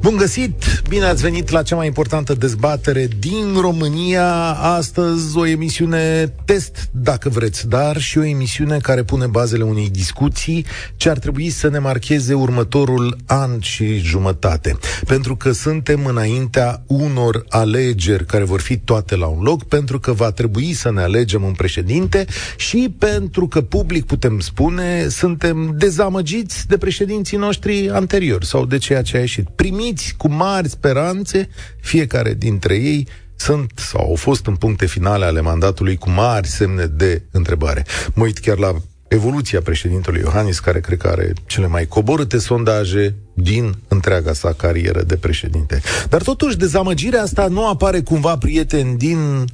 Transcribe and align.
Bun 0.00 0.16
găsit! 0.16 0.82
Bine 0.88 1.04
ați 1.04 1.22
venit 1.22 1.50
la 1.50 1.62
cea 1.62 1.76
mai 1.76 1.86
importantă 1.86 2.34
dezbatere 2.34 3.08
din 3.18 3.60
România. 3.60 4.52
Astăzi 4.52 5.36
o 5.36 5.46
emisiune 5.46 6.34
test, 6.44 6.88
dacă 6.90 7.28
vreți, 7.28 7.68
dar 7.68 8.00
și 8.00 8.18
o 8.18 8.24
emisiune 8.24 8.78
care 8.78 9.02
pune 9.02 9.26
bazele 9.26 9.62
unei 9.62 9.90
discuții 9.90 10.66
ce 10.96 11.10
ar 11.10 11.18
trebui 11.18 11.50
să 11.50 11.68
ne 11.68 11.78
marcheze 11.78 12.34
următorul 12.34 13.16
an 13.26 13.60
și 13.60 13.98
jumătate. 13.98 14.78
Pentru 15.06 15.36
că 15.36 15.52
suntem 15.52 16.04
înaintea 16.04 16.82
unor 16.86 17.44
alegeri 17.48 18.26
care 18.26 18.44
vor 18.44 18.60
fi 18.60 18.76
toate 18.76 19.16
la 19.16 19.26
un 19.26 19.42
loc, 19.42 19.64
pentru 19.64 20.00
că 20.00 20.12
va 20.12 20.30
trebui 20.30 20.72
să 20.72 20.92
ne 20.92 21.02
alegem 21.02 21.42
un 21.42 21.52
președinte 21.52 22.26
și 22.56 22.94
pentru 22.98 23.48
că 23.48 23.60
public 23.60 24.06
putem 24.06 24.40
spune 24.40 25.08
suntem 25.08 25.74
dezamăgiți 25.78 26.66
de 26.66 26.78
președinții 26.78 27.36
noștri 27.36 27.90
anteriori 27.90 28.46
sau 28.46 28.66
de 28.66 28.78
ceea 28.78 29.02
ce 29.02 29.16
a 29.16 29.20
ieșit. 29.20 29.48
Primii 29.48 29.87
veniți 29.88 30.14
cu 30.16 30.28
mari 30.28 30.68
speranțe, 30.68 31.48
fiecare 31.80 32.34
dintre 32.34 32.74
ei 32.74 33.08
sunt 33.36 33.72
sau 33.74 34.08
au 34.08 34.14
fost 34.14 34.46
în 34.46 34.56
puncte 34.56 34.86
finale 34.86 35.24
ale 35.24 35.40
mandatului 35.40 35.96
cu 35.96 36.10
mari 36.10 36.46
semne 36.46 36.86
de 36.86 37.22
întrebare. 37.30 37.84
Mă 38.14 38.24
uit 38.24 38.38
chiar 38.38 38.58
la 38.58 38.74
evoluția 39.08 39.60
președintelui 39.60 40.20
Iohannis, 40.20 40.58
care 40.58 40.80
cred 40.80 40.98
că 40.98 41.08
are 41.08 41.32
cele 41.46 41.66
mai 41.66 41.86
coborâte 41.86 42.38
sondaje 42.38 43.14
din 43.34 43.74
întreaga 43.88 44.32
sa 44.32 44.52
carieră 44.52 45.02
de 45.02 45.16
președinte. 45.16 45.80
Dar 46.08 46.22
totuși, 46.22 46.56
dezamăgirea 46.56 47.22
asta 47.22 47.46
nu 47.46 47.68
apare 47.68 48.00
cumva, 48.00 48.38
prieten, 48.38 48.96
din 48.96 49.18
uh, 49.18 49.46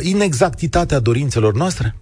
inexactitatea 0.00 0.98
dorințelor 0.98 1.54
noastre? 1.54 1.96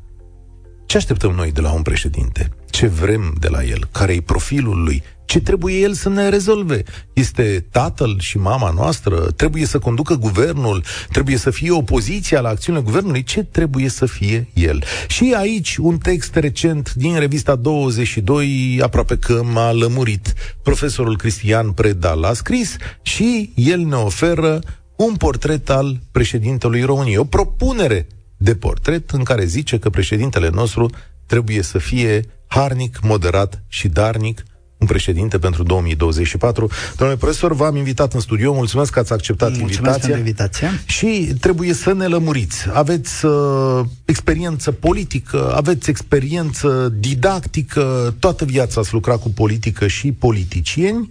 Ce 0.87 0.97
așteptăm 0.97 1.33
noi 1.33 1.53
de 1.53 1.61
la 1.61 1.73
un 1.73 1.83
președinte? 1.83 2.51
Ce 2.71 2.87
vrem 2.87 3.35
de 3.41 3.49
la 3.49 3.65
el? 3.65 3.89
Care 3.93 4.13
e 4.13 4.21
profilul 4.21 4.83
lui? 4.83 5.03
Ce 5.33 5.41
trebuie 5.41 5.75
el 5.75 5.93
să 5.93 6.09
ne 6.09 6.29
rezolve? 6.29 6.83
Este 7.13 7.67
tatăl 7.71 8.17
și 8.21 8.39
mama 8.39 8.71
noastră? 8.71 9.17
Trebuie 9.17 9.67
să 9.67 9.79
conducă 9.79 10.15
guvernul? 10.15 10.85
Trebuie 11.13 11.37
să 11.37 11.51
fie 11.51 11.71
opoziția 11.71 12.41
la 12.41 12.49
acțiunile 12.49 12.85
guvernului? 12.85 13.23
Ce 13.23 13.43
trebuie 13.43 13.89
să 13.89 14.07
fie 14.07 14.49
el? 14.55 14.85
Și 15.09 15.35
aici 15.37 15.77
un 15.77 15.99
text 15.99 16.35
recent 16.35 16.95
din 16.95 17.19
revista 17.19 17.55
22, 17.55 18.81
aproape 18.83 19.17
că 19.17 19.43
m-a 19.45 19.73
lămurit. 19.73 20.35
Profesorul 20.63 21.17
Cristian 21.17 21.71
Preda 21.71 22.13
l-a 22.13 22.33
scris 22.33 22.77
și 23.03 23.53
el 23.55 23.81
ne 23.81 23.97
oferă 23.97 24.61
un 24.97 25.15
portret 25.17 25.71
al 25.71 26.01
președintelui 26.11 26.83
României. 26.83 27.17
O 27.17 27.25
propunere 27.25 28.07
de 28.37 28.55
portret 28.55 29.11
în 29.11 29.23
care 29.23 29.45
zice 29.45 29.79
că 29.79 29.91
președintele 29.91 30.49
nostru 30.49 30.91
trebuie 31.27 31.63
să 31.63 31.79
fie 31.79 32.27
harnic, 32.47 32.99
moderat 33.03 33.63
și 33.69 33.89
darnic, 33.89 34.43
un 34.83 34.89
președinte 34.89 35.39
pentru 35.39 35.63
2024. 35.63 36.71
Domnule 36.97 37.19
profesor, 37.19 37.55
v-am 37.55 37.77
invitat 37.77 38.15
în 38.15 38.21
studio, 38.21 38.53
mulțumesc 38.53 38.93
că 38.93 38.99
ați 38.99 39.13
acceptat 39.13 39.49
mulțumesc 39.49 39.79
invitația. 39.79 40.17
invitația. 40.17 40.71
Și 40.87 41.35
trebuie 41.41 41.73
să 41.73 41.93
ne 41.93 42.07
lămuriți. 42.07 42.67
Aveți 42.73 43.25
uh, 43.25 43.85
experiență 44.05 44.73
politică, 44.73 45.53
aveți 45.55 45.91
experiență 45.91 46.95
didactică, 46.99 48.15
toată 48.19 48.45
viața 48.45 48.81
ați 48.81 48.93
lucrat 48.93 49.21
cu 49.21 49.31
politică 49.31 49.87
și 49.87 50.13
politicieni. 50.13 51.11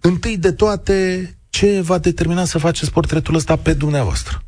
Întâi 0.00 0.36
de 0.36 0.52
toate, 0.52 1.28
ce 1.50 1.80
va 1.80 1.98
determina 1.98 2.44
să 2.44 2.58
faceți 2.58 2.90
portretul 2.90 3.34
ăsta 3.34 3.56
pe 3.56 3.72
dumneavoastră? 3.72 4.42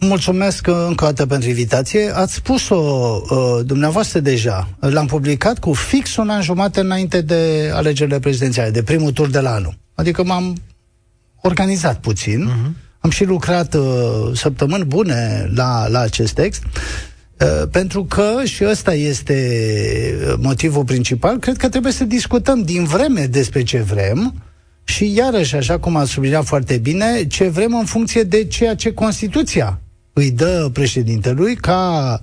Mulțumesc 0.00 0.66
încă 0.66 1.04
o 1.04 1.06
dată 1.06 1.26
pentru 1.26 1.48
invitație. 1.48 2.10
Ați 2.14 2.34
spus-o 2.34 2.76
uh, 2.76 3.64
dumneavoastră 3.64 4.20
deja. 4.20 4.68
L-am 4.78 5.06
publicat 5.06 5.58
cu 5.58 5.72
fix 5.72 6.16
un 6.16 6.28
an 6.28 6.42
jumate 6.42 6.80
înainte 6.80 7.20
de 7.20 7.70
alegerile 7.74 8.18
prezidențiale, 8.18 8.70
de 8.70 8.82
primul 8.82 9.12
tur 9.12 9.28
de 9.30 9.40
la 9.40 9.54
anul. 9.54 9.74
Adică 9.94 10.24
m-am 10.24 10.56
organizat 11.40 12.00
puțin. 12.00 12.48
Uh-huh. 12.48 12.98
Am 12.98 13.10
și 13.10 13.24
lucrat 13.24 13.74
uh, 13.74 13.82
săptămâni 14.34 14.84
bune 14.84 15.50
la, 15.54 15.88
la 15.88 16.00
acest 16.00 16.32
text. 16.32 16.62
Uh, 16.62 17.68
pentru 17.70 18.04
că, 18.04 18.40
și 18.44 18.64
ăsta 18.64 18.94
este 18.94 20.36
motivul 20.38 20.84
principal, 20.84 21.38
cred 21.38 21.56
că 21.56 21.68
trebuie 21.68 21.92
să 21.92 22.04
discutăm 22.04 22.62
din 22.62 22.84
vreme 22.84 23.26
despre 23.26 23.62
ce 23.62 23.78
vrem, 23.78 24.34
și 24.84 25.14
iarăși, 25.14 25.56
așa 25.56 25.78
cum 25.78 25.96
a 25.96 26.04
subliniat 26.04 26.44
foarte 26.44 26.78
bine, 26.78 27.26
ce 27.26 27.48
vrem 27.48 27.74
în 27.74 27.84
funcție 27.84 28.22
de 28.22 28.44
ceea 28.44 28.74
ce 28.74 28.92
Constituția 28.92 29.80
îi 30.12 30.30
dă 30.30 30.70
președintelui 30.72 31.56
ca 31.56 32.18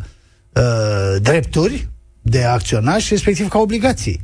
uh, 0.53 1.21
drepturi 1.21 1.87
de 2.21 2.43
acționat 2.43 2.99
și 2.99 3.13
respectiv 3.13 3.47
ca 3.47 3.59
obligații. 3.59 4.19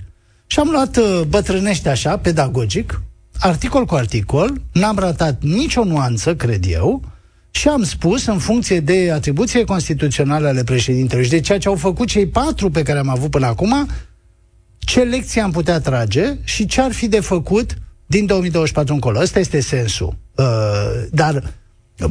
Și 0.48 0.60
am 0.60 0.70
luat 0.70 0.98
uh, 0.98 1.22
bătrânește 1.28 1.90
așa, 1.90 2.18
pedagogic, 2.18 3.02
articol 3.40 3.86
cu 3.86 3.96
articol, 3.96 4.62
n-am 4.72 4.98
ratat 4.98 5.42
nicio 5.42 5.84
nuanță, 5.84 6.36
cred 6.36 6.66
eu, 6.68 7.04
și 7.52 7.68
am 7.68 7.84
spus, 7.84 8.26
în 8.26 8.38
funcție 8.38 8.80
de 8.80 9.12
atribuțiile 9.12 9.64
constituționale 9.64 10.48
ale 10.48 10.64
președintelui 10.64 11.24
și 11.24 11.30
de 11.30 11.40
ceea 11.40 11.58
ce 11.58 11.68
au 11.68 11.76
făcut 11.76 12.08
cei 12.08 12.28
patru 12.28 12.70
pe 12.70 12.84
care 12.84 13.00
am 13.00 13.10
avut 13.10 13.30
până 13.30 13.46
acum, 13.46 13.88
ce 14.78 15.00
lecții 15.00 15.42
am 15.42 15.52
putea 15.52 15.80
trage 15.80 16.38
și 16.44 16.66
ce 16.66 16.82
ar 16.82 16.92
fi 16.92 17.08
de 17.08 17.20
făcut 17.20 17.74
din 18.06 18.26
2024 18.26 18.94
încolo. 18.94 19.20
Ăsta 19.20 19.40
este 19.40 19.60
sensul. 19.60 20.16
Uh, 20.36 20.46
dar 21.12 21.54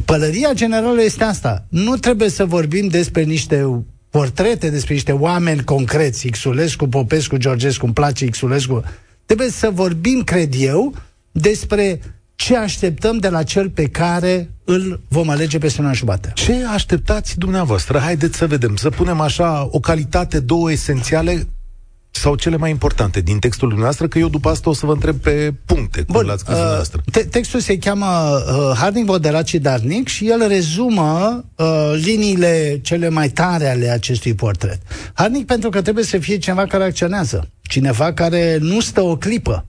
Pălăria 0.05 0.53
generală 0.53 1.03
este 1.03 1.23
asta. 1.23 1.65
Nu 1.69 1.95
trebuie 1.95 2.29
să 2.29 2.45
vorbim 2.45 2.87
despre 2.87 3.23
niște 3.23 3.83
portrete, 4.09 4.69
despre 4.69 4.93
niște 4.93 5.11
oameni 5.11 5.63
concreți, 5.63 6.27
Xulescu, 6.27 6.87
Popescu, 6.87 7.37
Georgescu, 7.37 7.85
îmi 7.85 7.93
place 7.93 8.25
Xulescu. 8.25 8.83
Trebuie 9.25 9.49
să 9.49 9.69
vorbim, 9.69 10.21
cred 10.21 10.53
eu, 10.57 10.93
despre 11.31 11.99
ce 12.35 12.57
așteptăm 12.57 13.17
de 13.17 13.29
la 13.29 13.43
cel 13.43 13.69
pe 13.69 13.87
care 13.87 14.49
îl 14.63 15.01
vom 15.07 15.29
alege 15.29 15.57
pe 15.57 15.67
Sena 15.67 15.93
Jumate. 15.93 16.31
Ce 16.35 16.65
așteptați 16.73 17.37
dumneavoastră? 17.37 17.97
Haideți 17.97 18.37
să 18.37 18.47
vedem, 18.47 18.75
să 18.75 18.89
punem 18.89 19.19
așa 19.19 19.67
o 19.71 19.79
calitate, 19.79 20.39
două 20.39 20.71
esențiale 20.71 21.47
sau 22.15 22.35
cele 22.35 22.57
mai 22.57 22.69
importante 22.69 23.21
din 23.21 23.39
textul 23.39 23.67
dumneavoastră, 23.67 24.07
că 24.07 24.19
eu 24.19 24.27
după 24.27 24.49
asta 24.49 24.69
o 24.69 24.73
să 24.73 24.85
vă 24.85 24.91
întreb 24.91 25.15
pe 25.15 25.53
puncte, 25.65 26.03
cum 26.03 26.15
Bun, 26.15 26.25
l-ați 26.25 26.39
scris 26.39 26.53
uh, 26.53 26.59
dumneavoastră. 26.59 27.03
Te- 27.11 27.23
textul 27.23 27.59
se 27.59 27.77
cheamă 27.77 28.05
uh, 28.05 28.77
Harding, 28.77 29.07
Moderat 29.07 29.47
și 29.47 29.59
Darnic 29.59 30.07
și 30.07 30.29
el 30.29 30.47
rezumă 30.47 31.43
uh, 31.55 31.93
liniile 31.95 32.79
cele 32.83 33.09
mai 33.09 33.29
tare 33.29 33.69
ale 33.69 33.89
acestui 33.89 34.33
portret. 34.33 34.79
Harding 35.13 35.45
pentru 35.45 35.69
că 35.69 35.81
trebuie 35.81 36.03
să 36.03 36.17
fie 36.17 36.37
cineva 36.37 36.65
care 36.65 36.83
acționează, 36.83 37.49
cineva 37.61 38.13
care 38.13 38.57
nu 38.61 38.79
stă 38.79 39.01
o 39.01 39.15
clipă. 39.15 39.65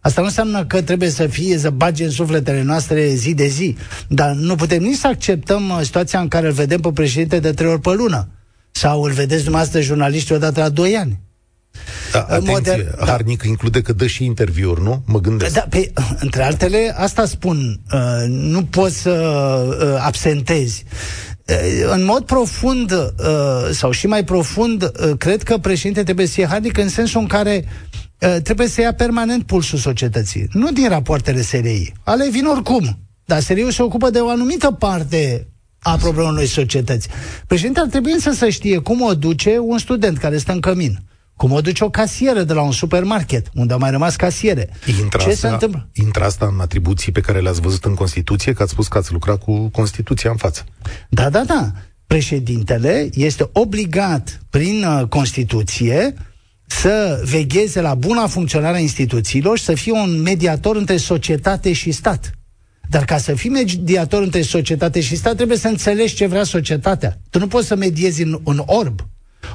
Asta 0.00 0.20
nu 0.20 0.26
înseamnă 0.26 0.64
că 0.64 0.82
trebuie 0.82 1.10
să 1.10 1.26
fie 1.26 1.58
să 1.58 1.70
bage 1.70 2.04
în 2.04 2.10
sufletele 2.10 2.62
noastre 2.62 3.14
zi 3.14 3.34
de 3.34 3.46
zi, 3.46 3.76
dar 4.08 4.30
nu 4.30 4.54
putem 4.54 4.82
nici 4.82 4.96
să 4.96 5.06
acceptăm 5.06 5.68
uh, 5.68 5.78
situația 5.82 6.20
în 6.20 6.28
care 6.28 6.46
îl 6.46 6.52
vedem 6.52 6.80
pe 6.80 6.92
președinte 6.92 7.38
de 7.38 7.52
trei 7.52 7.70
ori 7.70 7.80
pe 7.80 7.92
lună 7.92 8.28
sau 8.70 9.02
îl 9.02 9.10
vedeți 9.12 9.42
dumneavoastră 9.42 9.80
jurnaliști 9.80 10.32
odată 10.32 10.60
la 10.60 10.68
doi 10.68 10.96
ani. 10.96 11.20
Da, 12.12 12.20
atenție, 12.20 12.52
moder... 12.52 12.94
Da. 12.98 13.06
Harnic 13.06 13.42
da. 13.42 13.48
include 13.48 13.82
că 13.82 13.92
dă 13.92 14.06
și 14.06 14.24
interviuri, 14.24 14.82
nu? 14.82 15.02
Mă 15.06 15.20
gândesc. 15.20 15.54
Da, 15.54 15.66
pe, 15.68 15.92
între 16.18 16.42
altele, 16.42 16.94
asta 16.96 17.26
spun, 17.26 17.80
uh, 17.92 18.24
nu 18.28 18.64
poți 18.64 18.96
să 18.96 19.10
uh, 19.80 20.02
absentezi. 20.04 20.84
Uh, 21.46 21.92
în 21.92 22.04
mod 22.04 22.24
profund, 22.24 22.92
uh, 22.92 23.70
sau 23.70 23.90
și 23.90 24.06
mai 24.06 24.24
profund, 24.24 24.82
uh, 24.82 25.12
cred 25.18 25.42
că 25.42 25.58
președinte 25.58 26.02
trebuie 26.02 26.26
să 26.26 26.32
fie 26.32 26.46
harnic 26.46 26.78
în 26.78 26.88
sensul 26.88 27.20
în 27.20 27.26
care 27.26 27.64
uh, 28.18 28.36
trebuie 28.42 28.68
să 28.68 28.80
ia 28.80 28.94
permanent 28.94 29.46
pulsul 29.46 29.78
societății. 29.78 30.46
Nu 30.52 30.72
din 30.72 30.88
rapoartele 30.88 31.42
SRI. 31.42 31.92
Ale 32.04 32.28
vin 32.30 32.44
oricum. 32.44 32.98
Dar 33.24 33.40
SRI 33.40 33.72
se 33.72 33.82
ocupă 33.82 34.10
de 34.10 34.18
o 34.18 34.28
anumită 34.28 34.70
parte 34.70 35.48
a 35.78 35.96
problemelor 35.96 36.44
societăți. 36.44 37.08
Președintele 37.46 37.84
ar 37.84 37.90
trebui 37.90 38.12
însă 38.12 38.30
să 38.30 38.48
știe 38.48 38.78
cum 38.78 39.00
o 39.00 39.14
duce 39.14 39.58
un 39.58 39.78
student 39.78 40.18
care 40.18 40.38
stă 40.38 40.52
în 40.52 40.60
cămin 40.60 40.98
cum 41.36 41.52
o 41.52 41.60
duce 41.60 41.84
o 41.84 41.90
casieră 41.90 42.42
de 42.42 42.52
la 42.52 42.62
un 42.62 42.72
supermarket, 42.72 43.46
unde 43.54 43.72
au 43.72 43.78
mai 43.78 43.90
rămas 43.90 44.16
casiere. 44.16 44.70
Intră 45.00 45.22
Ce 45.22 45.28
asta, 45.28 45.48
se 45.48 45.52
întâmplă? 45.52 45.88
Intră 45.92 46.24
asta 46.24 46.46
în 46.46 46.60
atribuții 46.60 47.12
pe 47.12 47.20
care 47.20 47.40
le-ați 47.40 47.60
văzut 47.60 47.84
în 47.84 47.94
Constituție, 47.94 48.52
că 48.52 48.62
ați 48.62 48.72
spus 48.72 48.88
că 48.88 48.98
ați 48.98 49.12
lucrat 49.12 49.42
cu 49.42 49.68
Constituția 49.68 50.30
în 50.30 50.36
față. 50.36 50.64
Da, 51.08 51.30
da, 51.30 51.44
da. 51.44 51.72
Președintele 52.06 53.08
este 53.12 53.48
obligat 53.52 54.40
prin 54.50 54.84
uh, 54.84 55.08
Constituție 55.08 56.14
să 56.66 57.22
vegheze 57.24 57.80
la 57.80 57.94
buna 57.94 58.26
funcționare 58.26 58.76
a 58.76 58.80
instituțiilor 58.80 59.58
și 59.58 59.64
să 59.64 59.74
fie 59.74 59.92
un 59.92 60.22
mediator 60.22 60.76
între 60.76 60.96
societate 60.96 61.72
și 61.72 61.90
stat. 61.90 62.30
Dar 62.88 63.04
ca 63.04 63.18
să 63.18 63.34
fii 63.34 63.50
mediator 63.50 64.22
între 64.22 64.42
societate 64.42 65.00
și 65.00 65.16
stat, 65.16 65.36
trebuie 65.36 65.56
să 65.58 65.68
înțelegi 65.68 66.14
ce 66.14 66.26
vrea 66.26 66.44
societatea. 66.44 67.20
Tu 67.30 67.38
nu 67.38 67.46
poți 67.46 67.66
să 67.66 67.76
mediezi 67.76 68.22
în, 68.22 68.40
în 68.44 68.62
orb. 68.66 69.00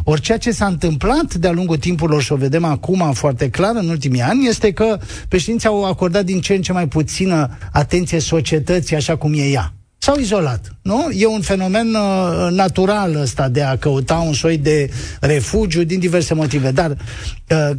Ori 0.04 0.22
ceea 0.22 0.38
ce 0.38 0.52
s-a 0.52 0.66
întâmplat 0.66 1.34
de-a 1.34 1.52
lungul 1.52 1.78
timpurilor 1.78 2.22
și 2.22 2.32
o 2.32 2.36
vedem 2.36 2.64
acum 2.64 3.12
foarte 3.14 3.50
clar 3.50 3.76
în 3.76 3.90
ultimii 3.90 4.22
ani 4.22 4.48
este 4.48 4.72
că 4.72 5.00
președinții 5.28 5.68
au 5.68 5.86
acordat 5.86 6.26
din 6.26 6.42
ce 6.42 6.54
în 6.54 6.62
ce 6.62 6.72
mai 6.74 6.88
puțină 6.88 7.58
atenție 7.72 8.20
societății 8.20 8.96
așa 8.96 9.16
cum 9.16 9.34
e 9.34 9.44
ea. 9.44 9.74
s-au 9.98 10.18
izolat. 10.20 10.76
Nu? 10.82 11.10
E 11.14 11.26
un 11.26 11.42
fenomen 11.42 11.88
uh, 11.88 12.48
natural 12.52 13.16
ăsta 13.16 13.50
de 13.50 13.62
a 13.62 13.78
căuta 13.78 14.16
un 14.16 14.34
soi 14.34 14.58
de 14.58 14.90
refugiu 15.20 15.84
din 15.84 16.00
diverse 16.00 16.34
motive. 16.34 16.72
Dar, 16.72 16.90
uh, 16.92 17.70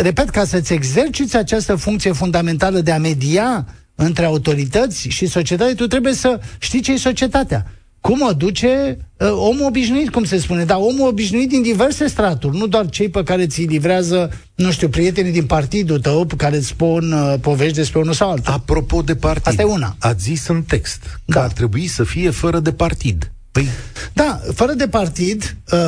repet, 0.00 0.30
ca 0.30 0.44
să-ți 0.44 0.72
exerciți 0.72 1.36
această 1.36 1.74
funcție 1.74 2.12
fundamentală 2.12 2.80
de 2.80 2.90
a 2.90 2.98
media 2.98 3.66
între 3.94 4.24
autorități 4.24 5.08
și 5.08 5.26
societate, 5.26 5.74
tu 5.74 5.86
trebuie 5.86 6.12
să 6.12 6.40
știi 6.58 6.80
ce 6.80 6.92
e 6.92 6.96
societatea 6.96 7.66
cum 8.06 8.20
o 8.22 8.32
duce 8.32 8.96
uh, 9.16 9.28
omul 9.30 9.66
obișnuit, 9.66 10.10
cum 10.10 10.24
se 10.24 10.38
spune, 10.38 10.64
dar 10.64 10.76
omul 10.80 11.08
obișnuit 11.08 11.48
din 11.48 11.62
diverse 11.62 12.06
straturi, 12.06 12.56
nu 12.56 12.66
doar 12.66 12.88
cei 12.88 13.08
pe 13.08 13.22
care 13.22 13.46
ți 13.46 13.62
livrează, 13.62 14.30
nu 14.54 14.70
știu, 14.70 14.88
prietenii 14.88 15.32
din 15.32 15.46
partidul 15.46 16.00
tău, 16.00 16.24
pe 16.24 16.34
care 16.36 16.56
îți 16.56 16.66
spun 16.66 17.12
uh, 17.12 17.34
povești 17.40 17.74
despre 17.76 17.98
unul 18.00 18.12
sau 18.12 18.30
altul. 18.30 18.52
Apropo 18.52 19.02
de 19.02 19.14
partid, 19.14 19.46
Asta 19.46 19.62
e 19.62 19.64
una. 19.64 19.96
ați 19.98 20.22
zis 20.22 20.46
în 20.46 20.62
text 20.62 21.02
că 21.02 21.38
Da. 21.38 21.42
ar 21.42 21.52
trebui 21.52 21.86
să 21.86 22.04
fie 22.04 22.30
fără 22.30 22.60
de 22.60 22.72
partid. 22.72 23.32
Păi, 23.52 23.66
Da, 24.12 24.40
fără 24.54 24.72
de 24.72 24.88
partid, 24.88 25.56
uh, 25.72 25.78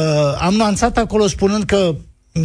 am 0.40 0.54
nuanțat 0.54 0.96
acolo 0.98 1.26
spunând 1.26 1.64
că 1.64 1.94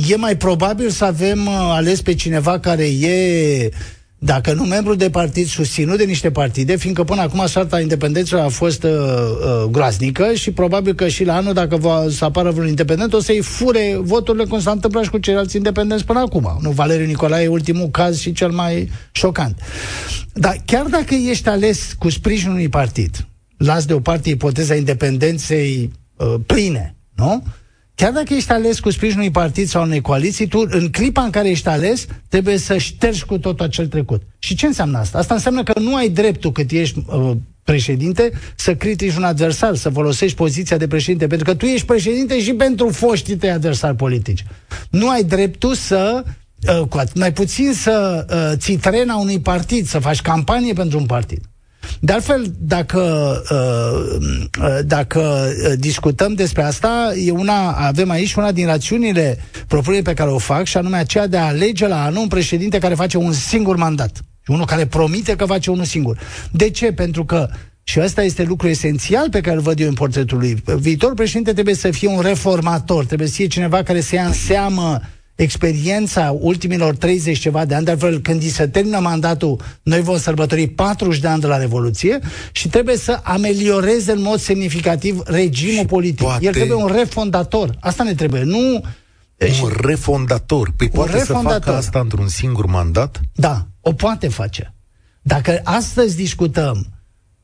e 0.09 0.15
mai 0.15 0.37
probabil 0.37 0.89
să 0.89 1.05
avem 1.05 1.45
uh, 1.45 1.53
ales 1.55 2.01
pe 2.01 2.13
cineva 2.13 2.59
care 2.59 2.85
e 2.85 3.69
dacă 4.25 4.53
nu 4.53 4.63
membru 4.63 4.95
de 4.95 5.09
partid, 5.09 5.47
susținut 5.47 5.97
de 5.97 6.03
niște 6.03 6.31
partide, 6.31 6.75
fiindcă 6.75 7.03
până 7.03 7.21
acum 7.21 7.45
soarta 7.45 7.79
independenților 7.79 8.41
a 8.41 8.47
fost 8.47 8.83
uh, 8.83 8.91
uh, 8.91 9.63
groaznică 9.71 10.33
și 10.33 10.51
probabil 10.51 10.93
că 10.93 11.07
și 11.07 11.23
la 11.23 11.35
anul, 11.35 11.53
dacă 11.53 11.77
va 11.77 12.05
să 12.09 12.25
apară 12.25 12.51
vreun 12.51 12.67
independent, 12.67 13.13
o 13.13 13.19
să-i 13.19 13.41
fure 13.41 13.97
voturile 14.01 14.43
cum 14.43 14.59
s-a 14.59 14.71
întâmplat 14.71 15.03
și 15.03 15.09
cu 15.09 15.17
ceilalți 15.17 15.55
independenți 15.55 16.05
până 16.05 16.19
acum. 16.19 16.57
Nu, 16.61 16.69
Valeriu 16.69 17.05
Nicolae 17.05 17.43
e 17.43 17.47
ultimul 17.47 17.87
caz 17.87 18.19
și 18.19 18.31
cel 18.31 18.51
mai 18.51 18.91
șocant. 19.11 19.59
Dar 20.33 20.57
chiar 20.65 20.85
dacă 20.85 21.13
ești 21.13 21.49
ales 21.49 21.93
cu 21.99 22.09
sprijinul 22.09 22.53
unui 22.53 22.69
partid, 22.69 23.27
las 23.57 23.85
deoparte 23.85 24.29
ipoteza 24.29 24.75
independenței 24.75 25.91
uh, 26.15 26.33
pline, 26.45 26.95
nu? 27.15 27.43
Chiar 28.03 28.11
dacă 28.13 28.33
ești 28.33 28.51
ales 28.51 28.79
cu 28.79 28.89
sprijinul 28.89 29.21
unui 29.21 29.33
partid 29.33 29.67
sau 29.67 29.83
unei 29.83 30.01
coaliții, 30.01 30.47
tu, 30.47 30.63
în 30.69 30.89
clipa 30.89 31.21
în 31.21 31.29
care 31.29 31.49
ești 31.49 31.67
ales, 31.67 32.05
trebuie 32.27 32.57
să 32.57 32.77
ștergi 32.77 33.25
cu 33.25 33.37
tot 33.37 33.59
acel 33.59 33.87
trecut. 33.87 34.21
Și 34.39 34.55
ce 34.55 34.65
înseamnă 34.65 34.97
asta? 34.97 35.17
Asta 35.17 35.33
înseamnă 35.33 35.63
că 35.63 35.79
nu 35.79 35.95
ai 35.95 36.09
dreptul 36.09 36.51
cât 36.51 36.71
ești 36.71 36.99
uh, 37.07 37.31
președinte 37.63 38.31
să 38.55 38.75
critici 38.75 39.15
un 39.15 39.23
adversar, 39.23 39.75
să 39.75 39.89
folosești 39.89 40.37
poziția 40.37 40.77
de 40.77 40.87
președinte, 40.87 41.27
pentru 41.27 41.45
că 41.45 41.55
tu 41.55 41.65
ești 41.65 41.85
președinte 41.85 42.41
și 42.41 42.53
pentru 42.53 42.89
foștii 42.89 43.35
tăi 43.35 43.49
adversari 43.51 43.95
politici. 43.95 44.45
Nu 44.89 45.09
ai 45.09 45.23
dreptul 45.23 45.73
să 45.73 46.23
uh, 46.25 46.87
cu 46.89 46.97
atât 46.97 47.17
mai 47.17 47.33
puțin 47.33 47.73
să 47.73 48.25
uh, 48.29 48.57
ții 48.57 48.77
trena 48.77 49.15
unui 49.15 49.39
partid, 49.39 49.87
să 49.87 49.99
faci 49.99 50.21
campanie 50.21 50.73
pentru 50.73 50.97
un 50.97 51.05
partid. 51.05 51.41
De 51.99 52.11
altfel, 52.11 52.53
dacă, 52.59 53.01
uh, 53.51 54.25
uh, 54.61 54.79
dacă 54.85 55.19
uh, 55.19 55.73
discutăm 55.79 56.33
despre 56.33 56.63
asta, 56.63 57.13
e 57.25 57.31
una, 57.31 57.71
avem 57.71 58.09
aici 58.09 58.33
una 58.33 58.51
din 58.51 58.65
rațiunile 58.65 59.37
propunerii 59.67 60.03
pe 60.03 60.13
care 60.13 60.29
o 60.29 60.37
fac, 60.37 60.65
și 60.65 60.77
anume 60.77 60.97
aceea 60.97 61.27
de 61.27 61.37
a 61.37 61.45
alege 61.45 61.87
la 61.87 62.03
anul 62.03 62.21
un 62.21 62.27
președinte 62.27 62.77
care 62.77 62.93
face 62.93 63.17
un 63.17 63.31
singur 63.31 63.75
mandat. 63.75 64.21
Unul 64.47 64.65
care 64.65 64.85
promite 64.85 65.35
că 65.35 65.45
face 65.45 65.71
unul 65.71 65.85
singur. 65.85 66.19
De 66.51 66.69
ce? 66.69 66.91
Pentru 66.91 67.25
că 67.25 67.49
și 67.83 67.99
ăsta 67.99 68.23
este 68.23 68.43
lucru 68.43 68.67
esențial 68.67 69.29
pe 69.29 69.41
care 69.41 69.55
îl 69.55 69.61
văd 69.61 69.79
eu 69.79 69.87
în 69.87 69.93
portretul 69.93 70.37
lui. 70.37 70.63
Viitorul 70.65 71.15
președinte 71.15 71.53
trebuie 71.53 71.75
să 71.75 71.91
fie 71.91 72.07
un 72.07 72.19
reformator, 72.19 73.05
trebuie 73.05 73.27
să 73.27 73.33
fie 73.33 73.47
cineva 73.47 73.83
care 73.83 74.01
să 74.01 74.15
ia 74.15 74.25
în 74.25 74.33
seamă 74.33 75.01
experiența 75.35 76.35
ultimilor 76.39 76.95
30 76.95 77.37
ceva 77.39 77.65
de 77.65 77.75
ani, 77.75 77.85
de 77.85 77.91
altfel 77.91 78.19
când 78.19 78.41
îi 78.41 78.49
se 78.49 78.67
termină 78.67 78.99
mandatul, 78.99 79.59
noi 79.83 80.01
vom 80.01 80.17
sărbători 80.17 80.67
40 80.67 81.19
de 81.19 81.27
ani 81.27 81.41
de 81.41 81.47
la 81.47 81.57
Revoluție 81.57 82.19
și 82.51 82.67
trebuie 82.69 82.97
să 82.97 83.19
amelioreze 83.23 84.11
în 84.11 84.21
mod 84.21 84.39
semnificativ 84.39 85.21
regimul 85.25 85.85
politic. 85.85 86.17
poate- 86.25 86.45
El 86.45 86.53
trebuie 86.53 86.77
un 86.77 86.91
refondator. 86.95 87.77
Asta 87.79 88.03
ne 88.03 88.13
trebuie. 88.13 88.43
Nu... 88.43 88.83
un 89.63 89.71
refondator. 89.81 90.71
Păi 90.77 90.89
poate 90.89 91.11
să 91.11 91.17
refondator. 91.17 91.61
facă 91.63 91.77
asta 91.77 91.99
într-un 91.99 92.27
singur 92.27 92.65
mandat? 92.65 93.19
Da, 93.33 93.65
o 93.81 93.93
poate 93.93 94.27
face. 94.27 94.73
Dacă 95.21 95.59
astăzi 95.63 96.15
discutăm 96.15 96.85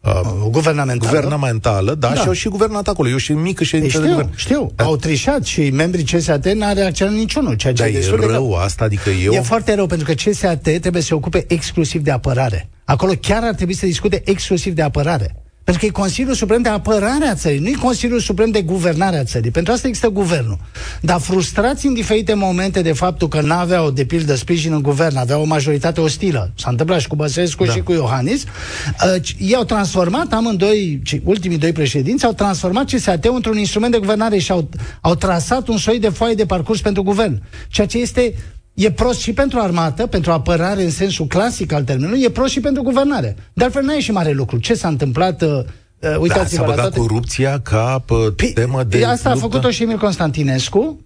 uh, 0.00 0.20
Guvernamentală. 0.50 1.10
guvernamentală, 1.12 1.94
da, 1.94 2.08
Da. 2.08 2.14
și 2.20 2.26
au 2.26 2.32
și 2.32 2.48
guvernat 2.48 2.88
acolo. 2.88 3.08
Eu 3.08 3.16
și 3.16 3.32
mică 3.32 3.62
Ei, 3.62 3.68
ședință 3.68 3.98
de 3.98 4.04
știu, 4.04 4.16
guvern. 4.16 4.36
știu. 4.36 4.72
Da. 4.76 4.84
Au 4.84 4.96
trișat 4.96 5.44
și 5.44 5.70
membrii 5.70 6.04
CSAT 6.04 6.48
n-a 6.52 6.72
reacționat 6.72 7.14
niciunul, 7.14 7.54
ceea 7.54 7.72
ce 7.72 7.82
Dar 7.82 7.90
e 7.90 7.94
e 7.94 7.94
destul 7.98 8.18
de 8.20 8.26
rău 8.26 8.48
grav. 8.48 8.62
asta, 8.64 8.84
adică 8.84 9.10
eu... 9.10 9.32
E 9.32 9.40
foarte 9.40 9.74
rău, 9.74 9.86
pentru 9.86 10.06
că 10.06 10.30
CSAT 10.30 10.62
trebuie 10.80 11.02
să 11.02 11.08
se 11.08 11.14
ocupe 11.14 11.44
exclusiv 11.48 12.02
de 12.02 12.10
apărare. 12.10 12.68
Acolo 12.84 13.12
chiar 13.20 13.42
ar 13.44 13.54
trebui 13.54 13.74
să 13.74 13.86
discute 13.86 14.22
exclusiv 14.24 14.74
de 14.74 14.82
apărare. 14.82 15.41
Pentru 15.64 15.82
că 15.82 15.88
e 15.88 16.00
Consiliul 16.00 16.34
Suprem 16.34 16.62
de 16.62 16.68
Apărare 16.68 17.26
a 17.26 17.34
țării, 17.34 17.58
nu 17.58 17.68
e 17.68 17.72
Consiliul 17.72 18.20
Suprem 18.20 18.50
de 18.50 18.62
Guvernare 18.62 19.16
a 19.16 19.24
țării. 19.24 19.50
Pentru 19.50 19.72
asta 19.72 19.86
există 19.86 20.08
guvernul. 20.08 20.58
Dar 21.00 21.20
frustrați 21.20 21.86
în 21.86 21.94
diferite 21.94 22.34
momente 22.34 22.82
de 22.82 22.92
faptul 22.92 23.28
că 23.28 23.40
n-aveau, 23.40 23.90
de 23.90 24.04
pildă, 24.04 24.34
sprijin 24.34 24.72
în 24.72 24.82
guvern, 24.82 25.16
aveau 25.16 25.40
o 25.40 25.44
majoritate 25.44 26.00
ostilă. 26.00 26.52
S-a 26.56 26.70
întâmplat 26.70 27.00
și 27.00 27.08
cu 27.08 27.16
Băsescu 27.16 27.64
Da. 27.64 27.72
și 27.72 27.80
cu 27.80 27.92
Iohannis. 27.92 28.42
Uh, 28.42 29.34
ei 29.38 29.54
au 29.54 29.64
transformat, 29.64 30.32
amândoi, 30.32 31.00
cei 31.04 31.22
ultimii 31.24 31.58
doi 31.58 31.72
președinți, 31.72 32.24
au 32.24 32.32
transformat 32.32 32.90
CSAT-ul 32.90 33.34
într-un 33.34 33.58
instrument 33.58 33.92
de 33.92 33.98
guvernare 33.98 34.38
și 34.38 34.50
au, 34.50 34.68
au 35.00 35.14
trasat 35.14 35.68
un 35.68 35.76
soi 35.78 35.98
de 35.98 36.08
foaie 36.08 36.34
de 36.34 36.46
parcurs 36.46 36.80
pentru 36.80 37.02
guvern. 37.02 37.42
Ceea 37.68 37.86
ce 37.86 37.98
este 37.98 38.34
E 38.74 38.90
prost 38.90 39.20
și 39.20 39.32
pentru 39.32 39.58
armată, 39.58 40.06
pentru 40.06 40.32
apărare 40.32 40.82
în 40.82 40.90
sensul 40.90 41.26
clasic 41.26 41.72
al 41.72 41.84
termenului, 41.84 42.22
e 42.22 42.30
prost 42.30 42.52
și 42.52 42.60
pentru 42.60 42.82
guvernare. 42.82 43.36
De 43.52 43.64
altfel, 43.64 43.82
n-a 43.84 43.92
ieșit 43.92 44.14
mare 44.14 44.30
lucru. 44.32 44.58
Ce 44.58 44.74
s-a 44.74 44.88
întâmplat? 44.88 45.42
Uh, 45.42 45.48
uh, 45.48 45.64
da, 45.98 46.18
uitați-vă 46.18 46.60
s-a 46.62 46.68
la 46.68 46.74
băgat 46.74 46.80
toate... 46.80 46.98
corupția 46.98 47.60
ca 47.60 48.02
pe 48.06 48.14
Pi- 48.46 48.52
temă 48.54 48.82
de 48.84 49.04
Asta 49.04 49.28
a 49.28 49.32
luptă? 49.32 49.48
făcut-o 49.48 49.70
și 49.70 49.82
Emil 49.82 49.98
Constantinescu, 49.98 51.00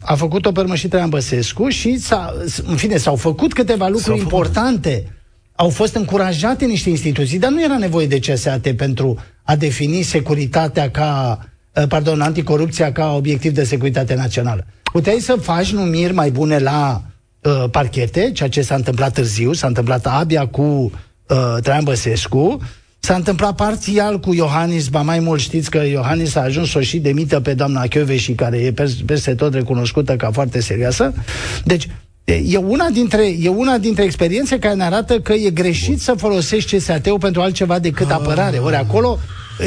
a 0.00 0.14
făcut-o 0.14 0.52
pe 0.52 0.74
și 0.74 0.88
Traian 0.88 1.08
Băsescu 1.08 1.68
și, 1.68 1.98
s-a, 1.98 2.34
în 2.66 2.76
fine, 2.76 2.96
s-au 2.96 3.16
făcut 3.16 3.52
câteva 3.52 3.88
lucruri 3.88 4.04
S-au 4.04 4.16
făcut. 4.16 4.32
importante. 4.32 5.16
Au 5.54 5.68
fost 5.68 5.94
încurajate 5.94 6.64
niște 6.64 6.88
instituții, 6.88 7.38
dar 7.38 7.50
nu 7.50 7.62
era 7.62 7.78
nevoie 7.78 8.06
de 8.06 8.18
CSAT 8.18 8.72
pentru 8.72 9.18
a 9.42 9.56
defini 9.56 10.02
securitatea 10.02 10.90
ca, 10.90 11.38
eh, 11.72 11.84
pardon, 11.88 12.20
anticorupția 12.20 12.92
ca 12.92 13.14
obiectiv 13.14 13.52
de 13.52 13.64
securitate 13.64 14.14
națională. 14.14 14.66
Puteai 14.92 15.18
să 15.20 15.34
faci 15.40 15.72
numiri 15.72 16.12
mai 16.12 16.30
bune 16.30 16.58
la 16.58 17.02
uh, 17.42 17.64
parchete, 17.70 18.30
ceea 18.34 18.48
ce 18.48 18.62
s-a 18.62 18.74
întâmplat 18.74 19.12
târziu, 19.12 19.52
s-a 19.52 19.66
întâmplat 19.66 20.06
abia 20.06 20.46
cu 20.46 20.62
uh, 20.62 21.56
Traian 21.62 21.84
Băsescu, 21.84 22.60
S-a 23.04 23.14
întâmplat 23.14 23.54
parțial 23.54 24.20
cu 24.20 24.34
Iohannis, 24.34 24.88
ba 24.88 25.00
mai 25.00 25.18
mult 25.18 25.40
știți 25.40 25.70
că 25.70 25.78
Iohannis 25.78 26.34
a 26.34 26.40
ajuns 26.40 26.70
să 26.70 26.78
o 26.78 26.80
și 26.80 26.98
demită 26.98 27.40
pe 27.40 27.54
doamna 27.54 27.84
și 28.16 28.32
care 28.32 28.56
e 28.56 28.72
pers- 28.72 29.02
peste 29.06 29.34
tot 29.34 29.54
recunoscută 29.54 30.16
ca 30.16 30.30
foarte 30.30 30.60
serioasă. 30.60 31.14
Deci, 31.64 31.88
E 32.24 32.56
una, 32.56 32.88
dintre, 32.88 33.34
e 33.40 33.48
una 33.48 33.78
dintre 33.78 34.04
experiențe 34.04 34.58
care 34.58 34.74
ne 34.74 34.84
arată 34.84 35.20
că 35.20 35.32
e 35.32 35.50
greșit 35.50 35.88
Bun. 35.88 35.96
să 35.96 36.14
folosești 36.16 36.76
CSAT-ul 36.76 37.18
pentru 37.18 37.40
altceva 37.40 37.78
decât 37.78 38.06
ah. 38.06 38.12
apărare. 38.12 38.58
Ori 38.58 38.74
acolo 38.74 39.18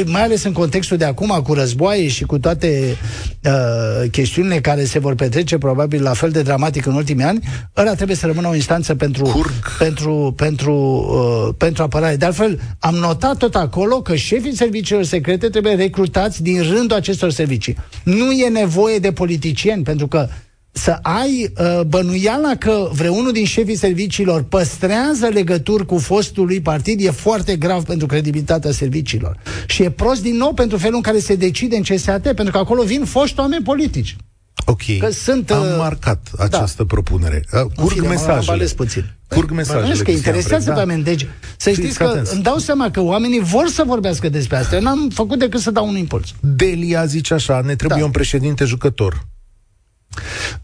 mai 0.04 0.22
ales 0.22 0.42
în 0.44 0.52
contextul 0.52 0.96
de 0.96 1.04
acum, 1.04 1.40
cu 1.44 1.54
războaie 1.54 2.08
și 2.08 2.24
cu 2.24 2.38
toate 2.38 2.96
uh, 3.44 4.10
chestiunile 4.10 4.60
care 4.60 4.84
se 4.84 4.98
vor 4.98 5.14
petrece 5.14 5.58
probabil 5.58 6.02
la 6.02 6.12
fel 6.12 6.30
de 6.30 6.42
dramatic 6.42 6.86
în 6.86 6.94
ultimii 6.94 7.24
ani, 7.24 7.40
ăla 7.76 7.94
trebuie 7.94 8.16
să 8.16 8.26
rămână 8.26 8.48
o 8.48 8.54
instanță 8.54 8.94
pentru, 8.94 9.50
pentru, 9.78 10.34
pentru, 10.36 10.74
uh, 10.74 11.54
pentru 11.58 11.82
apărare. 11.82 12.16
De 12.16 12.24
altfel, 12.24 12.60
am 12.78 12.94
notat 12.94 13.36
tot 13.36 13.54
acolo 13.54 14.00
că 14.02 14.14
șefii 14.14 14.56
serviciilor 14.56 15.04
secrete 15.04 15.48
trebuie 15.48 15.74
recrutați 15.74 16.42
din 16.42 16.62
rândul 16.62 16.96
acestor 16.96 17.30
servicii. 17.30 17.76
Nu 18.02 18.32
e 18.32 18.48
nevoie 18.48 18.98
de 18.98 19.12
politicieni, 19.12 19.82
pentru 19.82 20.06
că 20.06 20.28
să 20.76 20.98
ai 21.02 21.52
uh, 21.58 21.80
bănuiala 21.86 22.54
că 22.58 22.88
vreunul 22.92 23.32
din 23.32 23.44
șefii 23.44 23.76
serviciilor 23.76 24.42
păstrează 24.42 25.26
legături 25.26 25.86
cu 25.86 25.98
fostul 25.98 26.46
lui 26.46 26.60
partid 26.60 27.04
e 27.04 27.10
foarte 27.10 27.56
grav 27.56 27.84
pentru 27.84 28.06
credibilitatea 28.06 28.70
serviciilor. 28.70 29.36
Și 29.66 29.82
e 29.82 29.90
prost 29.90 30.22
din 30.22 30.36
nou 30.36 30.52
pentru 30.52 30.78
felul 30.78 30.96
în 30.96 31.02
care 31.02 31.18
se 31.18 31.34
decide 31.34 31.76
în 31.76 31.82
CSAT, 31.82 32.22
pentru 32.22 32.50
că 32.50 32.58
acolo 32.58 32.82
vin 32.82 33.04
foști 33.04 33.40
oameni 33.40 33.62
politici. 33.62 34.16
Ok, 34.64 34.98
că 34.98 35.10
sunt, 35.10 35.50
am 35.50 35.62
uh, 35.62 35.74
marcat 35.78 36.30
această 36.38 36.82
da. 36.82 36.84
propunere. 36.94 37.44
Uh, 37.52 37.60
curg 37.74 37.92
fine, 37.92 38.08
mesajele. 38.08 38.64
puțin. 38.64 39.04
Curg 39.28 39.50
mesajele. 39.50 40.02
că 40.02 40.10
interesează 40.10 40.70
pe 40.70 40.78
oameni. 40.78 41.02
Deci, 41.02 41.26
să 41.56 41.70
știți 41.70 41.86
Fiți 41.86 41.98
că 41.98 42.04
atenți. 42.04 42.34
îmi 42.34 42.42
dau 42.42 42.58
seama 42.58 42.90
că 42.90 43.00
oamenii 43.00 43.40
vor 43.40 43.68
să 43.68 43.82
vorbească 43.86 44.28
despre 44.28 44.56
asta. 44.56 44.74
Eu 44.74 44.82
n-am 44.82 45.08
făcut 45.14 45.38
decât 45.38 45.60
să 45.60 45.70
dau 45.70 45.88
un 45.88 45.96
impuls. 45.96 46.34
Delia 46.40 47.04
zice 47.04 47.34
așa, 47.34 47.60
ne 47.64 47.76
trebuie 47.76 47.98
da. 47.98 48.04
un 48.04 48.10
președinte 48.10 48.64
jucător. 48.64 49.26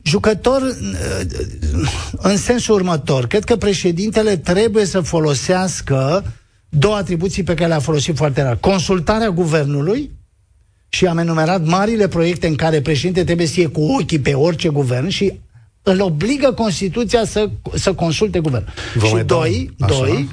Jucător 0.03 0.77
în 2.13 2.37
sensul 2.37 2.75
următor. 2.75 3.27
Cred 3.27 3.45
că 3.45 3.57
președintele 3.57 4.37
trebuie 4.37 4.85
să 4.85 5.01
folosească 5.01 6.25
două 6.69 6.95
atribuții 6.95 7.43
pe 7.43 7.55
care 7.55 7.69
le-a 7.69 7.79
folosit 7.79 8.17
foarte 8.17 8.43
rar. 8.43 8.57
Consultarea 8.57 9.31
guvernului 9.31 10.11
și 10.89 11.07
am 11.07 11.19
enumerat 11.19 11.65
marile 11.65 12.09
proiecte 12.09 12.47
în 12.47 12.55
care 12.55 12.81
președintele 12.81 13.25
trebuie 13.25 13.47
să 13.47 13.53
fie 13.53 13.67
cu 13.67 13.81
ochii 13.81 14.19
pe 14.19 14.35
orice 14.35 14.69
guvern 14.69 15.09
și 15.09 15.41
îl 15.83 16.01
obligă 16.01 16.53
Constituția 16.53 17.25
să, 17.25 17.51
să 17.75 17.93
consulte 17.93 18.39
guvernul. 18.39 18.73
Vă 18.95 19.07
și 19.07 19.15
doi, 19.25 19.75
doi, 19.77 20.29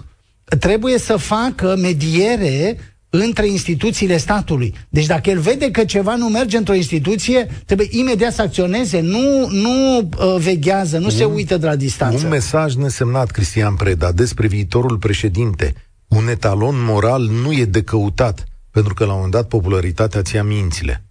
trebuie 0.59 0.97
să 0.97 1.17
facă 1.17 1.75
mediere 1.77 2.77
între 3.09 3.47
instituțiile 3.47 4.17
statului. 4.17 4.75
Deci 4.89 5.05
dacă 5.05 5.29
el 5.29 5.39
vede 5.39 5.71
că 5.71 5.83
ceva 5.83 6.15
nu 6.15 6.27
merge 6.27 6.57
într-o 6.57 6.73
instituție, 6.73 7.47
trebuie 7.65 7.87
imediat 7.89 8.33
să 8.33 8.41
acționeze, 8.41 8.99
nu, 8.99 9.47
nu 9.49 9.97
uh, 9.97 10.35
veghează, 10.37 10.97
nu 10.97 11.03
un, 11.03 11.09
se 11.11 11.23
uită 11.23 11.57
de 11.57 11.65
la 11.65 11.75
distanță. 11.75 12.23
Un 12.23 12.29
mesaj 12.29 12.75
nesemnat, 12.75 13.31
Cristian 13.31 13.75
Preda, 13.75 14.11
despre 14.11 14.47
viitorul 14.47 14.97
președinte. 14.97 15.73
Un 16.07 16.27
etalon 16.27 16.75
moral 16.77 17.21
nu 17.43 17.53
e 17.53 17.65
de 17.65 17.81
căutat, 17.81 18.43
pentru 18.71 18.93
că 18.93 19.03
la 19.03 19.09
un 19.09 19.15
moment 19.15 19.33
dat 19.33 19.47
popularitatea 19.47 20.21
ți-a 20.21 20.43
mințile. 20.43 21.03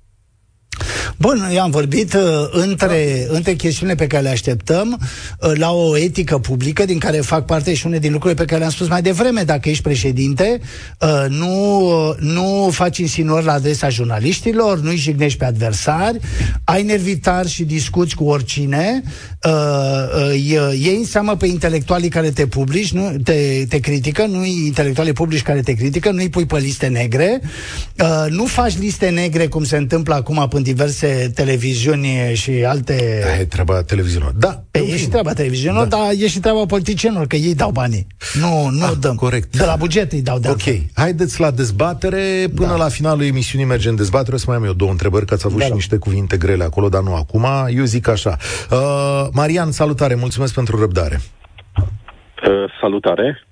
Bun, 1.16 1.48
eu 1.52 1.62
am 1.62 1.70
vorbit 1.70 2.14
uh, 2.14 2.20
între, 2.50 3.26
da. 3.28 3.36
între 3.36 3.54
chestiunile 3.54 3.96
pe 3.96 4.06
care 4.06 4.22
le 4.22 4.28
așteptăm 4.28 5.00
uh, 5.40 5.52
la 5.54 5.70
o 5.70 5.98
etică 5.98 6.38
publică 6.38 6.84
din 6.84 6.98
care 6.98 7.16
fac 7.16 7.44
parte 7.44 7.74
și 7.74 7.86
une 7.86 7.98
din 7.98 8.12
lucrurile 8.12 8.40
pe 8.40 8.46
care 8.46 8.60
le-am 8.60 8.72
spus 8.72 8.88
mai 8.88 9.02
devreme. 9.02 9.42
Dacă 9.42 9.68
ești 9.68 9.82
președinte, 9.82 10.60
uh, 11.00 11.24
nu, 11.28 11.80
uh, 11.80 12.16
nu 12.18 12.68
faci 12.72 12.98
insinuări 12.98 13.44
la 13.44 13.52
adresa 13.52 13.88
jurnaliștilor, 13.88 14.80
nu-i 14.80 14.96
jignești 14.96 15.38
pe 15.38 15.44
adversari, 15.44 16.18
ai 16.64 16.82
nervitar 16.82 17.46
și 17.46 17.64
discuți 17.64 18.14
cu 18.14 18.24
oricine, 18.24 19.02
uh, 19.44 19.52
uh, 19.52 20.74
iei 20.80 20.96
în 20.96 21.04
seamă 21.04 21.36
pe 21.36 21.46
intelectualii 21.46 22.08
care 22.08 22.30
te 22.30 22.46
publici, 22.46 22.92
nu, 22.92 23.14
te, 23.24 23.64
te 23.68 23.78
critică, 23.78 24.26
nu 24.26 24.44
intelectualii 24.44 25.12
publici 25.12 25.42
care 25.42 25.60
te 25.60 25.72
critică, 25.72 26.10
nu-i 26.10 26.28
pui 26.28 26.46
pe 26.46 26.58
liste 26.58 26.86
negre, 26.86 27.40
uh, 28.00 28.30
nu 28.30 28.44
faci 28.44 28.78
liste 28.78 29.08
negre 29.08 29.46
cum 29.46 29.64
se 29.64 29.76
întâmplă 29.76 30.14
acum 30.14 30.48
în 30.52 30.62
diverse 30.72 31.30
televiziuni 31.34 32.06
și 32.34 32.64
alte... 32.66 33.20
Da, 33.24 33.40
e 33.40 33.44
treaba 33.44 33.82
televiziunilor. 33.82 34.32
Da, 34.32 34.62
e, 34.70 34.78
e 34.78 34.96
și 34.96 35.08
treaba 35.08 35.32
televiziunilor, 35.32 35.86
da. 35.86 35.96
dar 35.96 36.10
e 36.18 36.26
și 36.28 36.40
treaba 36.40 36.64
politicienilor, 36.66 37.26
că 37.26 37.36
ei 37.36 37.54
dau 37.54 37.70
banii. 37.70 38.06
Nu, 38.40 38.68
nu 38.70 38.84
ah, 38.84 38.92
dăm. 39.00 39.14
Corect. 39.14 39.56
De 39.56 39.64
la 39.64 39.76
buget 39.76 40.12
îi 40.12 40.22
dau 40.22 40.38
de 40.38 40.48
Ok. 40.48 40.54
Altfel. 40.54 40.80
Haideți 40.94 41.40
la 41.40 41.50
dezbatere. 41.50 42.46
Până 42.54 42.68
da. 42.68 42.76
la 42.76 42.88
finalul 42.88 43.24
emisiunii 43.24 43.66
mergem 43.66 43.90
în 43.90 43.96
dezbatere. 43.96 44.34
O 44.34 44.38
să 44.38 44.44
mai 44.48 44.56
am 44.56 44.64
eu 44.64 44.72
două 44.72 44.90
întrebări, 44.90 45.26
că 45.26 45.34
ați 45.34 45.46
avut 45.46 45.58
da, 45.58 45.64
și 45.64 45.70
da. 45.70 45.76
niște 45.76 45.96
cuvinte 45.96 46.36
grele 46.36 46.64
acolo, 46.64 46.88
dar 46.88 47.02
nu 47.02 47.14
acum. 47.14 47.46
Eu 47.68 47.84
zic 47.84 48.08
așa. 48.08 48.36
Uh, 48.70 49.26
Marian, 49.32 49.70
salutare. 49.70 50.14
Mulțumesc 50.14 50.54
pentru 50.54 50.78
răbdare. 50.78 51.20
Uh, 52.48 52.72
salutare. 52.80 53.47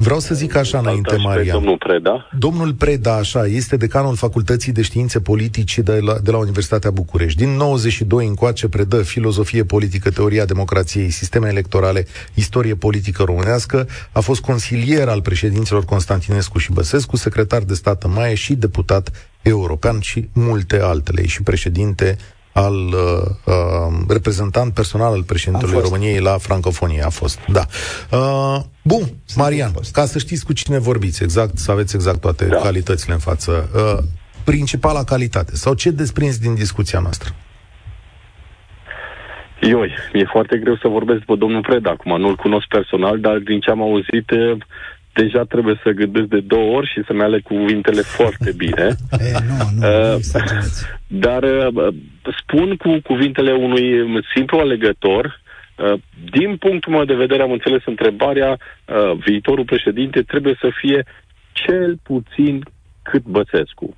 Vreau 0.00 0.18
să 0.18 0.34
zic 0.34 0.54
așa 0.54 0.78
înainte, 0.78 1.16
Maria. 1.16 1.52
Domnul 1.52 1.78
Preda. 1.78 2.28
Domnul 2.38 2.72
Preda, 2.72 3.14
așa, 3.14 3.46
este 3.46 3.76
decanul 3.76 4.16
Facultății 4.16 4.72
de 4.72 4.82
Științe 4.82 5.20
Politice 5.20 5.80
de 5.80 5.98
la, 6.00 6.18
de 6.18 6.30
la 6.30 6.38
Universitatea 6.38 6.90
București. 6.90 7.38
Din 7.38 7.56
92 7.56 8.26
încoace 8.26 8.68
predă 8.68 9.02
filozofie 9.02 9.64
politică, 9.64 10.10
teoria 10.10 10.44
democrației, 10.44 11.10
sisteme 11.10 11.48
electorale, 11.48 12.06
istorie 12.34 12.74
politică 12.74 13.22
românească. 13.22 13.88
A 14.12 14.20
fost 14.20 14.40
consilier 14.40 15.08
al 15.08 15.22
președinților 15.22 15.84
Constantinescu 15.84 16.58
și 16.58 16.72
Băsescu, 16.72 17.16
secretar 17.16 17.62
de 17.62 17.74
stat 17.74 18.02
în 18.02 18.12
Maie 18.12 18.34
și 18.34 18.54
deputat 18.54 19.30
european 19.42 20.00
și 20.00 20.28
multe 20.32 20.80
altele. 20.80 21.26
Și 21.26 21.42
președinte 21.42 22.16
al 22.64 22.74
uh, 22.74 22.94
uh, 23.44 23.54
reprezentant 24.08 24.74
personal 24.74 25.12
al 25.12 25.22
președintelui 25.22 25.80
României 25.80 26.20
la 26.20 26.38
francofonie 26.38 27.02
a 27.02 27.08
fost. 27.08 27.38
Da. 27.46 27.64
Uh, 28.10 28.60
bun, 28.82 29.02
Marian, 29.36 29.72
ca 29.92 30.04
să 30.04 30.18
știți 30.18 30.44
cu 30.44 30.52
cine 30.52 30.78
vorbiți, 30.78 31.22
exact, 31.22 31.56
să 31.56 31.70
aveți 31.70 31.94
exact 31.94 32.20
toate 32.20 32.44
da. 32.44 32.56
calitățile 32.56 33.12
în 33.12 33.18
față. 33.18 33.68
Uh, 33.74 34.04
principala 34.44 35.04
calitate 35.04 35.54
sau 35.54 35.74
ce 35.74 35.90
desprins 35.90 36.38
din 36.38 36.54
discuția 36.54 37.00
noastră? 37.00 37.30
Ioi, 39.60 39.90
e 40.12 40.24
foarte 40.24 40.56
greu 40.56 40.76
să 40.76 40.88
vorbesc 40.88 41.18
după 41.18 41.36
domnul 41.36 41.60
Preda 41.60 41.90
acum, 41.90 42.20
nu-l 42.20 42.36
cunosc 42.36 42.66
personal, 42.66 43.20
dar 43.20 43.36
din 43.38 43.60
ce 43.60 43.70
am 43.70 43.82
auzit, 43.82 44.30
deja 45.12 45.42
trebuie 45.42 45.80
să 45.82 45.90
gândesc 45.90 46.26
de 46.26 46.40
două 46.40 46.76
ori 46.76 46.90
și 46.92 47.02
să-mi 47.06 47.22
aleg 47.22 47.42
cuvintele 47.42 48.00
foarte 48.00 48.52
bine. 48.56 48.86
e, 49.28 49.36
nu, 49.48 49.56
nu, 49.74 49.86
uh, 49.86 50.20
dar 51.06 51.42
uh, 51.42 51.94
spun 52.48 52.76
cu 52.76 53.00
cuvintele 53.02 53.52
unui 53.52 54.22
simplu 54.34 54.58
alegător, 54.58 55.40
uh, 55.76 56.00
din 56.30 56.56
punctul 56.56 56.92
meu 56.92 57.04
de 57.04 57.14
vedere 57.14 57.42
am 57.42 57.52
înțeles 57.52 57.82
întrebarea, 57.84 58.50
uh, 58.50 59.12
viitorul 59.24 59.64
președinte 59.64 60.22
trebuie 60.22 60.56
să 60.60 60.70
fie 60.80 61.04
cel 61.52 61.98
puțin 62.02 62.62
cât 63.02 63.22
Băsescu. 63.22 63.96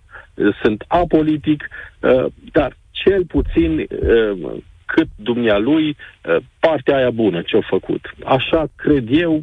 Sunt 0.63 0.85
apolitic, 0.89 1.69
uh, 2.01 2.25
dar 2.53 2.77
cel 2.91 3.25
puțin 3.25 3.79
uh, 3.79 4.53
cât 4.85 5.09
dumnealui 5.17 5.89
uh, 5.89 6.37
partea 6.61 6.97
aia 6.97 7.11
bună 7.11 7.43
ce-a 7.43 7.67
făcut. 7.69 8.15
Așa 8.25 8.67
cred 8.77 9.07
eu, 9.11 9.35
uh, 9.35 9.43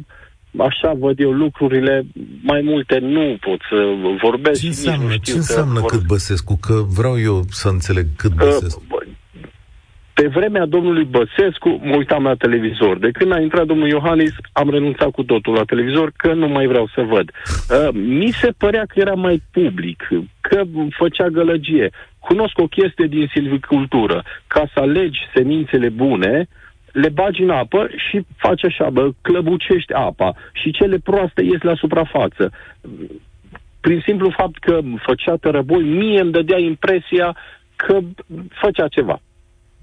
așa 0.56 0.92
văd 0.98 1.20
eu 1.20 1.30
lucrurile, 1.30 2.06
mai 2.42 2.60
multe 2.64 2.98
nu 2.98 3.36
pot 3.40 3.60
să 3.68 3.76
vorbesc. 4.22 4.60
Ce 4.60 4.66
înseamnă, 4.66 5.02
nici 5.02 5.10
nu 5.10 5.18
știu 5.22 5.32
ce 5.32 5.38
înseamnă 5.38 5.80
cât 5.80 6.06
Băsescu? 6.06 6.58
Că 6.60 6.74
vreau 6.96 7.20
eu 7.20 7.42
să 7.50 7.68
înțeleg 7.68 8.06
cât 8.16 8.34
Băsescu. 8.34 8.82
Uh, 8.90 8.98
pe 10.20 10.26
vremea 10.26 10.66
domnului 10.66 11.04
Băsescu 11.04 11.80
mă 11.82 11.96
uitam 11.96 12.22
la 12.22 12.34
televizor. 12.34 12.98
De 12.98 13.10
când 13.10 13.32
a 13.32 13.40
intrat 13.40 13.66
domnul 13.66 13.88
Iohannis, 13.88 14.34
am 14.52 14.70
renunțat 14.70 15.10
cu 15.10 15.22
totul 15.22 15.54
la 15.54 15.64
televizor, 15.64 16.12
că 16.16 16.32
nu 16.32 16.48
mai 16.48 16.66
vreau 16.66 16.88
să 16.94 17.02
văd. 17.02 17.30
Uh, 17.30 17.88
mi 17.92 18.30
se 18.40 18.50
părea 18.56 18.84
că 18.88 19.00
era 19.00 19.14
mai 19.14 19.42
public, 19.50 20.08
că 20.40 20.62
făcea 20.90 21.28
gălăgie. 21.28 21.90
Cunosc 22.18 22.58
o 22.58 22.66
chestie 22.66 23.06
din 23.06 23.26
silvicultură. 23.32 24.24
Ca 24.46 24.70
să 24.72 24.80
alegi 24.80 25.18
semințele 25.34 25.88
bune, 25.88 26.48
le 26.92 27.08
bagi 27.08 27.42
în 27.42 27.50
apă 27.50 27.88
și 28.08 28.26
faci 28.36 28.64
așa, 28.64 28.90
bă, 28.90 29.10
clăbucești 29.20 29.92
apa 29.92 30.36
și 30.52 30.70
cele 30.70 30.98
proaste 30.98 31.42
ies 31.42 31.60
la 31.60 31.74
suprafață. 31.74 32.52
Prin 33.80 34.00
simplu 34.04 34.34
fapt 34.36 34.58
că 34.58 34.80
făcea 35.06 35.36
tărăboi, 35.36 35.82
mie 35.82 36.20
îmi 36.20 36.32
dădea 36.32 36.58
impresia 36.58 37.36
că 37.76 37.98
făcea 38.62 38.88
ceva. 38.88 39.20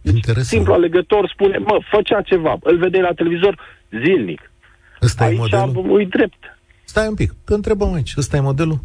Interesant. 0.01 0.45
Simplu 0.45 0.73
alegător 0.73 1.29
spune, 1.33 1.57
mă, 1.57 1.79
făcea 1.89 2.21
ceva. 2.21 2.57
Îl 2.63 2.77
vedeai 2.77 3.03
la 3.03 3.13
televizor 3.13 3.59
zilnic. 4.03 4.51
Ăsta 5.01 5.23
Aici 5.23 5.51
e 5.51 5.57
modelul? 5.57 6.01
e 6.01 6.05
drept. 6.05 6.57
Stai 6.83 7.07
un 7.07 7.13
pic, 7.13 7.33
că 7.45 7.53
întrebăm 7.53 7.93
aici. 7.93 8.13
Ăsta 8.17 8.37
e 8.37 8.39
modelul? 8.39 8.79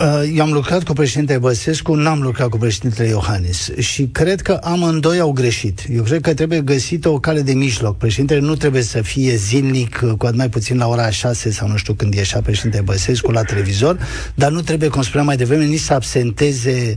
Uh, 0.00 0.30
eu 0.34 0.42
am 0.42 0.52
lucrat 0.52 0.82
cu 0.82 0.92
președintele 0.92 1.38
Băsescu, 1.38 1.94
n-am 1.94 2.20
lucrat 2.22 2.48
cu 2.48 2.58
președintele 2.58 3.08
Iohannis 3.08 3.70
și 3.78 4.08
cred 4.12 4.40
că 4.40 4.58
amândoi 4.62 5.18
au 5.18 5.32
greșit. 5.32 5.86
Eu 5.94 6.02
cred 6.02 6.20
că 6.20 6.34
trebuie 6.34 6.60
găsită 6.60 7.08
o 7.08 7.18
cale 7.18 7.40
de 7.40 7.52
mijloc. 7.52 7.96
Președintele 7.96 8.40
nu 8.40 8.54
trebuie 8.54 8.82
să 8.82 9.02
fie 9.02 9.34
zilnic, 9.34 10.00
uh, 10.02 10.12
cu 10.18 10.26
atât 10.26 10.38
mai 10.38 10.48
puțin 10.48 10.76
la 10.76 10.86
ora 10.86 11.10
6 11.10 11.50
sau 11.50 11.68
nu 11.68 11.76
știu 11.76 11.94
când 11.94 12.14
ieșea 12.14 12.40
președintele 12.40 12.82
Băsescu 12.82 13.30
la 13.30 13.42
televizor, 13.42 13.98
dar 14.34 14.50
nu 14.50 14.60
trebuie, 14.60 14.88
cum 14.88 15.02
spuneam 15.02 15.26
mai 15.26 15.36
devreme, 15.36 15.64
nici 15.64 15.80
să 15.80 15.94
absenteze 15.94 16.94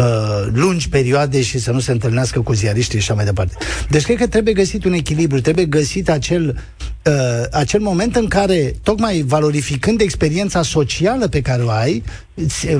uh, 0.00 0.48
lungi 0.52 0.88
perioade 0.88 1.42
și 1.42 1.58
să 1.58 1.72
nu 1.72 1.80
se 1.80 1.92
întâlnească 1.92 2.40
cu 2.40 2.52
ziariștii 2.52 2.98
și 2.98 3.04
așa 3.04 3.14
mai 3.14 3.24
departe. 3.24 3.54
Deci 3.88 4.04
cred 4.04 4.16
că 4.16 4.26
trebuie 4.26 4.54
găsit 4.54 4.84
un 4.84 4.92
echilibru, 4.92 5.40
trebuie 5.40 5.64
găsit 5.64 6.10
acel, 6.10 6.58
uh, 7.04 7.12
acel 7.50 7.80
moment 7.80 8.16
în 8.16 8.26
care, 8.26 8.74
tocmai 8.82 9.22
valorificând 9.26 10.00
experiența 10.00 10.62
socială 10.62 11.28
pe 11.28 11.40
care 11.40 11.62
o 11.62 11.70
ai, 11.70 12.02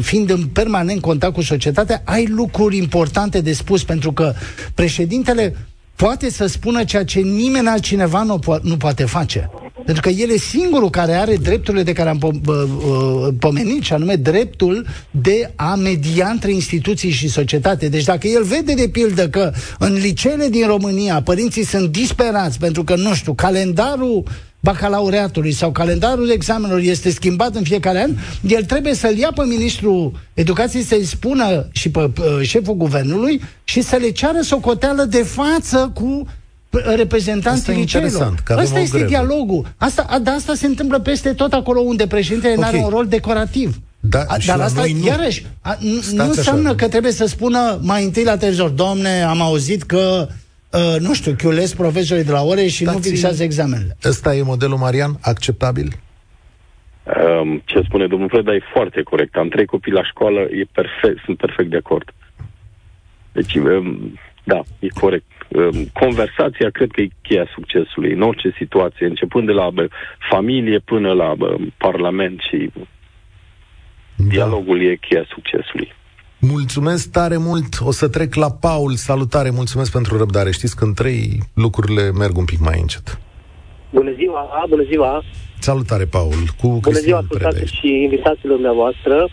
fiind 0.01 0.31
în 0.31 0.47
permanent 0.47 1.01
contact 1.01 1.35
cu 1.35 1.43
societatea, 1.43 2.03
ai 2.05 2.27
lucruri 2.27 2.77
importante 2.77 3.41
de 3.41 3.53
spus, 3.53 3.85
pentru 3.85 4.13
că 4.13 4.33
președintele 4.75 5.55
poate 6.01 6.31
să 6.31 6.47
spună 6.47 6.85
ceea 6.85 7.05
ce 7.05 7.21
nimeni 7.21 7.69
altcineva 7.69 8.23
nu, 8.23 8.39
po- 8.39 8.61
nu 8.63 8.77
poate 8.77 9.05
face. 9.05 9.51
Pentru 9.85 10.03
că 10.03 10.09
el 10.09 10.31
e 10.31 10.37
singurul 10.37 10.91
care 10.91 11.13
are 11.13 11.37
drepturile 11.37 11.83
de 11.83 11.93
care 11.93 12.09
am 12.09 12.19
po- 12.19 13.39
pomenit, 13.39 13.83
și 13.83 13.93
anume 13.93 14.15
dreptul 14.15 14.87
de 15.11 15.53
a 15.57 15.75
media 15.75 16.29
între 16.29 16.53
instituții 16.53 17.11
și 17.11 17.29
societate. 17.29 17.89
Deci 17.89 18.05
dacă 18.05 18.27
el 18.27 18.43
vede 18.43 18.75
de 18.75 18.89
pildă 18.89 19.29
că 19.29 19.53
în 19.79 19.93
liceele 19.93 20.49
din 20.49 20.67
România 20.67 21.23
părinții 21.23 21.65
sunt 21.65 21.91
disperați 21.91 22.59
pentru 22.59 22.85
că, 22.85 22.97
nu 22.97 23.15
știu, 23.15 23.35
calendarul 23.35 24.23
bacalaureatului 24.61 25.53
sau 25.53 25.73
calendarul 25.73 26.31
examenelor 26.31 26.81
este 26.81 27.11
schimbat 27.11 27.55
în 27.55 27.63
fiecare 27.63 28.03
an, 28.03 28.11
el 28.47 28.65
trebuie 28.65 28.95
să-l 28.95 29.17
ia 29.17 29.33
pe 29.35 29.45
ministrul 29.45 30.13
educației 30.35 30.83
să-i 30.83 31.05
spună 31.05 31.69
și 31.73 31.91
pe 31.91 32.11
șeful 32.43 32.75
guvernului 32.75 33.41
și 33.65 33.81
să 33.81 33.97
le 33.97 34.11
ceară 34.11 34.41
socoteală 34.41 35.05
de 35.05 35.23
față 35.23 35.91
cu 35.95 36.27
reprezentanții 36.71 37.73
liceelor. 37.73 38.35
Asta 38.57 38.79
este 38.79 38.97
grevă. 38.97 39.09
dialogul. 39.09 39.67
Asta, 39.77 40.19
dar 40.23 40.35
asta 40.35 40.55
se 40.55 40.67
întâmplă 40.67 40.99
peste 40.99 41.33
tot 41.33 41.53
acolo 41.53 41.81
unde 41.81 42.07
președintele 42.07 42.55
okay. 42.57 42.71
nu 42.71 42.77
are 42.77 42.85
un 42.85 42.91
rol 42.91 43.07
decorativ. 43.07 43.81
Da, 44.01 44.25
a, 44.29 44.37
dar 44.47 44.61
asta, 44.61 44.85
nu. 45.01 45.07
iarăși, 45.07 45.47
a, 45.61 45.79
nu 45.81 46.25
înseamnă 46.25 46.69
așa. 46.69 46.77
că 46.77 46.89
trebuie 46.89 47.13
să 47.13 47.27
spună 47.27 47.79
mai 47.83 48.05
întâi 48.05 48.25
la 48.25 48.37
televizor, 48.37 48.69
domne, 48.69 49.23
am 49.23 49.41
auzit 49.41 49.83
că 49.83 50.27
uh, 50.29 50.35
nu 50.99 51.15
știu, 51.15 51.35
chiulesc 51.35 51.77
profesorii 51.77 52.25
de 52.25 52.33
la 52.33 52.43
ore 52.43 52.67
și 52.67 52.85
Dați 52.85 52.97
nu 52.97 53.03
fixează 53.03 53.43
examenele. 53.43 53.97
Ăsta 54.05 54.35
e 54.35 54.43
modelul, 54.43 54.77
Marian, 54.77 55.19
acceptabil? 55.21 55.89
Um, 57.05 57.63
ce 57.65 57.81
spune 57.85 58.07
domnul 58.07 58.29
Preda 58.29 58.55
e 58.55 58.61
foarte 58.73 59.03
corect. 59.03 59.37
Am 59.37 59.49
trei 59.49 59.65
copii 59.65 59.93
la 59.93 60.05
școală, 60.05 60.41
e 60.41 60.65
perfect, 60.73 61.25
sunt 61.25 61.37
perfect 61.37 61.71
de 61.71 61.77
acord. 61.77 62.15
Deci, 63.33 63.55
um, 63.55 64.19
da, 64.45 64.63
e 64.79 64.89
corect. 64.89 65.25
Um, 65.49 65.85
conversația 65.93 66.71
cred 66.71 66.91
că 66.91 67.01
e 67.01 67.09
cheia 67.23 67.47
succesului 67.55 68.13
în 68.13 68.23
orice 68.23 68.55
situație, 68.57 69.07
începând 69.07 69.47
de 69.47 69.53
la 69.53 69.71
bă, 69.71 69.89
familie 70.31 70.79
până 70.79 71.13
la 71.13 71.35
bă, 71.35 71.57
parlament 71.77 72.41
și 72.41 72.71
da. 72.75 74.25
dialogul 74.29 74.83
e 74.83 74.95
cheia 74.95 75.25
succesului. 75.29 75.93
Mulțumesc 76.41 77.11
tare 77.11 77.37
mult. 77.37 77.81
O 77.85 77.91
să 77.91 78.09
trec 78.09 78.35
la 78.35 78.51
Paul. 78.51 78.93
Salutare, 78.95 79.51
mulțumesc 79.51 79.93
pentru 79.93 80.17
răbdare. 80.17 80.51
Știți 80.51 80.77
când 80.77 80.95
trei 80.95 81.41
lucrurile 81.55 82.11
merg 82.11 82.37
un 82.37 82.45
pic 82.45 82.61
mai 82.61 82.79
încet. 82.81 83.19
Bună 83.91 84.13
ziua, 84.13 84.67
bună 84.69 84.83
ziua. 84.83 85.23
Salutare, 85.59 86.05
Paul. 86.05 86.41
Cu 86.61 86.69
bună 86.83 86.99
ziua, 86.99 87.19
ascultați 87.19 87.75
și 87.79 87.89
invitațiilor 87.89 88.55
dumneavoastră. 88.55 89.29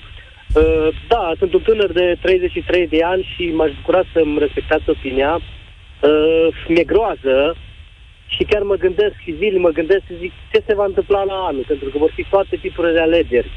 Uh, 0.55 0.87
da, 1.07 1.31
sunt 1.37 1.53
un 1.53 1.61
tânăr 1.61 1.91
de 1.91 2.17
33 2.21 2.87
de 2.87 3.03
ani 3.03 3.27
și 3.35 3.43
m-aș 3.55 3.71
bucura 3.75 4.03
să-mi 4.13 4.39
respectați 4.39 4.89
opinia. 4.89 5.33
Uh, 5.35 6.47
mi-e 6.67 6.83
groază 6.83 7.55
și 8.27 8.43
chiar 8.43 8.61
mă 8.61 8.75
gândesc 8.75 9.15
și 9.23 9.35
zilnic 9.37 9.61
mă 9.61 9.69
gândesc 9.69 10.03
și 10.05 10.17
zic 10.19 10.31
ce 10.51 10.63
se 10.67 10.73
va 10.75 10.85
întâmpla 10.85 11.23
la 11.23 11.37
anul, 11.49 11.65
pentru 11.67 11.89
că 11.89 11.97
vor 11.97 12.11
fi 12.15 12.23
toate 12.29 12.55
tipurile 12.61 12.93
de 12.93 12.99
alegeri. 12.99 13.51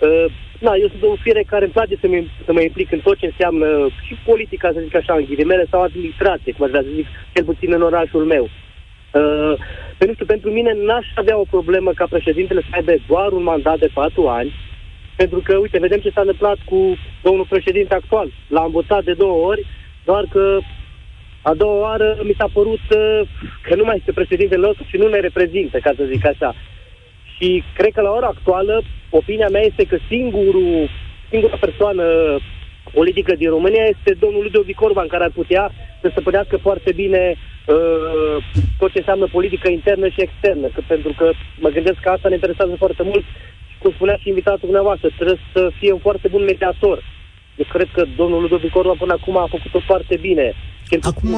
Uh, 0.00 0.26
da, 0.66 0.76
eu 0.76 0.88
sunt 0.88 1.02
o 1.02 1.22
fire 1.24 1.42
care 1.42 1.64
îmi 1.64 1.72
place 1.72 1.96
să, 2.00 2.06
mă, 2.08 2.18
să 2.44 2.52
mă 2.52 2.60
implic 2.60 2.92
în 2.92 2.98
tot 2.98 3.16
ce 3.18 3.26
înseamnă 3.26 3.88
și 4.06 4.14
politica, 4.24 4.70
să 4.72 4.80
zic 4.80 4.94
așa, 4.94 5.14
în 5.14 5.24
ghilimele, 5.24 5.66
sau 5.70 5.82
administrație, 5.82 6.52
cum 6.52 6.64
aș 6.64 6.70
vrea 6.70 6.82
să 6.82 6.94
zic, 6.94 7.06
cel 7.32 7.44
puțin 7.44 7.72
în 7.72 7.82
orașul 7.82 8.24
meu. 8.24 8.44
Uh, 8.44 9.54
pentru, 9.98 10.14
știu, 10.14 10.26
pentru 10.26 10.50
mine 10.50 10.72
n-aș 10.72 11.06
avea 11.14 11.38
o 11.38 11.50
problemă 11.50 11.92
ca 11.92 12.06
președintele 12.10 12.60
să 12.60 12.68
aibă 12.72 12.94
doar 13.06 13.32
un 13.32 13.42
mandat 13.42 13.78
de 13.78 13.90
patru 13.94 14.28
ani, 14.28 14.52
pentru 15.16 15.40
că, 15.44 15.56
uite, 15.56 15.78
vedem 15.78 15.98
ce 15.98 16.10
s-a 16.10 16.20
întâmplat 16.20 16.58
cu 16.64 16.96
domnul 17.22 17.46
președinte 17.48 17.94
actual. 17.94 18.28
L-a 18.48 18.64
învățat 18.64 19.04
de 19.04 19.12
două 19.12 19.46
ori, 19.46 19.66
doar 20.04 20.24
că 20.30 20.58
a 21.42 21.54
doua 21.54 21.80
oară 21.80 22.18
mi 22.22 22.34
s-a 22.38 22.48
părut 22.52 22.84
uh, 22.96 23.20
că 23.62 23.74
nu 23.74 23.84
mai 23.84 23.96
este 23.96 24.12
președintele 24.12 24.66
nostru 24.66 24.84
și 24.88 24.96
nu 24.96 25.08
ne 25.08 25.20
reprezintă, 25.20 25.78
ca 25.78 25.92
să 25.96 26.04
zic 26.04 26.26
așa. 26.26 26.54
Și 27.40 27.62
cred 27.74 27.92
că 27.92 28.00
la 28.00 28.10
ora 28.10 28.26
actuală, 28.26 28.82
opinia 29.10 29.48
mea 29.48 29.60
este 29.60 29.84
că 29.84 29.96
singurul, 30.08 30.88
singura 31.30 31.56
persoană 31.60 32.04
politică 32.92 33.34
din 33.34 33.48
România 33.48 33.84
este 33.84 34.16
domnul 34.20 34.42
Ludovic 34.42 34.80
Orban, 34.80 35.06
care 35.06 35.24
ar 35.24 35.30
putea 35.30 35.72
să 36.00 36.08
stăpânească 36.10 36.56
foarte 36.56 36.92
bine 36.92 37.36
uh, 37.66 38.36
tot 38.78 38.90
ce 38.92 38.98
înseamnă 38.98 39.26
politică 39.26 39.68
internă 39.70 40.08
și 40.08 40.20
externă. 40.20 40.66
Că, 40.66 40.80
pentru 40.86 41.12
că 41.16 41.30
mă 41.58 41.68
gândesc 41.68 41.98
că 42.00 42.08
asta 42.08 42.28
ne 42.28 42.34
interesează 42.34 42.74
foarte 42.78 43.02
mult 43.02 43.24
și 43.70 43.76
cum 43.78 43.90
spunea 43.92 44.16
și 44.16 44.28
invitatul 44.28 44.68
dumneavoastră, 44.70 45.08
trebuie 45.16 45.38
să 45.52 45.70
fie 45.78 45.92
un 45.92 45.98
foarte 45.98 46.28
bun 46.28 46.44
mediator. 46.44 47.02
Eu 47.60 47.66
cred 47.72 47.88
că 47.94 48.02
domnul 48.16 48.40
Ludovic 48.40 48.76
Orban 48.76 48.96
până 48.96 49.12
acum 49.20 49.36
a 49.36 49.46
făcut-o 49.50 49.80
foarte 49.86 50.16
bine. 50.20 50.54
Acum, 51.00 51.36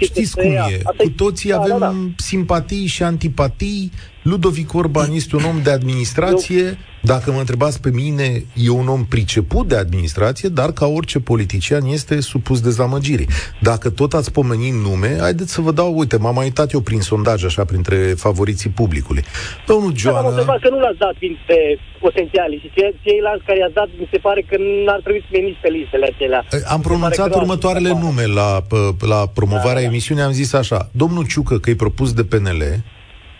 știți 0.00 0.36
cum 0.36 0.50
e, 0.50 0.82
cu 0.96 1.10
toții 1.16 1.50
da, 1.50 1.56
avem 1.56 1.78
da, 1.78 1.86
da. 1.86 1.94
simpatii 2.16 2.86
și 2.86 3.02
antipatii, 3.02 3.90
Ludovic 4.22 4.74
Orban 4.74 5.12
este 5.12 5.36
un 5.36 5.44
om 5.44 5.60
de 5.62 5.70
administrație, 5.70 6.78
dacă 7.06 7.32
mă 7.32 7.38
întrebați 7.38 7.80
pe 7.80 7.90
mine, 7.90 8.44
e 8.54 8.70
un 8.70 8.88
om 8.88 9.04
priceput 9.04 9.68
de 9.68 9.76
administrație, 9.76 10.48
dar 10.48 10.72
ca 10.72 10.86
orice 10.86 11.18
politician 11.20 11.84
este 11.84 12.20
supus 12.20 12.60
dezamăgirii. 12.60 13.28
Dacă 13.60 13.90
tot 13.90 14.12
ați 14.14 14.32
pomenit 14.32 14.72
nume, 14.72 15.16
haideți 15.20 15.52
să 15.52 15.60
vă 15.60 15.72
dau, 15.72 15.98
uite, 15.98 16.16
m-am 16.16 16.34
mai 16.34 16.44
uitat 16.44 16.72
eu 16.72 16.80
prin 16.80 17.00
sondaj, 17.00 17.44
așa, 17.44 17.64
printre 17.64 17.96
favoriții 17.96 18.70
publicului. 18.70 19.24
Domnul 19.66 19.96
Joana... 19.96 20.30
Da, 20.30 20.58
că 20.60 20.68
nu 20.68 20.80
l-ați 20.80 20.98
dat 20.98 21.14
pe 21.46 21.78
potențialii 22.00 22.58
și 22.58 22.70
ceilalți 23.02 23.44
care 23.44 23.58
i-ați 23.58 23.74
dat, 23.74 23.88
mi 23.98 24.08
se 24.10 24.18
pare 24.18 24.40
că 24.48 24.56
n-ar 24.84 25.00
trebui 25.02 25.20
să 25.20 25.28
veniți 25.30 25.58
pe 25.62 25.68
listele 25.68 26.06
acelea. 26.14 26.44
Am 26.68 26.80
pronunțat 26.80 27.34
următoarele 27.34 27.88
nume 27.88 28.26
la, 28.26 28.62
la 29.12 29.26
promovarea 29.34 29.82
da, 29.82 29.88
da. 29.88 29.92
emisiunii, 29.92 30.22
am 30.22 30.32
zis 30.32 30.52
așa, 30.52 30.88
domnul 30.92 31.26
Ciucă, 31.26 31.58
că 31.58 31.70
e 31.70 31.74
propus 31.74 32.12
de 32.12 32.24
PNL, 32.24 32.62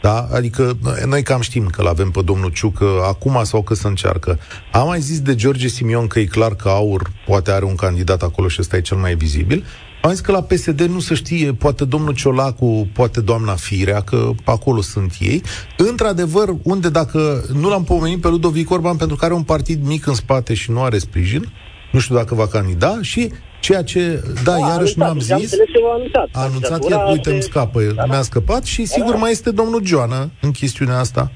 da? 0.07 0.29
Adică 0.33 0.77
noi 1.07 1.23
cam 1.23 1.40
știm 1.40 1.66
că 1.66 1.83
l-avem 1.83 2.11
pe 2.11 2.23
domnul 2.23 2.51
Ciucă 2.51 2.85
acum 3.07 3.40
sau 3.42 3.62
că 3.62 3.75
să 3.75 3.87
încearcă. 3.87 4.38
Am 4.73 4.87
mai 4.87 5.01
zis 5.01 5.21
de 5.21 5.35
George 5.35 5.69
Simion 5.69 6.07
că 6.07 6.19
e 6.19 6.25
clar 6.25 6.55
că 6.55 6.69
Aur 6.69 7.11
poate 7.27 7.51
are 7.51 7.64
un 7.64 7.75
candidat 7.75 8.23
acolo 8.23 8.49
și 8.49 8.57
ăsta 8.61 8.77
e 8.77 8.81
cel 8.81 8.97
mai 8.97 9.14
vizibil. 9.14 9.64
Am 10.03 10.11
zis 10.11 10.21
că 10.21 10.33
la 10.33 10.42
PSD 10.42 10.81
nu 10.81 11.01
se 11.01 11.14
știe, 11.14 11.53
poate 11.53 11.85
domnul 11.85 12.14
Ciolacu, 12.14 12.88
poate 12.92 13.21
doamna 13.21 13.55
Firea, 13.55 14.01
că 14.01 14.31
acolo 14.45 14.81
sunt 14.81 15.14
ei. 15.19 15.42
Într-adevăr, 15.77 16.55
unde 16.62 16.88
dacă 16.88 17.45
nu 17.53 17.69
l-am 17.69 17.85
pomenit 17.85 18.21
pe 18.21 18.29
Ludovic 18.29 18.71
Orban 18.71 18.97
pentru 18.97 19.16
că 19.16 19.25
are 19.25 19.35
un 19.35 19.42
partid 19.42 19.87
mic 19.87 20.07
în 20.07 20.14
spate 20.14 20.55
și 20.55 20.71
nu 20.71 20.83
are 20.83 20.99
sprijin, 20.99 21.53
nu 21.92 21.99
știu 21.99 22.14
dacă 22.14 22.35
va 22.35 22.47
candida 22.47 22.99
și 23.01 23.33
Ceea 23.61 23.83
ce, 23.83 24.23
da, 24.45 24.53
da 24.53 24.59
iarăși 24.59 24.99
nu 24.99 25.05
am 25.05 25.19
zis. 25.19 25.53
A 25.88 25.92
anunțat. 25.95 26.29
A 26.33 26.40
anunțat, 26.40 26.90
iar 26.90 27.11
uite, 27.11 27.31
îmi 27.31 27.42
scapă, 27.42 27.81
da, 27.81 28.05
mi-a 28.05 28.23
scăpat 28.23 28.64
și 28.64 28.85
sigur 28.85 29.12
da. 29.12 29.19
mai 29.19 29.31
este 29.31 29.51
domnul 29.51 29.85
Joana 29.85 30.31
în 30.40 30.51
chestiunea 30.51 30.99
asta. 30.99 31.31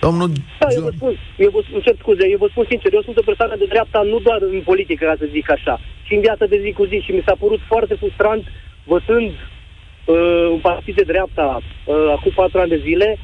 Domnul 0.00 0.28
da, 0.58 0.66
eu 0.76 0.82
vă 0.82 0.92
spun, 0.96 1.14
eu 1.44 1.50
vă 1.56 1.60
spun, 1.66 1.80
cer 1.80 1.94
scuze, 1.98 2.24
eu 2.34 2.38
vă 2.44 2.48
spun 2.50 2.66
sincer, 2.68 2.92
eu 2.92 3.02
sunt 3.02 3.18
o 3.18 3.28
persoană 3.30 3.54
de 3.56 3.66
dreapta 3.72 4.00
nu 4.12 4.18
doar 4.18 4.40
în 4.56 4.60
politică, 4.70 5.04
ca 5.04 5.14
să 5.18 5.26
zic 5.36 5.50
așa, 5.50 5.74
ci 6.06 6.14
în 6.16 6.20
viața 6.20 6.46
de 6.52 6.58
zi 6.64 6.70
cu 6.72 6.84
zi 6.90 6.98
și 7.04 7.12
mi 7.12 7.26
s-a 7.26 7.36
părut 7.42 7.60
foarte 7.72 7.94
frustrant 7.94 8.44
văzând 8.92 9.30
uh, 9.32 10.46
un 10.54 10.60
partid 10.68 10.94
de 10.94 11.10
dreapta 11.12 11.48
uh, 11.60 12.08
acum 12.16 12.32
patru 12.34 12.58
ani 12.60 12.74
de 12.74 12.84
zile, 12.88 13.18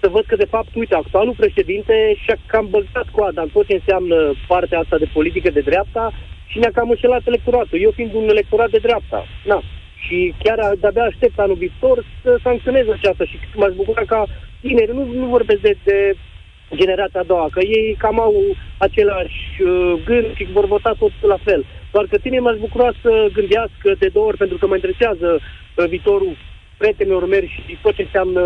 să 0.00 0.08
văd 0.08 0.24
că, 0.26 0.36
de 0.36 0.52
fapt, 0.54 0.74
uite, 0.74 0.94
actualul 0.94 1.40
președinte 1.42 1.94
și-a 2.22 2.36
cam 2.46 2.66
băgat 2.70 3.08
coada 3.16 3.42
în 3.42 3.48
tot 3.48 3.66
ce 3.66 3.74
înseamnă 3.74 4.16
partea 4.46 4.78
asta 4.78 4.96
de 4.98 5.08
politică 5.12 5.50
de 5.50 5.60
dreapta 5.60 6.12
și 6.46 6.58
ne-a 6.58 6.70
cam 6.74 6.90
înșelat 6.90 7.26
electoratul. 7.26 7.80
Eu 7.80 7.90
fiind 7.90 8.14
un 8.14 8.28
electorat 8.28 8.70
de 8.70 8.78
dreapta. 8.78 9.26
Na. 9.44 9.62
Și 10.04 10.34
chiar 10.42 10.58
de-abia 10.80 11.02
aștept 11.02 11.38
anul 11.38 11.56
viitor 11.56 12.04
să 12.22 12.38
sancționez 12.42 12.86
aceasta 12.88 13.24
și 13.24 13.38
m-aș 13.54 13.72
bucura 13.74 14.02
ca 14.06 14.26
tineri, 14.60 14.94
nu, 14.94 15.04
nu 15.12 15.26
vorbesc 15.26 15.60
de, 15.60 15.76
de 15.84 16.16
generația 16.74 17.20
a 17.20 17.30
doua, 17.32 17.48
că 17.50 17.60
ei 17.60 17.96
cam 17.98 18.20
au 18.20 18.34
același 18.78 19.62
uh, 19.62 19.92
gând 20.04 20.34
și 20.34 20.46
vor 20.52 20.66
vota 20.66 20.92
tot 20.98 21.12
la 21.20 21.38
fel. 21.44 21.64
Doar 21.92 22.06
că 22.06 22.18
tine 22.18 22.38
m-aș 22.38 22.56
bucura 22.58 22.90
să 23.02 23.28
gândească 23.32 23.88
de 23.98 24.08
două 24.12 24.26
ori, 24.26 24.36
pentru 24.36 24.56
că 24.56 24.66
mă 24.66 24.74
interesează 24.74 25.28
uh, 25.40 25.88
viitorul 25.88 26.36
prietenilor 26.76 27.26
mei 27.26 27.62
și 27.66 27.78
tot 27.82 27.94
ce 27.94 28.02
înseamnă 28.02 28.42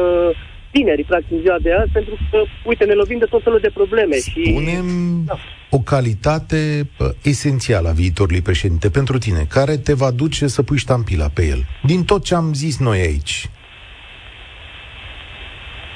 tinerii, 0.71 1.05
practic, 1.05 1.31
în 1.31 1.41
ziua 1.41 1.59
de 1.63 1.73
azi, 1.73 1.91
pentru 1.93 2.15
că, 2.31 2.39
uite, 2.65 2.85
ne 2.85 2.93
lovim 2.93 3.19
de 3.19 3.25
tot 3.25 3.43
felul 3.43 3.59
de 3.63 3.71
probleme. 3.75 4.15
Spunem 4.17 4.87
și... 4.89 5.25
da. 5.27 5.37
o 5.71 5.79
calitate 5.81 6.91
esențială 7.23 7.89
a 7.89 7.93
viitorului 7.93 8.43
președinte 8.43 8.91
pentru 8.91 9.19
tine, 9.19 9.43
care 9.49 9.77
te 9.77 9.93
va 9.95 10.11
duce 10.11 10.47
să 10.47 10.63
pui 10.63 10.77
ștampila 10.79 11.29
pe 11.35 11.43
el. 11.47 11.61
Din 11.83 12.05
tot 12.05 12.25
ce 12.25 12.35
am 12.35 12.53
zis 12.55 12.79
noi 12.79 12.99
aici. 13.01 13.35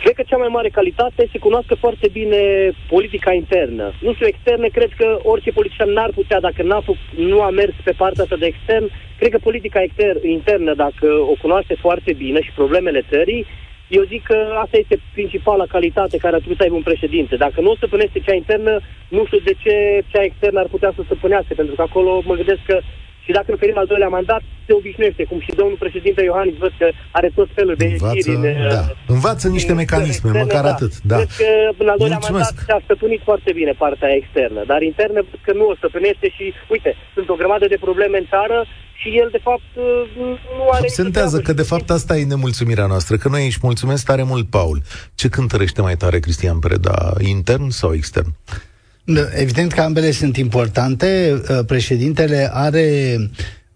cred 0.03 0.17
că 0.17 0.23
cea 0.31 0.43
mai 0.45 0.49
mare 0.57 0.69
calitate 0.79 1.29
se 1.33 1.39
cunoască 1.39 1.75
foarte 1.85 2.09
bine 2.19 2.41
politica 2.95 3.33
internă. 3.33 3.85
Nu 4.07 4.15
știu, 4.15 4.27
externe, 4.27 4.69
cred 4.79 4.91
că 5.01 5.19
orice 5.23 5.51
politician 5.51 5.91
n-ar 5.91 6.11
putea, 6.15 6.41
dacă 6.41 6.63
n-a 6.63 6.81
f- 6.83 7.17
nu 7.31 7.39
a 7.43 7.51
mers 7.51 7.75
pe 7.85 7.95
partea 8.03 8.23
asta 8.23 8.37
de 8.37 8.47
extern, 8.47 8.87
cred 9.19 9.31
că 9.31 9.39
politica 9.49 9.81
exter- 9.89 10.23
internă, 10.39 10.75
dacă 10.75 11.07
o 11.33 11.35
cunoaște 11.43 11.75
foarte 11.85 12.13
bine 12.13 12.41
și 12.43 12.51
problemele 12.61 13.03
țării, 13.13 13.47
eu 13.89 14.03
zic 14.05 14.23
că 14.23 14.37
asta 14.65 14.77
este 14.79 15.01
principala 15.13 15.67
calitate 15.67 16.17
care 16.17 16.35
ar 16.35 16.41
trebui 16.41 16.57
să 16.57 16.63
aibă 16.63 16.75
un 16.75 16.83
președinte. 16.91 17.37
Dacă 17.37 17.61
nu 17.61 17.71
o 17.71 17.77
stăpânește 17.77 18.19
cea 18.19 18.35
internă, 18.35 18.81
nu 19.09 19.25
știu 19.25 19.39
de 19.39 19.55
ce 19.63 20.05
cea 20.13 20.23
externă 20.23 20.61
ar 20.61 20.67
putea 20.67 20.93
să 20.97 21.03
stăpânească, 21.05 21.55
pentru 21.55 21.75
că 21.75 21.83
acolo 21.83 22.23
mă 22.25 22.35
gândesc 22.35 22.63
că 22.67 22.81
și 23.25 23.31
dacă 23.39 23.49
oferim 23.53 23.79
al 23.83 23.89
doilea 23.93 24.15
mandat, 24.17 24.43
se 24.67 24.73
obișnuiește, 24.81 25.23
cum 25.31 25.39
și 25.47 25.53
domnul 25.61 25.79
președinte 25.85 26.21
Iohannis 26.23 26.57
văd 26.65 26.73
că 26.81 26.89
are 27.19 27.29
tot 27.39 27.49
felul 27.59 27.75
de 27.83 27.87
Învață, 27.87 28.15
ieșiri. 28.15 28.37
În, 28.37 28.69
da. 28.77 28.83
Învață 29.15 29.47
niște 29.57 29.73
în 29.75 29.81
mecanisme, 29.83 30.29
externe, 30.29 30.43
măcar 30.45 30.65
da. 30.65 30.73
atât. 30.75 30.93
Da. 31.13 31.17
Cred 31.17 31.31
că 31.41 31.49
în 31.85 31.89
al 31.93 31.99
doilea 32.03 32.21
Mulțumesc. 32.21 32.53
mandat 32.55 32.65
și-a 32.67 32.81
stăpânit 32.87 33.23
foarte 33.29 33.51
bine 33.59 33.73
partea 33.85 34.11
externă, 34.21 34.61
dar 34.71 34.81
internă 34.91 35.19
văd 35.29 35.41
că 35.47 35.53
nu 35.61 35.65
o 35.73 35.75
stăpânește 35.81 36.27
și, 36.37 36.45
uite, 36.75 36.91
sunt 37.15 37.29
o 37.33 37.39
grămadă 37.41 37.67
de 37.73 37.79
probleme 37.87 38.17
în 38.23 38.27
țară 38.35 38.59
și 39.01 39.09
el, 39.21 39.29
de 39.37 39.41
fapt, 39.49 39.69
nu 40.59 40.65
are... 40.73 40.83
nicio 40.83 40.93
Absentează 40.93 41.37
treabă. 41.37 41.47
că, 41.47 41.53
de 41.61 41.69
fapt, 41.73 41.89
asta 41.99 42.17
e 42.17 42.25
nemulțumirea 42.35 42.87
noastră, 42.93 43.15
că 43.17 43.29
noi 43.29 43.45
își 43.45 43.59
mulțumesc 43.63 44.03
tare 44.11 44.23
mult, 44.23 44.47
Paul. 44.57 44.79
Ce 45.15 45.29
cântărește 45.29 45.81
mai 45.83 45.97
tare 45.97 46.19
Cristian 46.19 46.59
Preda, 46.59 47.13
intern 47.37 47.69
sau 47.69 47.95
extern? 47.95 48.31
Da, 49.05 49.23
Evident 49.35 49.73
că 49.73 49.81
ambele 49.81 50.11
sunt 50.11 50.37
importante. 50.37 51.41
Uh, 51.51 51.65
Președintele 51.67 52.51
are 52.53 53.17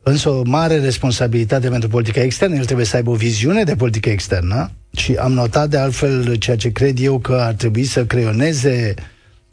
însă 0.02 0.28
o 0.28 0.42
mare 0.44 0.78
responsabilitate 0.78 1.68
pentru 1.68 1.88
politica 1.88 2.22
externă. 2.22 2.56
El 2.56 2.64
trebuie 2.64 2.86
să 2.86 2.96
aibă 2.96 3.10
o 3.10 3.14
viziune 3.14 3.62
de 3.62 3.74
politică 3.74 4.10
externă 4.10 4.70
și 4.96 5.14
am 5.14 5.32
notat 5.32 5.68
de 5.68 5.78
altfel 5.78 6.34
ceea 6.34 6.56
ce 6.56 6.72
cred 6.72 6.98
eu 7.00 7.18
că 7.18 7.32
ar 7.32 7.52
trebui 7.52 7.84
să 7.84 8.04
creioneze 8.04 8.94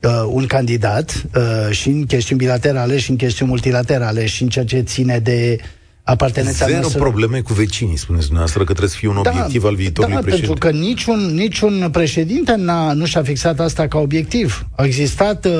uh, 0.02 0.24
un 0.28 0.46
candidat 0.46 1.24
uh, 1.36 1.72
și 1.76 1.90
în 1.90 2.06
chestiuni 2.06 2.42
bilaterale 2.42 2.98
și 2.98 3.10
în 3.10 3.16
chestiuni 3.16 3.52
multilaterale 3.52 4.26
și 4.26 4.44
în 4.44 4.50
ceea 4.50 4.66
ce 4.66 4.80
ține 4.80 5.20
de 5.20 5.58
apartenența 6.08 6.66
Zero 6.66 6.80
noastră 6.80 7.00
probleme 7.00 7.42
cu 7.42 7.54
vecinii, 7.54 7.98
spuneți 7.98 8.24
dumneavoastră, 8.24 8.64
că 8.64 8.70
trebuie 8.70 8.90
să 8.90 8.98
fie 8.98 9.08
un 9.08 9.18
obiectiv 9.18 9.64
al 9.64 9.76
viitorului 9.76 10.16
da, 10.16 10.22
președinte. 10.22 10.54
pentru 10.54 10.70
că 10.70 10.78
niciun, 10.78 11.34
niciun 11.34 11.90
președinte 11.92 12.56
n-a, 12.56 12.94
nu 12.94 13.06
și-a 13.06 13.24
fixat 13.24 13.60
asta 13.60 13.88
ca 13.88 13.98
obiectiv. 13.98 14.68
Au 14.76 14.86
existat 14.86 15.46
uh, 15.46 15.52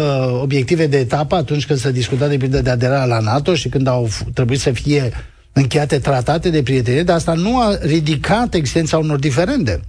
obiective 0.42 0.88
de 0.88 0.98
etapă 0.98 1.36
atunci 1.36 1.66
când 1.66 1.80
s-a 1.80 1.90
discutat 1.90 2.30
de 2.30 2.38
pildă 2.38 2.62
de 2.62 2.70
aderarea 2.70 3.06
la 3.06 3.20
NATO 3.20 3.56
și 3.56 3.70
când 3.70 3.88
au 3.88 4.08
f- 4.08 4.34
trebuit 4.34 4.60
să 4.60 4.72
fie 4.72 5.12
încheiate 5.52 6.00
tratate 6.00 6.50
de 6.50 6.64
prietenie, 6.64 7.04
dar 7.04 7.16
asta 7.16 7.34
nu 7.34 7.60
a 7.60 7.78
ridicat 7.82 8.54
existența 8.54 8.98
unor 8.98 9.20
diferende. 9.20 9.80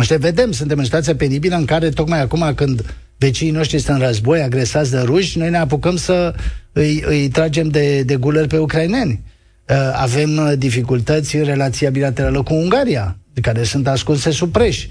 Și 0.00 0.10
le 0.10 0.16
vedem, 0.16 0.52
suntem 0.52 0.78
în 0.78 0.84
situația 0.84 1.16
penibilă 1.16 1.56
în 1.56 1.64
care 1.64 1.88
tocmai 1.88 2.20
acum 2.20 2.52
când 2.54 2.94
vecinii 3.18 3.52
noștri 3.52 3.78
sunt 3.78 3.98
în 3.98 4.06
război, 4.06 4.40
agresați 4.40 4.90
de 4.90 4.98
ruși, 4.98 5.38
noi 5.38 5.50
ne 5.50 5.58
apucăm 5.58 5.96
să 5.96 6.34
îi, 6.72 7.04
îi 7.06 7.28
tragem 7.28 7.68
de, 7.68 8.02
de 8.02 8.16
guler 8.16 8.46
pe 8.46 8.58
ucraineni. 8.58 9.20
Uh, 9.68 9.76
avem 9.92 10.36
uh, 10.36 10.52
dificultăți 10.58 11.36
în 11.36 11.44
relația 11.44 11.90
bilaterală 11.90 12.42
cu 12.42 12.54
Ungaria, 12.54 13.16
de 13.34 13.40
care 13.40 13.62
sunt 13.62 13.88
ascunse 13.88 14.30
sub 14.30 14.52
preș. 14.52 14.84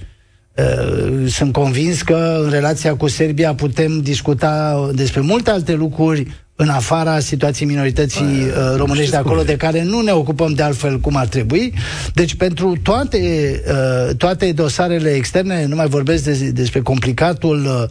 Uh, 0.55 1.27
Sunt 1.27 1.53
convins 1.53 2.01
că 2.01 2.39
în 2.43 2.49
relația 2.49 2.95
cu 2.95 3.07
Serbia 3.07 3.53
putem 3.53 3.99
discuta 4.01 4.89
despre 4.93 5.21
multe 5.21 5.49
alte 5.49 5.73
lucruri 5.73 6.27
în 6.55 6.69
afara 6.69 7.19
situației 7.19 7.67
minorității 7.67 8.23
uh, 8.23 8.75
românești 8.75 9.11
de 9.11 9.17
acolo, 9.17 9.43
de 9.43 9.55
care 9.55 9.83
nu 9.83 10.01
ne 10.01 10.11
ocupăm 10.11 10.53
de 10.53 10.63
altfel 10.63 10.99
cum 10.99 11.15
ar 11.15 11.27
trebui. 11.27 11.73
Deci 12.13 12.35
pentru 12.35 12.75
toate, 12.83 13.17
uh, 13.67 14.15
toate 14.15 14.51
dosarele 14.51 15.09
externe, 15.09 15.65
nu 15.65 15.75
mai 15.75 15.87
vorbesc 15.87 16.23
de, 16.23 16.49
despre 16.49 16.79
complicatul 16.79 17.89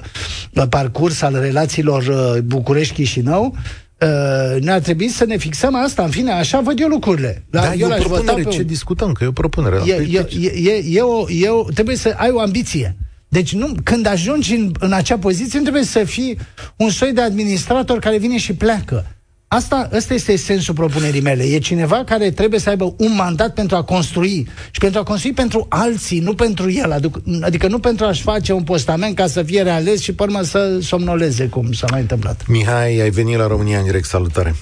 uh, 0.54 0.62
parcurs 0.68 1.22
al 1.22 1.38
relațiilor 1.40 2.02
uh, 2.06 2.40
București-Chișinău, 2.42 3.56
Uh, 4.04 4.60
ne-ar 4.62 4.80
trebui 4.80 5.08
să 5.08 5.24
ne 5.24 5.36
fixăm 5.36 5.74
asta, 5.74 6.02
în 6.04 6.10
fine, 6.10 6.30
așa 6.32 6.60
văd 6.60 6.80
eu 6.80 6.88
lucrurile. 6.88 7.44
Da, 7.50 7.72
e 7.72 7.76
eu 7.78 7.86
o 7.86 7.90
l-aș 7.90 7.98
vota 8.02 8.08
propunere, 8.14 8.42
pe 8.42 8.48
ce 8.54 8.60
un- 8.60 8.66
discutăm, 8.66 9.12
că 9.12 9.24
e 9.24 9.26
o 9.26 9.32
propunere. 9.32 9.76
da. 9.76 9.84
e, 9.84 9.94
Păi, 9.94 10.10
e, 10.14 10.20
deci- 10.22 10.34
e, 10.34 10.70
e, 10.70 10.82
e, 10.88 11.00
o, 11.00 11.24
e 11.30 11.48
o, 11.48 11.62
trebuie 11.62 11.96
să 11.96 12.14
ai 12.16 12.30
o 12.30 12.40
ambiție. 12.40 12.96
Deci 13.28 13.54
nu, 13.54 13.74
când 13.84 14.06
ajungi 14.06 14.54
în, 14.54 14.72
în 14.78 14.92
acea 14.92 15.18
poziție, 15.18 15.58
nu 15.58 15.64
trebuie 15.64 15.84
să 15.84 16.04
fii 16.04 16.38
un 16.76 16.90
soi 16.90 17.12
de 17.12 17.20
administrator 17.20 17.98
care 17.98 18.18
vine 18.18 18.38
și 18.38 18.54
pleacă. 18.54 19.06
Asta, 19.48 19.88
ăsta 19.92 20.14
este 20.14 20.36
sensul 20.36 20.74
propunerii 20.74 21.20
mele. 21.20 21.42
E 21.44 21.58
cineva 21.58 22.04
care 22.04 22.30
trebuie 22.30 22.60
să 22.60 22.68
aibă 22.68 22.94
un 22.98 23.14
mandat 23.16 23.54
pentru 23.54 23.76
a 23.76 23.82
construi 23.82 24.46
și 24.70 24.80
pentru 24.80 25.00
a 25.00 25.02
construi 25.02 25.32
pentru 25.32 25.66
alții, 25.68 26.20
nu 26.20 26.34
pentru 26.34 26.70
el. 26.70 26.92
Adică, 26.92 27.22
adică 27.42 27.68
nu 27.68 27.78
pentru 27.78 28.04
a-și 28.06 28.22
face 28.22 28.52
un 28.52 28.62
postament 28.62 29.16
ca 29.16 29.26
să 29.26 29.42
fie 29.42 29.62
reales 29.62 30.02
și 30.02 30.14
pe 30.14 30.22
urmă 30.22 30.40
să 30.42 30.78
somnoleze, 30.80 31.48
cum 31.48 31.72
s-a 31.72 31.86
mai 31.90 32.00
întâmplat. 32.00 32.46
Mihai, 32.48 33.00
ai 33.00 33.10
venit 33.10 33.36
la 33.36 33.46
România 33.46 33.78
în 33.78 33.84
direct, 33.84 34.04
salutare. 34.04 34.54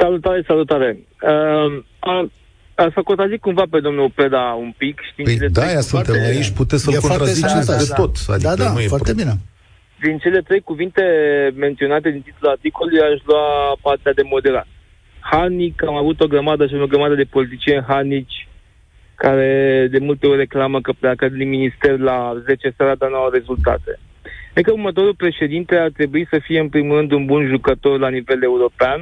Salutare, 0.00 0.44
salutare. 0.46 0.98
Uh, 1.22 1.84
a, 1.98 2.30
a 2.74 2.90
făcut 2.94 3.18
azi 3.18 3.38
cumva 3.38 3.62
pe 3.70 3.80
domnul 3.80 4.12
Preda 4.14 4.56
un 4.60 4.74
pic, 4.76 5.00
știind 5.10 5.28
Păi 5.28 5.36
cele 5.38 5.48
da, 5.48 5.60
trei 5.60 5.72
aia 5.74 5.82
cuvinte- 5.84 6.12
suntem 6.12 6.36
aici, 6.36 6.48
puteți 6.50 6.82
să-l 6.82 6.94
E 6.94 6.96
foarte 6.96 7.16
contraziceți 7.16 7.52
sănătos, 7.52 7.86
de 7.86 7.88
da. 7.88 7.94
tot. 7.94 8.16
Adică 8.28 8.48
da, 8.48 8.54
da, 8.64 8.72
nu 8.72 8.80
e 8.80 8.86
foarte 8.86 9.12
problemă. 9.12 9.30
bine. 9.30 9.42
Din 10.00 10.18
cele 10.18 10.40
trei 10.40 10.60
cuvinte 10.60 11.02
menționate 11.56 12.10
din 12.10 12.20
titlul 12.20 12.50
articolului, 12.50 13.00
aș 13.00 13.20
lua 13.24 13.76
partea 13.82 14.12
de 14.12 14.22
moderat. 14.22 14.66
Harnic, 15.20 15.84
am 15.86 15.94
avut 15.94 16.20
o 16.20 16.26
grămadă 16.26 16.66
și 16.66 16.74
o 16.74 16.86
grămadă 16.86 17.14
de 17.14 17.24
politicieni 17.30 17.84
harnici 17.88 18.48
care 19.14 19.86
de 19.90 19.98
multe 19.98 20.26
ori 20.26 20.38
reclamă 20.38 20.80
că 20.80 20.92
pleacă 20.92 21.28
din 21.28 21.48
minister 21.48 21.98
la 21.98 22.42
10 22.44 22.74
seara, 22.76 22.94
dar 22.94 23.10
nu 23.10 23.16
au 23.16 23.30
rezultate. 23.30 23.98
Cred 24.52 24.64
că 24.64 24.72
următorul 24.72 25.14
președinte 25.14 25.76
ar 25.76 25.90
trebui 25.90 26.26
să 26.30 26.38
fie 26.38 26.60
în 26.60 26.68
primul 26.68 26.96
rând 26.96 27.12
un 27.12 27.24
bun 27.24 27.46
jucător 27.46 27.98
la 27.98 28.08
nivel 28.08 28.42
european, 28.42 29.00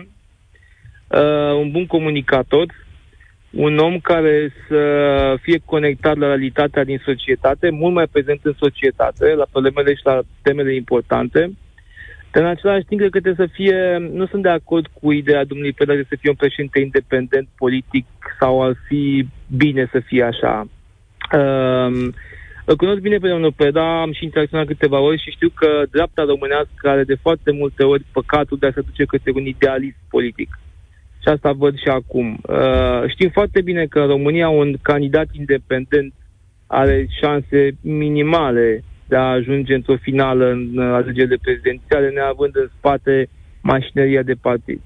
uh, 1.09 1.55
un 1.59 1.71
bun 1.71 1.87
comunicator, 1.87 2.67
un 3.57 3.79
om 3.79 3.99
care 3.99 4.53
să 4.69 4.81
fie 5.41 5.59
conectat 5.65 6.17
la 6.17 6.27
realitatea 6.27 6.85
din 6.85 7.01
societate, 7.05 7.71
mult 7.71 7.95
mai 7.95 8.07
prezent 8.07 8.41
în 8.43 8.55
societate, 8.59 9.35
la 9.35 9.47
problemele 9.51 9.95
și 9.95 10.01
la 10.05 10.23
temele 10.43 10.75
importante. 10.75 11.51
Dar 12.33 12.43
în 12.43 12.49
același 12.49 12.85
timp, 12.85 13.01
cred 13.01 13.13
că 13.13 13.21
trebuie 13.21 13.47
să 13.47 13.53
fie, 13.55 13.97
nu 14.13 14.27
sunt 14.27 14.43
de 14.43 14.49
acord 14.49 14.87
cu 15.01 15.13
ideea 15.13 15.45
domnului 15.45 15.73
Preda 15.73 15.95
de 15.95 16.07
să 16.09 16.17
fie 16.21 16.31
un 16.31 16.37
președinte 16.37 16.81
independent 16.81 17.49
politic 17.57 18.07
sau 18.41 18.63
ar 18.63 18.77
fi 18.87 19.27
bine 19.57 19.89
să 19.93 20.01
fie 20.01 20.23
așa. 20.23 20.69
Um, 21.39 22.15
îl 22.65 22.77
cunosc 22.77 23.01
bine 23.01 23.19
pe 23.19 23.29
domnul 23.29 23.53
Preda, 23.53 24.01
am 24.01 24.13
și 24.13 24.25
interacționat 24.25 24.67
câteva 24.67 24.99
ori 25.01 25.23
și 25.23 25.31
știu 25.31 25.49
că 25.55 25.83
dreapta 25.91 26.23
românească 26.25 26.89
are 26.89 27.05
de 27.05 27.15
foarte 27.15 27.53
multe 27.53 27.85
ori 27.85 28.05
păcatul 28.13 28.59
de 28.61 28.67
a 28.67 28.73
se 28.75 28.81
duce 28.81 29.05
către 29.05 29.33
un 29.35 29.47
idealist 29.47 29.97
politic. 30.11 30.59
Și 31.27 31.33
asta 31.33 31.53
văd 31.53 31.79
și 31.79 31.89
acum. 31.89 32.39
Uh, 32.43 33.11
știm 33.11 33.31
foarte 33.31 33.61
bine 33.61 33.87
că 33.87 34.01
în 34.01 34.07
România 34.07 34.49
un 34.49 34.77
candidat 34.83 35.27
independent 35.33 36.13
are 36.67 37.07
șanse 37.21 37.77
minimale 37.81 38.85
de 39.09 39.17
a 39.17 39.31
ajunge 39.31 39.75
într-o 39.75 39.97
finală 39.97 40.51
în 40.51 40.79
uh, 40.79 40.93
alegerile 40.93 41.39
prezidențiale, 41.43 42.11
neavând 42.11 42.57
în 42.57 42.69
spate 42.79 43.29
mașineria 43.61 44.23
de 44.23 44.35
partid. 44.41 44.81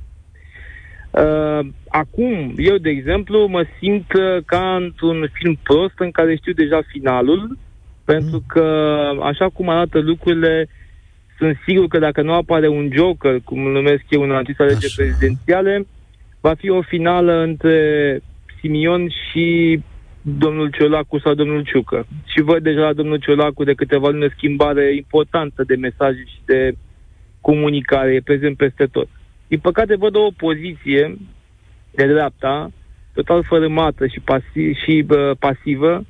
Uh, 1.11 1.67
acum, 1.89 2.55
eu, 2.57 2.77
de 2.77 2.89
exemplu, 2.89 3.47
mă 3.47 3.65
simt 3.81 4.13
uh, 4.13 4.43
ca 4.45 4.77
într-un 4.77 5.31
film 5.33 5.59
prost 5.63 5.99
în 5.99 6.11
care 6.11 6.37
știu 6.37 6.53
deja 6.53 6.81
finalul, 6.87 7.59
pentru 8.05 8.43
că, 8.47 8.65
așa 9.23 9.49
cum 9.49 9.69
arată 9.69 9.99
lucrurile, 9.99 10.69
sunt 11.39 11.57
sigur 11.67 11.87
că 11.89 11.99
dacă 11.99 12.23
nu 12.23 12.33
apare 12.33 12.69
un 12.69 12.91
joker, 12.93 13.41
cum 13.45 13.65
îl 13.65 13.73
numesc 13.73 14.05
eu, 14.09 14.23
în 14.23 14.37
aceste 14.37 14.63
alegeri 14.63 14.85
Așa. 14.87 15.03
prezidențiale, 15.03 15.87
va 16.41 16.55
fi 16.55 16.71
o 16.71 16.83
finală 16.83 17.33
între 17.33 18.21
Simion 18.61 19.09
și 19.09 19.81
domnul 20.23 20.71
Ciolacu 20.71 21.19
sau 21.19 21.35
domnul 21.35 21.65
Ciucă. 21.65 22.07
Și 22.27 22.41
văd 22.41 22.63
deja 22.63 22.81
la 22.81 22.93
domnul 22.93 23.19
Ciolacu 23.19 23.65
de 23.65 23.75
câteva 23.75 24.09
luni 24.09 24.25
o 24.25 24.29
schimbare 24.37 24.95
importantă 24.95 25.65
de 25.65 25.75
mesaje 25.77 26.25
și 26.27 26.39
de 26.45 26.73
comunicare, 27.41 28.15
e 28.15 28.21
prezent 28.21 28.57
peste 28.57 28.87
tot. 28.87 29.09
Din 29.49 29.59
păcate 29.59 29.97
văd 29.97 30.17
o 30.17 30.25
opoziție 30.25 31.17
de 31.91 32.07
dreapta, 32.07 32.71
total 33.13 33.45
fărâmată 33.45 34.07
și, 34.07 34.21
pasi- 34.21 34.83
și 34.85 35.05
uh, 35.09 35.31
pasivă. 35.39 36.05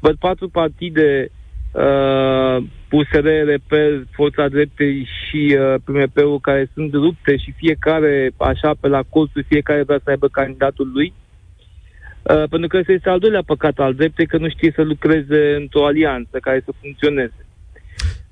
Văd 0.00 0.16
patru 0.16 0.48
partide, 0.48 1.28
uh, 1.76 2.64
USR, 2.90 3.26
Reper, 3.44 4.04
Forța 4.10 4.48
Dreptei 4.48 5.08
și 5.18 5.56
uh, 5.58 5.74
PMP-ul 5.84 6.40
care 6.40 6.70
sunt 6.74 6.92
rupte 6.92 7.36
și 7.36 7.54
fiecare 7.56 8.30
așa 8.36 8.74
pe 8.80 8.88
la 8.88 9.02
colțul, 9.08 9.44
fiecare 9.48 9.82
vrea 9.82 10.00
să 10.04 10.10
aibă 10.10 10.28
candidatul 10.28 10.90
lui. 10.92 11.12
Uh, 12.22 12.48
pentru 12.50 12.68
că 12.68 12.76
ăsta 12.76 12.92
este 12.92 13.08
al 13.08 13.18
doilea 13.18 13.42
păcat 13.46 13.78
al 13.78 13.94
dreptei, 13.94 14.26
că 14.26 14.38
nu 14.38 14.48
știe 14.48 14.72
să 14.74 14.82
lucreze 14.82 15.54
într-o 15.54 15.86
alianță 15.86 16.38
care 16.38 16.62
să 16.64 16.72
funcționeze. 16.80 17.46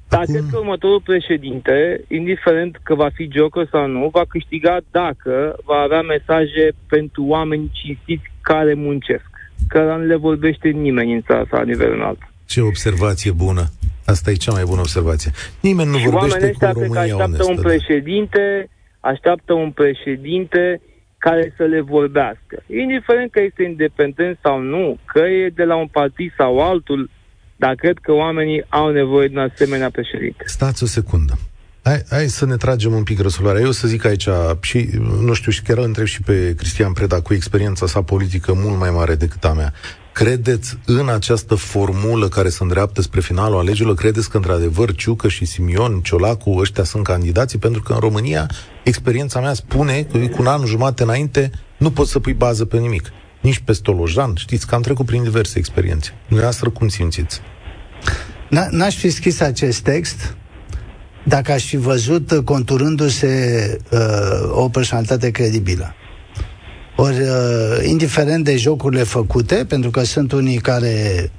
Dar 0.08 0.20
Acum- 0.20 0.32
cred 0.32 0.44
că 0.50 0.58
următorul 0.58 1.00
președinte, 1.00 2.04
indiferent 2.08 2.78
că 2.82 2.94
va 2.94 3.08
fi 3.14 3.28
joker 3.32 3.66
sau 3.70 3.86
nu, 3.86 4.08
va 4.12 4.24
câștiga 4.28 4.78
dacă 4.90 5.56
va 5.64 5.76
avea 5.76 6.02
mesaje 6.02 6.72
pentru 6.88 7.24
oameni 7.24 7.70
cinstiți 7.72 8.30
care 8.40 8.74
muncesc, 8.74 9.30
că 9.68 9.96
nu 9.98 10.04
le 10.04 10.16
vorbește 10.16 10.68
nimeni 10.68 11.14
în 11.14 11.22
țara 11.22 11.44
sa 11.50 11.56
la 11.56 11.64
nivel 11.64 11.92
înalt. 11.92 12.18
Ce 12.54 12.60
observație 12.60 13.32
bună. 13.46 13.64
Asta 14.04 14.30
e 14.30 14.34
cea 14.34 14.52
mai 14.52 14.64
bună 14.64 14.80
observație. 14.80 15.30
Nimeni 15.60 15.90
nu 15.90 15.98
și 15.98 16.08
vorbește 16.08 16.36
oamenii 16.36 16.54
cu 16.58 16.64
ăștia 16.64 16.72
cred 16.72 16.76
că 16.76 16.94
România 16.94 17.14
așteaptă 17.14 17.44
onestă. 17.44 17.52
un 17.52 17.62
președinte, 17.68 18.68
așteaptă 19.00 19.52
un 19.52 19.70
președinte 19.70 20.80
care 21.18 21.54
să 21.56 21.62
le 21.62 21.80
vorbească. 21.80 22.54
Indiferent 22.66 23.30
că 23.30 23.40
este 23.40 23.62
independent 23.62 24.38
sau 24.42 24.60
nu, 24.60 24.98
că 25.04 25.18
e 25.18 25.48
de 25.54 25.64
la 25.64 25.76
un 25.76 25.86
partid 25.86 26.32
sau 26.36 26.52
altul, 26.70 27.10
dar 27.56 27.74
cred 27.74 27.98
că 28.02 28.12
oamenii 28.12 28.64
au 28.68 28.90
nevoie 28.90 29.28
de 29.28 29.38
un 29.38 29.50
asemenea 29.52 29.90
președinte. 29.90 30.42
Stați 30.46 30.82
o 30.82 30.86
secundă. 30.86 31.38
Hai, 31.82 32.02
hai 32.10 32.26
să 32.26 32.46
ne 32.46 32.56
tragem 32.56 32.92
un 32.92 33.02
pic 33.02 33.20
răsuluarea. 33.20 33.62
Eu 33.62 33.70
să 33.70 33.88
zic 33.88 34.04
aici, 34.04 34.28
și 34.60 34.88
nu 35.20 35.32
știu, 35.32 35.50
și 35.50 35.62
chiar 35.62 35.78
îl 35.78 35.84
întreb 35.84 36.06
și 36.06 36.22
pe 36.22 36.54
Cristian 36.54 36.92
Preda, 36.92 37.20
cu 37.20 37.34
experiența 37.34 37.86
sa 37.86 38.02
politică 38.02 38.52
mult 38.56 38.78
mai 38.78 38.90
mare 38.90 39.14
decât 39.14 39.44
a 39.44 39.52
mea. 39.52 39.72
Credeți 40.14 40.78
în 40.86 41.08
această 41.08 41.54
formulă 41.54 42.28
care 42.28 42.48
se 42.48 42.58
îndreaptă 42.60 43.02
spre 43.02 43.20
finalul 43.20 43.58
alegerilor? 43.58 43.94
Credeți 43.94 44.30
că 44.30 44.36
într-adevăr 44.36 44.94
Ciucă 44.94 45.28
și 45.28 45.44
Simion, 45.44 46.00
Ciolacu, 46.00 46.50
ăștia 46.50 46.84
sunt 46.84 47.04
candidații? 47.04 47.58
Pentru 47.58 47.82
că 47.82 47.92
în 47.92 47.98
România 47.98 48.50
experiența 48.84 49.40
mea 49.40 49.54
spune 49.54 50.02
că 50.02 50.18
cu 50.18 50.36
un 50.38 50.46
an 50.46 50.66
jumate 50.66 51.02
înainte 51.02 51.50
nu 51.78 51.90
poți 51.90 52.10
să 52.10 52.18
pui 52.18 52.32
bază 52.32 52.64
pe 52.64 52.78
nimic. 52.78 53.12
Nici 53.40 53.58
pe 53.58 53.72
Stolojan. 53.72 54.34
Știți 54.36 54.66
că 54.66 54.74
am 54.74 54.82
trecut 54.82 55.06
prin 55.06 55.22
diverse 55.22 55.58
experiențe. 55.58 56.10
Dumneavoastră 56.26 56.70
cum 56.70 56.88
simțiți? 56.88 57.40
N- 58.50 58.70
n-aș 58.70 58.96
fi 58.96 59.10
scris 59.10 59.40
acest 59.40 59.80
text 59.80 60.36
dacă 61.24 61.52
aș 61.52 61.64
fi 61.64 61.76
văzut 61.76 62.30
uh, 62.30 62.44
conturându-se 62.44 63.78
uh, 63.90 64.00
o 64.50 64.68
personalitate 64.68 65.30
credibilă. 65.30 65.94
Ori, 66.96 67.20
uh, 67.20 67.88
indiferent 67.88 68.44
de 68.44 68.56
jocurile 68.56 69.02
făcute, 69.02 69.64
pentru 69.68 69.90
că 69.90 70.04
sunt 70.04 70.32
unii 70.32 70.56
care 70.56 71.30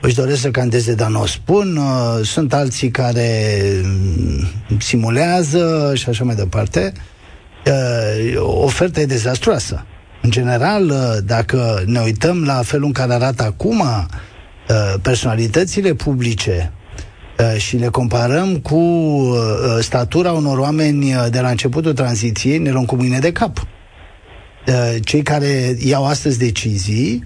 își 0.00 0.14
doresc 0.14 0.40
să 0.40 0.50
candeze, 0.50 0.94
dar 0.94 1.08
nu 1.08 1.20
o 1.20 1.26
spun, 1.26 1.76
uh, 1.76 2.24
sunt 2.26 2.54
alții 2.54 2.90
care 2.90 3.60
mm, 3.82 4.78
simulează 4.78 5.92
și 5.94 6.08
așa 6.08 6.24
mai 6.24 6.34
departe, 6.34 6.92
uh, 7.66 8.40
oferta 8.40 9.00
e 9.00 9.06
dezastruoasă. 9.06 9.86
În 10.22 10.30
general, 10.30 10.88
uh, 10.88 11.16
dacă 11.24 11.82
ne 11.86 12.00
uităm 12.00 12.44
la 12.44 12.62
felul 12.62 12.86
în 12.86 12.92
care 12.92 13.12
arată 13.12 13.42
acum 13.42 13.80
uh, 13.80 14.94
personalitățile 15.02 15.94
publice 15.94 16.72
uh, 17.38 17.60
și 17.60 17.76
le 17.76 17.86
comparăm 17.86 18.56
cu 18.56 18.76
uh, 18.76 19.36
statura 19.80 20.32
unor 20.32 20.58
oameni 20.58 21.14
uh, 21.14 21.26
de 21.30 21.40
la 21.40 21.48
începutul 21.48 21.92
tranziției, 21.92 22.58
ne 22.58 22.70
luăm 22.70 22.84
cu 22.84 22.94
mâine 22.94 23.18
de 23.18 23.32
cap. 23.32 23.66
Uh, 24.68 24.94
Cei 25.04 25.22
care 25.22 25.76
iau 25.78 26.06
astăzi 26.06 26.38
decizii 26.38 27.24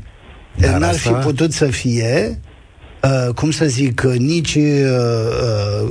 Dar 0.57 0.70
Dar 0.70 0.81
n-ar 0.81 0.90
asta- 0.90 1.18
fi 1.18 1.24
putut 1.24 1.52
să 1.52 1.66
fie, 1.66 2.40
uh, 3.02 3.35
cum 3.35 3.50
să 3.50 3.64
zic, 3.64 4.02
uh, 4.07 4.16
nici 4.16 4.55
uh, 4.55 4.62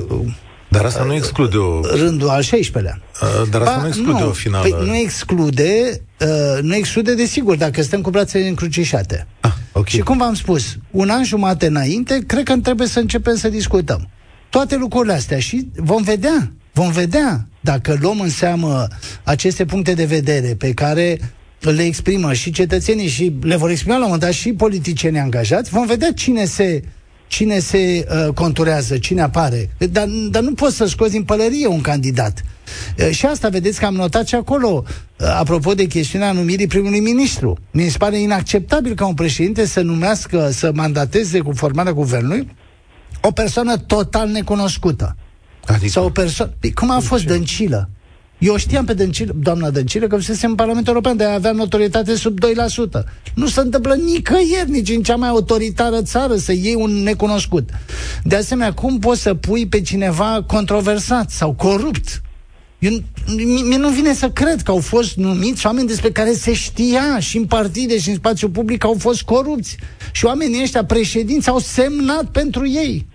uh, 0.09 0.25
Dar 0.69 0.85
asta 0.85 1.03
nu 1.03 1.13
exclude 1.13 1.57
o... 1.57 1.79
rândul 1.95 2.29
al 2.29 2.43
16-lea. 2.43 2.95
Uh, 3.21 3.49
Dar 3.49 3.61
asta 3.61 3.79
nu 3.81 3.87
exclude 3.87 4.23
o 4.23 4.31
finală. 4.31 4.67
Păi 4.67 4.87
nu 4.87 4.95
exclude, 4.95 6.01
uh, 6.19 6.61
nu 6.61 6.75
exclude 6.75 7.13
desigur, 7.15 7.55
dacă 7.55 7.81
stăm 7.81 8.01
cu 8.01 8.09
brațele 8.09 8.47
încrucișate. 8.47 9.27
Ah, 9.39 9.51
ok. 9.71 9.87
Și 9.87 9.99
cum 9.99 10.17
v-am 10.17 10.33
spus, 10.33 10.77
un 10.91 11.09
an 11.09 11.23
jumate 11.23 11.65
înainte, 11.65 12.23
cred 12.27 12.43
că 12.43 12.57
trebuie 12.57 12.87
să 12.87 12.99
începem 12.99 13.35
să 13.35 13.49
discutăm. 13.49 14.09
Toate 14.49 14.75
lucrurile 14.75 15.13
astea 15.13 15.39
și 15.39 15.67
vom 15.75 16.01
vedea, 16.03 16.51
vom 16.73 16.91
vedea 16.91 17.47
dacă 17.59 17.97
luăm 18.01 18.19
în 18.19 18.29
seamă 18.29 18.87
aceste 19.23 19.65
puncte 19.65 19.93
de 19.93 20.05
vedere 20.05 20.55
pe 20.57 20.73
care 20.73 21.19
le 21.69 21.83
exprimă 21.83 22.33
și 22.33 22.51
cetățenii 22.51 23.07
și 23.07 23.33
le 23.41 23.55
vor 23.55 23.69
exprima 23.69 23.95
la 23.95 24.03
un 24.03 24.11
moment 24.11 24.23
dat 24.29 24.39
și 24.39 24.53
politicienii 24.53 25.19
angajați, 25.19 25.69
vom 25.69 25.85
vedea 25.85 26.13
cine 26.13 26.45
se 26.45 26.83
cine 27.27 27.59
se 27.59 28.07
uh, 28.27 28.33
conturează, 28.33 28.97
cine 28.97 29.21
apare. 29.21 29.69
Dar, 29.91 30.05
dar 30.29 30.43
nu 30.43 30.53
poți 30.53 30.75
să 30.75 30.85
scoți 30.85 31.11
din 31.11 31.23
pălărie 31.23 31.67
un 31.67 31.81
candidat. 31.81 32.43
Uh, 32.97 33.09
și 33.09 33.25
asta 33.25 33.49
vedeți 33.49 33.79
că 33.79 33.85
am 33.85 33.93
notat 33.93 34.27
și 34.27 34.35
acolo, 34.35 34.83
uh, 34.85 35.27
apropo 35.27 35.73
de 35.73 35.85
chestiunea 35.85 36.31
numirii 36.31 36.67
primului 36.67 36.99
ministru. 36.99 37.57
Mi 37.71 37.89
se 37.89 37.97
pare 37.97 38.19
inacceptabil 38.19 38.95
ca 38.95 39.05
un 39.05 39.13
președinte 39.13 39.65
să 39.65 39.81
numească, 39.81 40.49
să 40.51 40.71
mandateze 40.73 41.39
cu 41.39 41.51
formarea 41.51 41.93
guvernului 41.93 42.47
o 43.21 43.31
persoană 43.31 43.77
total 43.77 44.29
necunoscută. 44.29 45.15
Adică, 45.65 45.87
Sau 45.87 46.05
o 46.05 46.09
persoană... 46.09 46.53
Păi, 46.59 46.73
cum 46.73 46.89
a 46.89 46.99
fost 46.99 47.25
Dăncilă? 47.25 47.89
Eu 48.41 48.55
știam 48.57 48.85
pe 48.85 48.93
Dăncilă, 48.93 49.33
doamna 49.39 49.69
Dăncilă 49.69 50.07
că 50.07 50.15
fusese 50.15 50.45
în 50.45 50.55
Parlamentul 50.55 50.93
European, 50.93 51.17
de 51.17 51.23
a 51.23 51.33
avea 51.33 51.51
notorietate 51.51 52.15
sub 52.15 52.37
2%. 52.39 53.03
Nu 53.35 53.47
se 53.47 53.59
întâmplă 53.59 53.95
nicăieri, 53.95 54.69
nici 54.69 54.89
în 54.89 55.01
cea 55.03 55.15
mai 55.15 55.29
autoritară 55.29 56.01
țară, 56.01 56.35
să 56.35 56.51
iei 56.51 56.75
un 56.75 56.91
necunoscut. 56.91 57.69
De 58.23 58.35
asemenea, 58.35 58.73
cum 58.73 58.99
poți 58.99 59.21
să 59.21 59.33
pui 59.33 59.67
pe 59.67 59.81
cineva 59.81 60.43
controversat 60.47 61.29
sau 61.31 61.53
corupt? 61.53 62.21
Eu, 62.79 62.91
mi- 63.35 63.61
mie 63.67 63.77
nu 63.77 63.89
vine 63.89 64.13
să 64.13 64.29
cred 64.29 64.61
că 64.61 64.71
au 64.71 64.79
fost 64.79 65.15
numiți 65.15 65.65
oameni 65.65 65.87
despre 65.87 66.11
care 66.11 66.33
se 66.33 66.53
știa 66.53 67.19
și 67.19 67.37
în 67.37 67.45
partide 67.45 67.99
și 67.99 68.09
în 68.09 68.15
spațiu 68.15 68.49
public 68.49 68.79
că 68.79 68.87
au 68.87 68.95
fost 68.99 69.21
corupți. 69.21 69.77
Și 70.11 70.25
oamenii 70.25 70.61
ăștia, 70.61 70.85
președinți, 70.85 71.49
au 71.49 71.59
semnat 71.59 72.25
pentru 72.25 72.67
ei. 72.67 73.05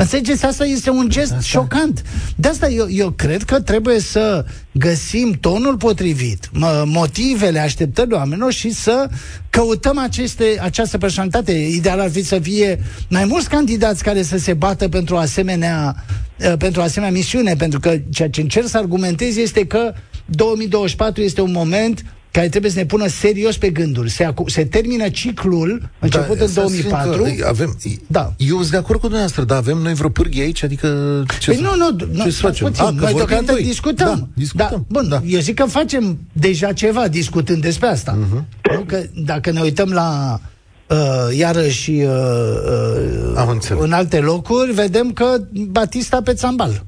Înțelegeți? 0.00 0.44
Asta 0.44 0.64
este 0.64 0.90
un 0.90 1.08
gest 1.08 1.30
asta. 1.30 1.42
șocant. 1.42 2.02
De 2.36 2.48
asta 2.48 2.68
eu, 2.68 2.86
eu 2.90 3.10
cred 3.10 3.42
că 3.42 3.60
trebuie 3.60 4.00
să 4.00 4.44
găsim 4.72 5.32
tonul 5.40 5.76
potrivit, 5.76 6.48
mă, 6.52 6.84
motivele, 6.86 7.58
așteptările 7.58 8.14
oamenilor 8.14 8.52
și 8.52 8.70
să 8.70 9.08
căutăm 9.50 9.98
aceste, 9.98 10.58
această 10.60 10.98
personalitate. 10.98 11.52
Ideal 11.52 12.00
ar 12.00 12.10
fi 12.10 12.22
să 12.24 12.38
fie 12.38 12.80
mai 13.08 13.24
mulți 13.24 13.48
candidați 13.48 14.02
care 14.02 14.22
să 14.22 14.38
se 14.38 14.54
bată 14.54 14.88
pentru 14.88 15.16
asemenea, 15.16 16.04
uh, 16.38 16.52
pentru 16.58 16.80
asemenea 16.80 17.14
misiune, 17.14 17.54
pentru 17.54 17.80
că 17.80 17.96
ceea 18.10 18.30
ce 18.30 18.40
încerc 18.40 18.66
să 18.66 18.78
argumentez 18.78 19.36
este 19.36 19.66
că 19.66 19.92
2024 20.26 21.22
este 21.22 21.40
un 21.40 21.52
moment 21.52 22.04
care 22.30 22.48
trebuie 22.48 22.70
să 22.70 22.78
ne 22.78 22.84
pună 22.86 23.06
serios 23.06 23.56
pe 23.58 23.70
gânduri. 23.70 24.10
Se, 24.10 24.24
acu- 24.24 24.48
se 24.48 24.64
termină 24.64 25.08
ciclul 25.08 25.90
început 25.98 26.36
Da, 26.36 26.42
în 26.44 26.48
să 26.50 26.60
spun 26.60 26.62
2004. 26.90 27.22
că 27.38 27.46
Avem, 27.48 27.76
Da. 28.06 28.32
Eu 28.36 28.56
sunt 28.58 28.70
de 28.70 28.76
acord 28.76 28.94
cu 28.98 29.00
dumneavoastră, 29.06 29.44
dar 29.44 29.56
avem 29.56 29.78
noi 29.78 29.94
vreo 29.94 30.08
pârghie 30.08 30.42
aici? 30.42 30.62
Adică 30.62 31.22
ce 31.40 31.50
Păi 31.50 31.54
să, 31.54 31.60
nu, 31.62 31.74
nu, 31.76 32.06
nu 32.12 32.22
ce 32.24 32.30
să 32.30 32.40
facem? 32.40 32.66
puțin. 32.66 32.84
Ah, 32.84 32.88
că 32.88 32.94
Noi 32.94 33.12
vorbim 33.12 33.16
deocamdată 33.26 33.52
noi. 33.58 33.62
discutăm. 33.68 34.06
Da, 34.18 34.26
discutăm. 34.34 34.68
Da, 34.70 35.00
bun, 35.00 35.08
Da. 35.08 35.20
eu 35.26 35.40
zic 35.40 35.54
că 35.54 35.64
facem 35.64 36.18
deja 36.32 36.72
ceva 36.72 37.08
discutând 37.08 37.62
despre 37.62 37.86
asta. 37.86 38.12
Mhm. 38.12 38.46
Uh-huh. 38.46 38.72
Nu? 38.74 38.80
Că 38.80 39.02
dacă 39.24 39.50
ne 39.50 39.60
uităm 39.60 39.90
la 39.92 40.40
uh, 40.88 41.36
iarăși 41.36 41.90
uh, 41.90 42.06
uh, 42.06 43.32
Am 43.36 43.48
înțeles. 43.48 43.82
în 43.82 43.92
alte 43.92 44.20
locuri, 44.20 44.72
vedem 44.72 45.12
că 45.12 45.36
Batista 45.52 46.22
pe 46.22 46.32
țambal. 46.34 46.84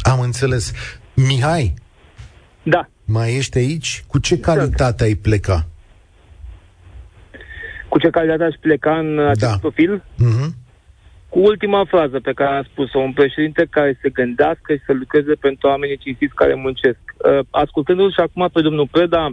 Am 0.00 0.20
înțeles. 0.20 0.72
Mihai, 1.14 1.74
Da. 2.62 2.88
Mai 3.08 3.36
ești 3.36 3.58
aici? 3.58 4.04
Cu 4.06 4.18
ce 4.18 4.38
calitate 4.40 5.04
ai 5.04 5.14
pleca? 5.14 5.66
Cu 7.88 7.98
ce 7.98 8.10
calitate 8.10 8.42
aș 8.44 8.54
pleca 8.60 8.98
în 8.98 9.18
acest 9.18 9.50
Da. 9.50 9.56
profil? 9.60 10.04
Mhm. 10.16 10.54
Cu 11.28 11.38
ultima 11.38 11.84
frază 11.84 12.20
pe 12.20 12.32
care 12.32 12.56
am 12.56 12.62
spus-o, 12.70 12.98
un 12.98 13.12
președinte 13.12 13.66
care 13.70 13.98
se 14.02 14.08
gândească 14.08 14.74
și 14.74 14.82
să 14.86 14.92
lucreze 14.92 15.34
pentru 15.34 15.68
oamenii 15.68 15.96
cinstiți 15.96 16.34
care 16.34 16.54
muncesc. 16.54 16.98
Uh, 17.16 17.38
ascultându-l 17.50 18.12
și 18.12 18.20
acum 18.20 18.48
pe 18.52 18.60
domnul 18.60 18.88
Preda, 18.90 19.30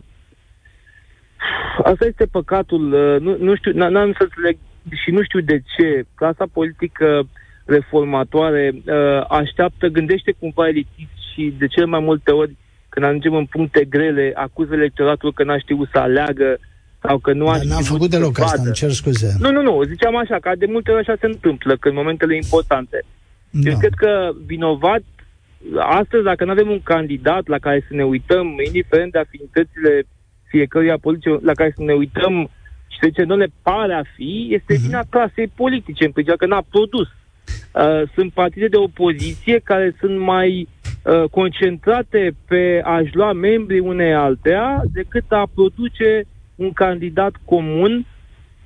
asta 1.83 2.05
este 2.05 2.25
păcatul, 2.25 2.93
uh, 2.93 3.21
nu, 3.21 3.37
nu 3.39 3.55
știu, 3.55 3.71
n- 3.71 3.89
n-am 3.89 4.11
să 4.17 4.23
înțeleg 4.23 4.57
și 5.03 5.11
nu 5.11 5.23
știu 5.23 5.39
de 5.41 5.61
ce, 5.77 6.05
clasa 6.15 6.45
politică 6.53 7.27
reformatoare 7.65 8.71
uh, 8.75 9.25
așteaptă, 9.29 9.87
gândește 9.87 10.31
cumva 10.39 10.67
elitist 10.67 11.15
și 11.33 11.53
de 11.57 11.67
cele 11.67 11.85
mai 11.85 11.99
multe 11.99 12.31
ori 12.31 12.55
când 12.95 13.05
ajungem 13.05 13.33
în 13.35 13.45
puncte 13.45 13.81
grele, 13.95 14.31
acuză 14.35 14.73
electoratul 14.73 15.33
că 15.33 15.43
n-a 15.43 15.57
știut 15.57 15.87
să 15.91 15.97
aleagă 15.99 16.57
sau 17.03 17.17
că 17.17 17.33
nu 17.33 17.47
a 17.47 17.55
Dar 17.57 17.63
n-am 17.65 17.81
știut 17.81 17.95
făcut 17.95 18.11
să 18.11 18.17
deloc 18.17 18.39
asta, 18.39 18.55
vadă. 18.55 18.61
îmi 18.67 18.73
cer 18.81 18.91
scuze. 18.91 19.29
Nu, 19.39 19.51
nu, 19.51 19.61
nu, 19.61 19.83
ziceam 19.83 20.15
așa, 20.17 20.37
că 20.41 20.51
de 20.57 20.65
multe 20.69 20.91
ori 20.91 20.99
așa 21.01 21.15
se 21.19 21.25
întâmplă, 21.25 21.75
că 21.79 21.87
în 21.89 21.95
momentele 21.95 22.35
importante. 22.35 22.97
Da. 23.49 23.69
Eu 23.69 23.77
cred 23.77 23.93
că 23.93 24.31
vinovat, 24.45 25.03
astăzi, 25.79 26.23
dacă 26.23 26.45
nu 26.45 26.51
avem 26.51 26.69
un 26.69 26.81
candidat 26.83 27.47
la 27.47 27.57
care 27.57 27.79
să 27.87 27.93
ne 27.95 28.03
uităm, 28.03 28.45
indiferent 28.65 29.11
de 29.11 29.19
afinitățile 29.19 30.03
fiecăruia 30.47 30.97
politice, 31.01 31.29
la 31.41 31.53
care 31.53 31.71
să 31.75 31.83
ne 31.83 31.93
uităm 31.93 32.49
și 32.87 32.97
să 33.01 33.07
zicem, 33.09 33.37
ne 33.37 33.47
pare 33.61 33.93
a 33.93 34.03
fi, 34.15 34.47
este 34.51 34.73
Mhm. 34.73 34.81
vina 34.85 35.03
clasei 35.09 35.47
politice, 35.55 36.05
în 36.05 36.11
principal 36.11 36.37
că 36.39 36.45
n-a 36.45 36.63
produs. 36.69 37.07
Uh, 37.71 38.09
sunt 38.15 38.31
partide 38.33 38.67
de 38.67 38.77
opoziție 38.77 39.59
care 39.63 39.95
sunt 39.99 40.19
mai 40.19 40.49
uh, 40.61 40.67
concentrate 41.31 42.35
pe 42.47 42.81
a-și 42.83 43.15
lua 43.15 43.33
membrii 43.33 43.79
unei 43.79 44.13
altea 44.13 44.81
decât 44.93 45.23
a 45.29 45.43
produce 45.53 46.23
un 46.55 46.73
candidat 46.73 47.33
comun 47.45 48.05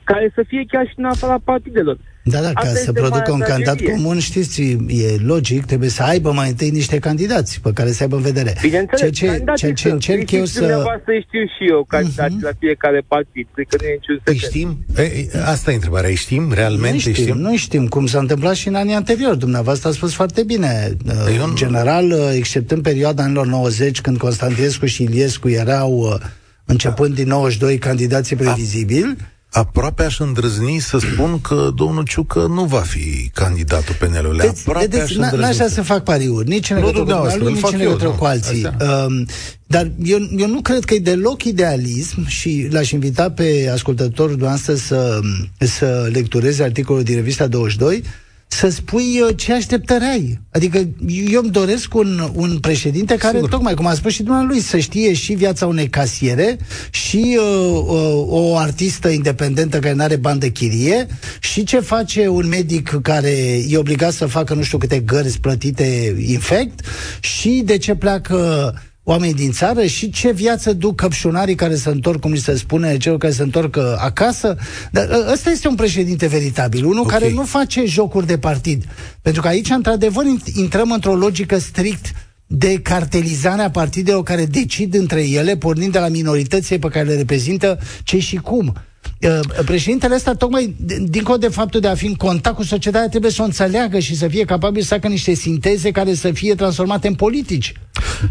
care 0.04 0.32
să 0.36 0.44
fie 0.48 0.66
chiar 0.68 0.88
și 0.88 0.94
în 0.98 1.06
afara 1.06 1.38
partidelor. 1.44 1.98
Da, 2.24 2.42
da, 2.42 2.52
ca 2.54 2.60
Asta 2.60 2.72
să 2.74 2.78
este 2.80 2.92
producă 2.92 3.18
marea 3.18 3.34
un 3.34 3.40
candidat 3.40 3.76
tragedie. 3.76 3.94
comun, 4.04 4.20
știți, 4.20 4.62
e 4.88 5.16
logic, 5.24 5.66
trebuie 5.66 5.90
să 5.90 6.04
aibă 6.04 6.32
mai 6.32 6.50
întâi 6.50 6.70
niște 6.70 6.98
candidați 7.00 7.60
pe 7.62 7.72
care 7.74 7.92
să 7.92 8.04
aibă 8.04 8.16
în 8.16 8.22
vedere. 8.22 8.56
Bineînțeles, 8.62 9.00
ceea 9.00 9.12
ce, 9.12 9.26
candidații 9.26 9.60
ceea 9.62 9.74
ce 9.74 9.82
sunt. 9.82 9.94
încerc 9.94 10.32
eu 10.32 10.40
Știți 10.40 10.54
să... 10.54 10.60
Mhm. 10.60 10.68
Dumneavoastră 10.70 11.12
știu 11.28 11.44
și 11.46 11.70
eu 11.72 11.86
candidații 11.88 12.38
la 12.42 12.50
fiecare 12.60 13.02
partid. 13.08 13.48
Cred 13.54 13.66
că 13.70 13.76
nu 13.82 13.88
e 13.88 13.92
niciun 13.94 14.16
Îi 14.24 14.34
secret. 14.40 14.50
știm? 14.50 14.78
E, 14.98 15.02
e, 15.02 15.30
asta 15.46 15.72
e 15.72 15.74
întrebarea. 15.74 16.10
Îi 16.10 16.16
știm? 16.16 16.52
Realmente 16.54 16.94
nu 16.94 17.00
știm, 17.00 17.14
știm? 17.14 17.38
nu 17.38 17.58
știm 17.58 17.88
cum 17.88 18.06
s-a 18.06 18.20
întâmplat 18.20 18.56
și 18.56 18.68
în 18.68 18.76
anii 18.76 18.94
anteriori. 18.94 19.38
Dumneavoastră 19.40 19.90
a 19.90 19.92
spus 19.92 20.14
foarte 20.14 20.44
bine. 20.44 20.98
Eu 21.38 21.44
În 21.44 21.50
nu- 21.50 21.56
general, 21.56 22.14
exceptând 22.36 22.82
perioada 22.82 23.24
anilor 23.24 23.46
90, 23.46 24.02
când 24.02 24.18
Constantinescu 24.18 24.86
și 24.86 25.04
Iliescu 25.04 25.50
erau, 25.50 25.92
uh, 26.00 26.16
începând 26.66 27.16
din 27.16 27.28
92, 27.28 27.78
candidații 27.78 28.36
previzibili, 28.36 29.16
Aproape 29.52 30.04
aș 30.04 30.20
îndrăzni 30.20 30.80
să 30.80 30.98
spun 30.98 31.42
că 31.42 31.72
domnul 31.76 32.04
Ciucă 32.04 32.46
nu 32.50 32.64
va 32.64 32.80
fi 32.80 33.30
candidatul 33.34 33.96
PNL-ului. 34.00 34.38
Vedeți, 34.38 34.60
Aproape 34.68 34.88
vedeți, 34.88 35.02
aș 35.04 35.12
n- 35.12 35.16
n-aș 35.20 35.32
îndrăzni 35.32 35.56
vrea 35.56 35.68
să- 35.68 35.74
să 35.74 35.82
fac 35.82 36.04
pariuri, 36.04 36.48
nici 36.48 36.70
în 36.70 36.76
Nu 36.76 36.82
legătură 36.82 37.04
cu 37.04 37.10
dumneavoastră, 37.10 37.40
lui, 37.44 37.48
îl 37.48 37.54
nici 37.54 37.64
fac 37.64 37.72
în 37.74 37.80
eu, 37.80 37.86
legătură 37.86 38.10
nu, 38.10 38.16
cu 38.16 38.26
alții. 38.26 38.66
astea. 38.66 39.06
Um, 39.06 39.26
dar 39.68 39.92
eu, 40.04 40.18
eu 40.38 40.48
nu 40.48 40.62
cred 40.62 40.84
că 40.86 40.94
e 40.94 41.00
deloc 41.00 41.44
idealism 41.44 42.28
și 42.28 42.68
l-aș 42.72 42.92
invita 42.92 43.32
pe 43.32 43.70
ascultătorul 43.74 44.36
noastră 44.38 44.74
să, 44.76 45.20
să 45.58 46.10
lectureze 46.12 46.64
articolul 46.64 47.04
din 47.04 47.16
revista 47.16 47.48
22, 47.48 48.04
să 48.52 48.70
spui 48.70 49.22
uh, 49.22 49.36
ce 49.36 49.54
așteptări 49.54 50.04
ai. 50.04 50.40
Adică 50.52 50.90
eu 51.32 51.42
îmi 51.42 51.52
doresc 51.52 51.96
un, 51.96 52.30
un 52.34 52.58
președinte 52.60 53.16
care, 53.16 53.36
Sigur. 53.36 53.50
tocmai 53.50 53.74
cum 53.74 53.86
a 53.86 53.94
spus 53.94 54.12
și 54.12 54.24
dumneavoastră 54.24 54.56
lui, 54.56 54.70
să 54.70 54.78
știe 54.78 55.14
și 55.14 55.34
viața 55.34 55.68
unei 55.68 55.90
casiere 55.90 56.58
și 56.92 57.38
uh, 57.40 57.84
uh, 57.86 58.26
o 58.28 58.58
artistă 58.58 59.10
independentă 59.10 59.80
care 59.80 59.94
nu 59.94 60.04
are 60.04 60.16
bani 60.16 60.40
de 60.40 60.50
chirie 60.50 61.08
și 61.40 61.64
ce 61.64 61.80
face 61.80 62.28
un 62.28 62.48
medic 62.48 63.00
care 63.02 63.64
e 63.68 63.78
obligat 63.78 64.14
să 64.14 64.26
facă 64.26 64.54
nu 64.54 64.62
știu 64.64 64.78
câte 64.78 65.00
gărzi 65.00 65.40
plătite 65.40 66.16
infect 66.28 66.86
și 67.20 67.62
de 67.66 67.78
ce 67.78 67.96
pleacă 67.96 68.74
oamenii 69.10 69.34
din 69.34 69.52
țară 69.52 69.86
și 69.86 70.10
ce 70.10 70.32
viață 70.32 70.74
duc 70.74 70.96
căpșunarii 70.96 71.56
care 71.56 71.76
se 71.76 71.90
întorc, 71.90 72.20
cum 72.20 72.32
li 72.32 72.40
se 72.40 72.56
spune, 72.56 72.98
celor 72.98 73.18
care 73.18 73.34
se 73.34 73.42
întorc 73.44 73.76
uh, 73.76 73.84
acasă. 73.98 74.56
Dar 74.92 75.08
uh, 75.10 75.32
ăsta 75.32 75.50
este 75.50 75.68
un 75.68 75.76
președinte 75.76 76.28
veritabil, 76.28 76.86
unul 76.86 77.00
Ok. 77.04 77.10
care 77.10 77.32
nu 77.32 77.44
face 77.44 77.86
jocuri 77.86 78.28
de 78.28 78.38
partid. 78.38 78.84
Pentru 79.22 79.42
că 79.42 79.48
aici, 79.48 79.70
într-adevăr, 79.70 80.24
int- 80.26 80.56
intrăm 80.56 80.92
într-o 80.92 81.16
logică 81.16 81.58
strict 81.58 82.06
de 82.48 82.80
cartelizare 82.82 83.62
a 83.62 83.70
partidelor 83.70 84.24
care 84.24 84.46
decid 84.46 84.94
între 84.94 85.30
ele, 85.30 85.58
pornind 85.58 85.92
de 85.92 86.00
la 86.00 86.08
minoritățile 86.08 86.78
pe 86.78 86.88
care 86.88 87.06
le 87.06 87.16
reprezintă 87.16 87.80
ce 88.04 88.20
și 88.20 88.36
cum. 88.36 88.74
Uh, 89.22 89.40
Președintele 89.66 90.16
ăsta, 90.16 90.34
tocmai 90.34 90.76
d- 90.86 90.98
dincolo 91.10 91.38
de 91.38 91.48
faptul 91.48 91.80
de 91.80 91.88
a 91.88 91.96
fi 91.96 92.06
în 92.06 92.14
contact 92.16 92.56
cu 92.56 92.64
societatea, 92.64 93.10
trebuie 93.10 93.32
să 93.32 93.42
o 93.42 93.46
înțeleagă 93.46 94.00
și 94.00 94.16
să 94.16 94.28
fie 94.28 94.46
capabil 94.46 94.82
să 94.82 94.94
facă 94.94 95.08
niște 95.08 95.34
sinteze 95.34 95.92
care 95.92 96.14
să 96.14 96.32
fie 96.32 96.56
transformate 96.56 97.08
în 97.08 97.16
politici. 97.16 97.74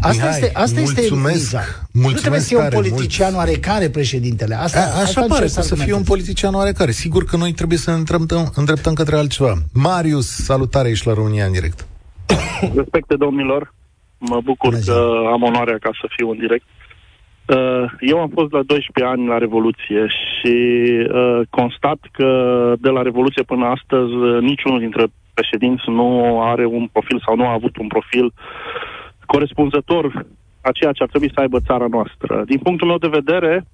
Asta 0.01 0.09
Mihai, 0.11 0.29
este, 0.29 0.51
asta 0.53 0.79
este 0.79 0.99
mulțumesc. 1.01 1.35
miza. 1.35 1.63
Mulțumesc 1.91 2.13
nu 2.13 2.19
trebuie 2.19 2.39
să 2.41 2.47
fie 2.47 2.57
un 2.57 2.61
tare 2.63 2.75
politician 2.75 3.35
oarecare 3.35 3.89
președintele. 3.89 4.55
Asta, 4.55 4.79
A, 4.79 4.83
asta 4.83 5.01
așa 5.01 5.21
pare, 5.21 5.43
încerc 5.43 5.51
să 5.51 5.61
fie 5.61 5.73
un 5.75 5.79
argumentez. 5.81 6.07
politician 6.07 6.53
oarecare. 6.55 6.91
Sigur 6.91 7.25
că 7.25 7.37
noi 7.37 7.53
trebuie 7.53 7.77
să 7.77 7.89
ne 7.91 7.95
îndreptăm, 7.97 8.51
îndreptăm 8.55 8.93
către 8.93 9.15
altceva. 9.15 9.53
Marius, 9.73 10.27
salutare, 10.27 10.89
ești 10.89 11.07
la 11.07 11.13
România 11.13 11.45
în 11.45 11.51
direct. 11.51 11.85
Respecte 12.75 13.15
domnilor, 13.15 13.73
mă 14.17 14.39
bucur 14.43 14.69
Bună 14.69 14.75
că 14.75 14.81
ziua. 14.83 15.31
am 15.31 15.41
onoarea 15.43 15.77
ca 15.81 15.89
să 16.01 16.07
fiu 16.17 16.29
în 16.29 16.37
direct. 16.37 16.63
Uh, 16.67 16.78
Eu 17.99 18.19
am 18.19 18.29
fost 18.29 18.51
la 18.51 18.61
12 18.63 19.13
ani 19.13 19.27
la 19.27 19.37
Revoluție 19.37 20.07
și 20.07 20.55
uh, 21.13 21.39
constat 21.49 21.99
că 22.11 22.29
de 22.79 22.89
la 22.89 23.01
Revoluție 23.01 23.43
până 23.43 23.65
astăzi 23.65 24.13
uh, 24.13 24.41
niciunul 24.41 24.79
dintre 24.79 25.05
președinți 25.33 25.83
nu 25.87 26.41
are 26.41 26.65
un 26.65 26.87
profil 26.91 27.21
sau 27.25 27.35
nu 27.35 27.45
a 27.45 27.53
avut 27.53 27.77
un 27.77 27.87
profil 27.87 28.33
corespunzător 29.25 30.25
a 30.61 30.71
ceea 30.71 30.91
ce 30.91 31.03
ar 31.03 31.09
trebui 31.09 31.31
să 31.33 31.39
aibă 31.39 31.59
țara 31.59 31.87
noastră. 31.89 32.43
Din 32.45 32.57
punctul 32.57 32.87
meu 32.87 32.97
de 32.97 33.07
vedere, 33.07 33.65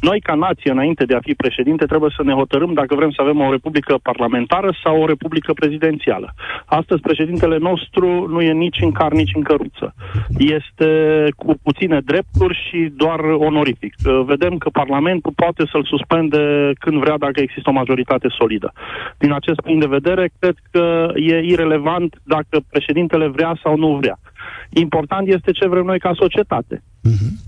noi 0.00 0.20
ca 0.20 0.34
nație, 0.34 0.70
înainte 0.70 1.04
de 1.04 1.14
a 1.14 1.20
fi 1.20 1.34
președinte, 1.34 1.84
trebuie 1.84 2.10
să 2.16 2.22
ne 2.22 2.32
hotărâm 2.32 2.72
dacă 2.72 2.94
vrem 2.94 3.10
să 3.10 3.22
avem 3.22 3.40
o 3.40 3.50
republică 3.50 3.98
parlamentară 4.02 4.74
sau 4.84 5.02
o 5.02 5.06
republică 5.06 5.52
prezidențială. 5.52 6.34
Astăzi, 6.66 7.00
președintele 7.00 7.58
nostru 7.58 8.26
nu 8.28 8.40
e 8.40 8.52
nici 8.52 8.80
în 8.80 8.92
car, 8.92 9.12
nici 9.12 9.34
în 9.34 9.42
căruță. 9.42 9.94
Este 10.38 10.88
cu 11.36 11.54
puține 11.62 12.00
drepturi 12.00 12.58
și 12.68 12.92
doar 12.96 13.20
onorific. 13.20 13.94
Uh, 14.04 14.22
Vedem 14.24 14.58
că 14.58 14.68
Parlamentul 14.68 15.32
poate 15.36 15.62
să-l 15.70 15.84
suspende 15.84 16.72
când 16.78 17.00
vrea 17.00 17.18
dacă 17.18 17.40
există 17.40 17.70
o 17.70 17.78
majoritate 17.82 18.28
solidă. 18.38 18.72
Din 19.18 19.32
acest 19.32 19.60
punct 19.60 19.80
de 19.80 19.96
vedere, 19.98 20.30
cred 20.38 20.56
că 20.70 21.12
e 21.14 21.38
irelevant 21.38 22.16
dacă 22.24 22.60
președintele 22.70 23.26
vrea 23.28 23.58
sau 23.62 23.76
nu 23.76 23.96
vrea. 24.00 24.18
Important 24.70 25.28
este 25.28 25.50
ce 25.52 25.68
vrem 25.68 25.84
noi 25.84 25.98
ca 25.98 26.12
societate. 26.14 26.82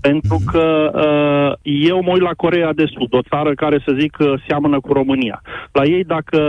Pentru 0.01 0.37
că 0.51 0.91
uh, 0.93 1.53
eu 1.63 2.01
mă 2.01 2.11
uit 2.11 2.21
la 2.21 2.33
Coreea 2.33 2.73
de 2.73 2.85
Sud, 2.85 3.13
o 3.13 3.21
țară 3.29 3.53
care, 3.53 3.81
să 3.85 3.95
zic, 3.99 4.17
uh, 4.19 4.33
seamănă 4.47 4.79
cu 4.79 4.93
România. 4.93 5.41
La 5.71 5.83
ei, 5.83 6.03
dacă 6.03 6.39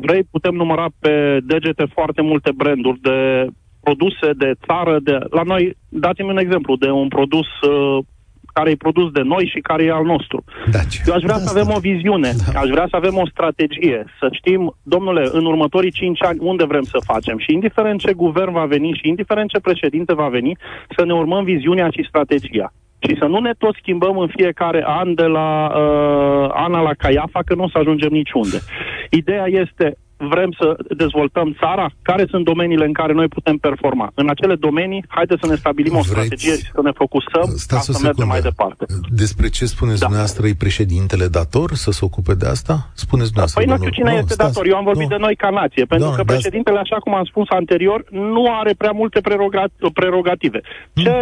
vrei, 0.00 0.22
putem 0.30 0.54
număra 0.54 0.86
pe 0.98 1.38
degete 1.42 1.86
foarte 1.92 2.22
multe 2.22 2.50
branduri 2.56 3.00
de 3.00 3.46
produse 3.80 4.28
de 4.36 4.52
țară. 4.66 4.98
De... 5.02 5.18
La 5.30 5.42
noi, 5.42 5.76
dați-mi 5.88 6.28
un 6.28 6.38
exemplu 6.38 6.76
de 6.76 6.90
un 6.90 7.08
produs 7.08 7.46
uh, 7.60 8.04
care 8.56 8.70
e 8.70 8.84
produs 8.86 9.10
de 9.10 9.20
noi 9.20 9.50
și 9.52 9.60
care 9.60 9.82
e 9.84 9.90
al 9.90 10.04
nostru. 10.04 10.44
Daci. 10.70 11.00
Eu 11.06 11.14
aș 11.14 11.22
vrea 11.22 11.36
să 11.36 11.48
Asta. 11.48 11.58
avem 11.60 11.74
o 11.76 11.78
viziune, 11.78 12.30
Da. 12.52 12.60
aș 12.60 12.68
vrea 12.68 12.86
să 12.90 12.96
avem 12.96 13.16
o 13.16 13.26
strategie, 13.26 14.04
să 14.18 14.28
știm, 14.32 14.76
domnule, 14.82 15.28
în 15.32 15.44
următorii 15.44 15.90
cinci 16.00 16.22
ani 16.22 16.38
unde 16.40 16.64
vrem 16.64 16.82
să 16.82 16.98
facem 17.04 17.38
și 17.38 17.52
indiferent 17.52 18.00
ce 18.00 18.12
guvern 18.12 18.52
va 18.52 18.64
veni 18.64 18.98
și 19.00 19.08
indiferent 19.08 19.48
ce 19.50 19.60
președinte 19.60 20.14
va 20.14 20.28
veni, 20.28 20.56
să 20.96 21.04
ne 21.04 21.14
urmăm 21.14 21.44
viziunea 21.44 21.88
și 21.90 22.06
strategia. 22.08 22.72
Și 22.98 23.16
să 23.18 23.24
nu 23.24 23.38
ne 23.40 23.52
tot 23.58 23.74
schimbăm 23.74 24.18
în 24.18 24.28
fiecare 24.36 24.84
an 24.86 25.14
de 25.14 25.22
la 25.22 25.66
uh, 25.66 26.48
Ana 26.52 26.80
la 26.80 26.94
Caiafa, 26.98 27.40
că 27.44 27.54
nu 27.54 27.62
o 27.62 27.68
să 27.68 27.78
ajungem 27.78 28.12
niciunde. 28.12 28.58
Ideea 29.10 29.44
este, 29.46 29.96
vrem 30.28 30.50
să 30.60 30.76
dezvoltăm 30.96 31.56
țara, 31.58 31.90
care 32.02 32.24
sunt 32.28 32.44
domeniile 32.44 32.84
în 32.84 32.92
care 32.92 33.12
noi 33.12 33.28
putem 33.28 33.56
performa. 33.56 34.10
În 34.14 34.28
acele 34.28 34.54
domenii, 34.54 35.04
haideți 35.08 35.40
să 35.42 35.46
ne 35.50 35.54
stabilim 35.56 35.92
o 35.92 36.00
Vreți- 36.00 36.10
strategie 36.10 36.52
și 36.56 36.70
să 36.74 36.80
ne 36.82 36.90
focusăm 36.94 37.46
ca 37.50 37.56
Stați 37.66 37.90
o 37.90 37.92
să 37.92 38.00
mergem 38.02 38.02
secundă. 38.02 38.32
mai 38.32 38.40
departe. 38.40 38.84
Despre 39.22 39.48
ce 39.48 39.64
spuneți 39.74 39.98
Da. 40.00 40.04
dumneavoastră, 40.06 40.46
e 40.46 40.54
președintele 40.66 41.26
dator 41.26 41.68
să 41.84 41.90
se 41.90 42.02
ocupe 42.04 42.34
de 42.42 42.46
asta? 42.56 42.74
Spuneți 43.04 43.30
dumneavoastră, 43.32 43.58
Păi 43.60 43.66
nu 43.70 43.74
domnul. 43.74 43.92
știu 43.92 44.04
cine 44.04 44.12
este 44.20 44.32
stați. 44.32 44.52
dator. 44.54 44.64
Eu 44.72 44.76
am 44.76 44.84
vorbit 44.90 45.08
Nu. 45.10 45.14
de 45.16 45.22
noi 45.26 45.36
ca 45.36 45.50
nație, 45.60 45.84
pentru 45.84 46.08
Da, 46.08 46.14
că 46.18 46.22
da. 46.24 46.32
președintele, 46.32 46.78
așa 46.78 46.96
cum 47.04 47.14
am 47.14 47.24
spus 47.24 47.46
anterior, 47.60 48.00
nu 48.10 48.42
are 48.60 48.72
prea 48.82 48.94
multe 49.00 49.18
preroga- 49.28 49.72
prerogative. 50.00 50.60
Hmm. 50.94 51.02
Ce, 51.04 51.12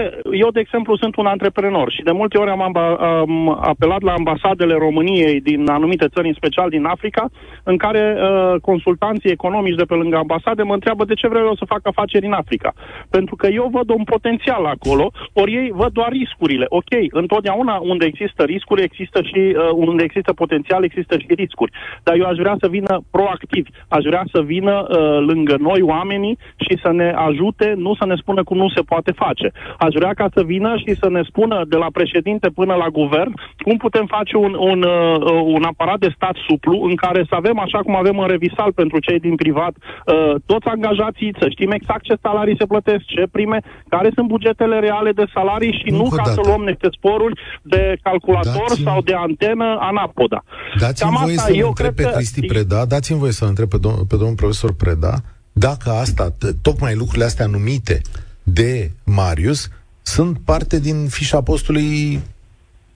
eu, 0.45 0.49
de 0.51 0.61
exemplu, 0.61 0.97
sunt 0.97 1.17
un 1.17 1.27
antreprenor 1.27 1.91
și 1.97 2.03
de 2.03 2.11
multe 2.21 2.39
ori 2.39 2.51
am, 2.51 2.63
amba- 2.63 2.97
am 3.21 3.33
apelat 3.73 4.03
la 4.03 4.13
ambasadele 4.13 4.75
României 4.75 5.41
din 5.41 5.69
anumite 5.69 6.07
țări, 6.15 6.29
în 6.29 6.35
special 6.35 6.69
din 6.69 6.85
Africa, 6.85 7.31
în 7.63 7.77
care 7.77 8.03
uh, 8.17 8.55
consultanții 8.93 9.37
economici 9.39 9.81
de 9.83 9.91
pe 9.91 9.95
lângă 9.95 10.17
ambasade 10.17 10.63
mă 10.63 10.75
întreabă 10.75 11.05
de 11.05 11.15
ce 11.15 11.29
vreau 11.29 11.45
eu 11.47 11.55
să 11.55 11.73
fac 11.75 11.81
afaceri 11.83 12.27
în 12.27 12.33
Africa. 12.33 12.73
Pentru 13.11 13.35
că 13.37 13.47
eu 13.47 13.67
văd 13.73 13.89
un 13.91 14.05
potențial 14.05 14.65
acolo, 14.65 15.11
ori 15.33 15.55
ei 15.55 15.71
văd 15.81 15.93
doar 15.93 16.11
riscurile. 16.21 16.67
Ok, 16.69 16.93
întotdeauna 17.11 17.75
unde 17.93 18.05
există 18.05 18.43
riscuri, 18.43 18.83
există 18.83 19.23
și 19.23 19.41
uh, 19.41 19.71
unde 19.75 20.03
există 20.03 20.33
potențial, 20.33 20.85
există 20.85 21.19
și 21.19 21.35
riscuri. 21.43 21.73
Dar 22.03 22.15
eu 22.17 22.27
aș 22.27 22.37
vrea 22.37 22.57
să 22.61 22.69
vină 22.69 22.95
proactivi, 23.11 23.71
aș 23.89 24.05
vrea 24.11 24.25
să 24.33 24.41
vină 24.41 24.75
uh, 24.81 25.19
lângă 25.31 25.57
noi 25.61 25.81
oamenii 25.83 26.39
și 26.65 26.75
să 26.83 26.91
ne 26.93 27.09
ajute, 27.29 27.75
nu 27.77 27.95
să 27.95 28.05
ne 28.07 28.17
spună 28.17 28.43
cum 28.43 28.57
nu 28.57 28.69
se 28.69 28.83
poate 28.83 29.13
face. 29.13 29.53
Aș 29.79 29.93
vrea 30.01 30.13
ca 30.21 30.27
să 30.35 30.43
vină 30.43 30.77
și 30.77 30.93
să 30.95 31.09
ne 31.11 31.23
spună 31.31 31.65
de 31.69 31.77
la 31.77 31.89
președinte 31.93 32.49
până 32.49 32.75
la 32.75 32.89
guvern 32.89 33.33
cum 33.67 33.77
putem 33.77 34.07
face 34.07 34.37
un, 34.37 34.55
un, 34.71 34.83
uh, 34.83 35.41
un 35.57 35.63
aparat 35.73 35.99
de 35.99 36.13
stat 36.17 36.37
suplu 36.49 36.77
în 36.83 36.95
care 36.95 37.21
să 37.29 37.35
avem, 37.35 37.59
așa 37.59 37.79
cum 37.79 37.95
avem 37.97 38.19
în 38.19 38.29
revisal 38.29 38.72
pentru 38.81 38.99
cei 38.99 39.19
din 39.27 39.35
privat, 39.43 39.75
uh, 39.77 40.35
toți 40.47 40.67
angajații, 40.75 41.35
să 41.41 41.47
știm 41.49 41.71
exact 41.71 42.03
ce 42.03 42.15
salarii 42.23 42.57
se 42.59 42.67
plătesc, 42.73 43.05
ce 43.15 43.25
prime, 43.31 43.59
care 43.89 44.11
sunt 44.15 44.29
bugetele 44.29 44.79
reale 44.79 45.13
de 45.13 45.25
salarii 45.35 45.73
și 45.81 45.89
Încă 45.91 45.97
nu 46.03 46.05
o 46.05 46.09
ca 46.09 46.17
dată. 46.17 46.31
să 46.33 46.41
luăm 46.49 46.63
niște 46.71 46.89
sporuri 46.97 47.41
de 47.63 47.97
calculator 48.03 48.69
Dați-mi- 48.69 48.85
sau 48.85 49.01
de 49.03 49.15
antenă 49.15 49.77
anapoda. 49.81 50.45
Dați-mi 50.79 51.11
Cam 51.11 51.21
voie 51.23 51.37
asta, 51.37 51.47
să-l 51.49 51.57
eu 51.59 51.69
întreb 51.69 51.95
cred 51.95 52.07
pe 52.07 52.11
că- 52.11 52.17
Cristi 52.17 52.47
Preda, 52.47 52.85
dați-mi 52.85 53.19
voie 53.19 53.33
să-l 53.33 53.49
întreb 53.49 53.69
pe, 53.69 53.79
dom- 53.79 54.07
pe 54.09 54.17
domnul 54.17 54.35
profesor 54.43 54.73
Preda, 54.75 55.15
dacă 55.53 55.91
asta, 55.91 56.31
t- 56.31 56.55
tocmai 56.63 56.95
lucrurile 56.95 57.25
astea 57.25 57.47
numite 57.47 58.01
de 58.43 58.91
Marius, 59.05 59.69
sunt 60.03 60.39
parte 60.45 60.81
din 60.81 61.07
fișa 61.09 61.41
postului 61.43 62.21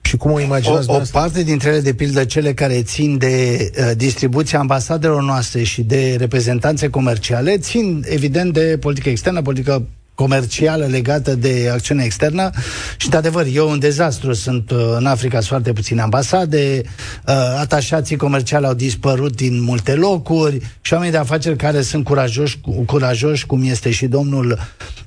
și 0.07 0.17
cum 0.17 0.31
o 0.31 0.39
imaginați 0.39 0.67
O, 0.67 0.71
o 0.71 0.79
dumneavoastră? 0.79 1.19
parte 1.19 1.43
dintre 1.43 1.69
ele, 1.69 1.79
de 1.79 1.93
pildă 1.93 2.23
cele 2.25 2.53
care 2.53 2.83
țin 2.83 3.17
de 3.17 3.69
uh, 3.79 3.91
distribuția 3.95 4.59
ambasadelor 4.59 5.23
noastre 5.23 5.63
și 5.63 5.81
de 5.81 6.15
reprezentanțe 6.19 6.89
comerciale, 6.89 7.57
țin 7.57 8.03
evident 8.07 8.53
de 8.53 8.77
politică 8.79 9.09
externă, 9.09 9.41
politică 9.41 9.83
comercială 10.15 10.85
legată 10.85 11.35
de 11.35 11.69
acțiune 11.71 12.03
externă 12.03 12.49
și, 12.97 13.09
de 13.09 13.17
adevăr, 13.17 13.45
e 13.53 13.61
un 13.61 13.79
dezastru. 13.79 14.33
Sunt 14.33 14.71
uh, 14.71 14.95
în 14.97 15.05
Africa 15.05 15.35
sunt 15.35 15.49
foarte 15.49 15.73
puține 15.73 16.01
ambasade, 16.01 16.81
uh, 17.27 17.33
atașații 17.59 18.15
comerciali 18.15 18.65
au 18.65 18.73
dispărut 18.73 19.35
din 19.35 19.61
multe 19.61 19.93
locuri 19.95 20.61
și 20.81 20.93
oamenii 20.93 21.13
de 21.13 21.19
afaceri 21.19 21.55
care 21.55 21.81
sunt 21.81 22.03
curajoși, 22.03 22.59
curajoși 22.85 23.45
cum 23.45 23.63
este 23.63 23.91
și 23.91 24.07
domnul 24.07 24.59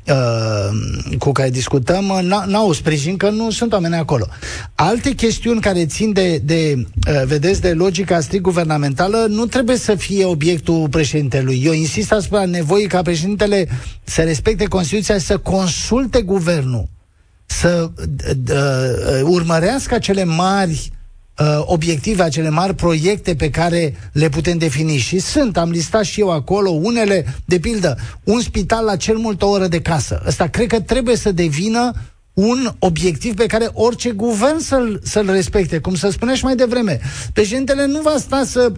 uh, 0.07 1.17
cu 1.19 1.33
care 1.33 1.51
discutăm, 1.51 2.05
n-au 2.47 2.73
sprijin 2.73 3.17
că 3.17 3.31
nu 3.31 3.51
sunt 3.51 3.73
oameni 3.73 3.95
acolo. 3.95 4.27
Alte 4.75 5.11
chestiuni 5.11 5.61
care 5.61 5.87
țin 5.87 6.13
de, 6.13 6.39
de 6.39 6.87
vedeți, 7.25 7.61
de 7.61 7.73
logica 7.73 8.21
strict 8.21 8.43
guvernamentală 8.43 9.27
nu 9.29 9.47
trebuie 9.47 9.77
să 9.77 9.95
fie 9.95 10.25
obiectul 10.25 10.89
președintelui. 10.89 11.63
Eu 11.65 11.73
insist 11.73 12.13
asupra 12.13 12.45
nevoii 12.45 12.87
ca 12.87 13.03
președintele 13.03 13.69
să 14.05 14.23
respecte 14.23 14.65
Constituția 14.65 14.89
Constituția 15.01 15.19
să 15.19 15.39
consulte 15.39 16.23
guvernul, 16.23 16.89
să 17.47 17.91
uh, 17.97 19.21
urmărească 19.23 19.95
acele 19.95 20.25
mari 20.25 20.93
uh, 21.41 21.63
obiective, 21.65 22.23
acele 22.23 22.49
mari 22.49 22.75
proiecte 22.75 23.35
pe 23.35 23.51
care 23.51 23.95
le 24.13 24.29
putem 24.29 24.59
defini. 24.59 24.97
Și 24.97 25.19
sunt, 25.19 25.57
am 25.57 25.71
listat 25.71 26.05
și 26.05 26.21
eu 26.21 26.31
acolo, 26.31 26.71
unele, 26.71 27.35
de 27.45 27.59
pildă, 27.59 27.97
un 28.25 28.41
spital 28.41 28.85
la 28.85 28.97
cel 28.97 29.17
mult 29.17 29.43
o 29.43 29.49
oră 29.49 29.67
de 29.67 29.81
casă. 29.81 30.23
Ăsta 30.27 30.47
cred 30.47 30.67
că 30.67 30.81
trebuie 30.81 31.17
să 31.17 31.33
devină 31.33 31.93
un 32.35 32.73
obiectiv 32.79 33.35
pe 33.35 33.47
care 33.47 33.69
orice 33.73 34.11
guvern 34.11 34.59
să-l, 34.59 35.01
să-l 35.05 35.31
respecte. 35.31 35.79
Cum 35.79 35.95
să 35.95 36.11
spunea 36.11 36.35
și 36.35 36.45
mai 36.45 36.57
devreme, 36.57 37.01
președintele 37.33 37.87
nu 37.87 38.01
va 38.01 38.15
sta 38.19 38.45
să 38.45 38.73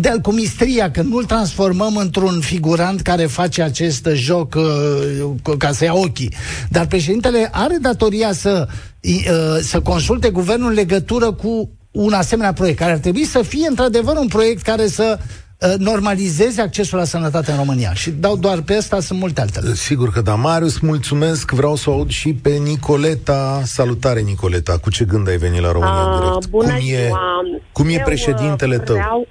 de 0.00 0.08
al 0.08 0.20
cu 0.20 0.32
mistria, 0.32 0.90
că 0.90 1.02
nu-l 1.02 1.24
transformăm 1.24 1.96
într-un 1.96 2.40
figurant 2.40 3.00
care 3.00 3.26
face 3.26 3.62
acest 3.62 4.08
joc 4.12 4.54
uh, 4.54 5.56
ca 5.58 5.72
să 5.72 5.84
ia 5.84 5.94
ochii. 5.94 6.34
Dar 6.68 6.86
președintele 6.86 7.48
are 7.52 7.76
datoria 7.80 8.32
să, 8.32 8.68
uh, 9.00 9.58
să 9.60 9.80
consulte 9.80 10.30
guvernul 10.30 10.68
în 10.68 10.74
legătură 10.74 11.32
cu 11.32 11.70
un 11.94 12.12
asemenea 12.12 12.52
proiect, 12.52 12.78
care 12.78 12.92
ar 12.92 12.98
trebui 12.98 13.24
să 13.24 13.42
fie 13.42 13.66
într-adevăr 13.68 14.16
un 14.16 14.28
proiect 14.28 14.62
care 14.62 14.86
să 14.86 15.18
uh, 15.18 15.74
normalizeze 15.78 16.60
accesul 16.62 16.98
la 16.98 17.04
sănătate 17.04 17.50
în 17.50 17.56
România. 17.56 17.92
Și 17.92 18.10
dau 18.10 18.36
doar 18.36 18.58
pe 18.66 18.74
asta, 18.74 19.00
sunt 19.00 19.20
multe 19.20 19.40
altele. 19.40 19.72
Sigur 19.72 20.08
că 20.10 20.20
da. 20.20 20.34
Marius, 20.34 20.80
mulțumesc. 20.80 21.50
Vreau 21.50 21.74
să 21.74 21.90
o 21.90 21.92
aud 21.92 22.10
și 22.10 22.34
pe 22.42 22.50
Nicoleta. 22.50 23.60
Salutare, 23.62 24.20
Nicoleta. 24.20 24.78
Cu 24.82 24.90
ce 24.90 25.04
gând 25.04 25.28
ai 25.28 25.36
venit 25.36 25.60
la 25.60 25.72
România 25.72 26.04
uh, 26.04 26.18
Direct? 26.18 26.48
Bună 26.48 26.66
cum 26.66 26.76
e, 26.76 26.80
ziua. 26.80 27.40
cum 27.72 27.88
e 27.88 28.02
președintele 28.04 28.78
tău? 28.78 28.94
Vreau, 28.94 29.26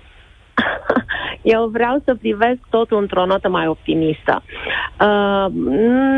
eu 1.55 1.70
vreau 1.72 2.01
să 2.05 2.16
privesc 2.16 2.59
totul 2.70 2.97
într-o 3.01 3.26
notă 3.26 3.49
mai 3.49 3.68
optimistă. 3.68 4.43
Uh, 4.99 5.45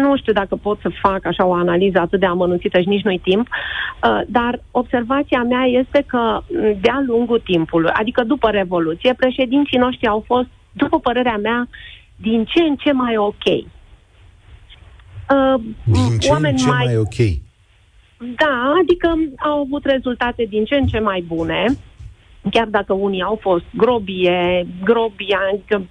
nu 0.02 0.18
știu 0.18 0.34
dacă 0.34 0.56
pot 0.56 0.80
să 0.82 0.90
fac 1.02 1.26
așa 1.26 1.46
o 1.46 1.54
analiză 1.54 2.00
atât 2.00 2.20
de 2.20 2.26
amănunțită 2.26 2.80
și 2.80 2.88
nici 2.88 3.04
nu-i 3.04 3.20
timp, 3.24 3.48
uh, 3.48 3.54
dar 4.28 4.62
observația 4.72 5.44
mea 5.44 5.64
este 5.64 6.04
că 6.08 6.42
de-a 6.82 7.04
lungul 7.08 7.40
timpului, 7.40 7.90
adică 7.94 8.24
după 8.24 8.50
Revoluție, 8.50 9.14
președinții 9.14 9.78
noștri 9.78 10.08
au 10.08 10.24
fost, 10.26 10.48
după 10.72 11.00
părerea 11.00 11.38
mea, 11.38 11.68
din 12.16 12.46
ce 12.46 12.64
în 12.64 12.76
ce 12.76 12.92
mai 12.92 13.18
ok. 13.18 13.46
Uh, 13.46 13.64
din 15.84 16.20
ce 16.20 16.32
în 16.32 16.56
ce 16.56 16.68
mai, 16.68 16.86
mai 16.86 16.98
ok? 16.98 17.16
Da, 18.36 18.74
adică 18.82 19.16
au 19.38 19.60
avut 19.60 19.86
rezultate 19.86 20.46
din 20.50 20.66
ce 20.66 20.76
în 20.76 20.86
ce 20.86 21.00
mai 21.00 21.22
bune 21.28 21.66
chiar 22.52 22.68
dacă 22.68 22.94
unii 22.94 23.22
au 23.22 23.38
fost 23.42 23.64
grobie, 23.74 24.68
grobia, 24.84 25.40
adică 25.54 25.84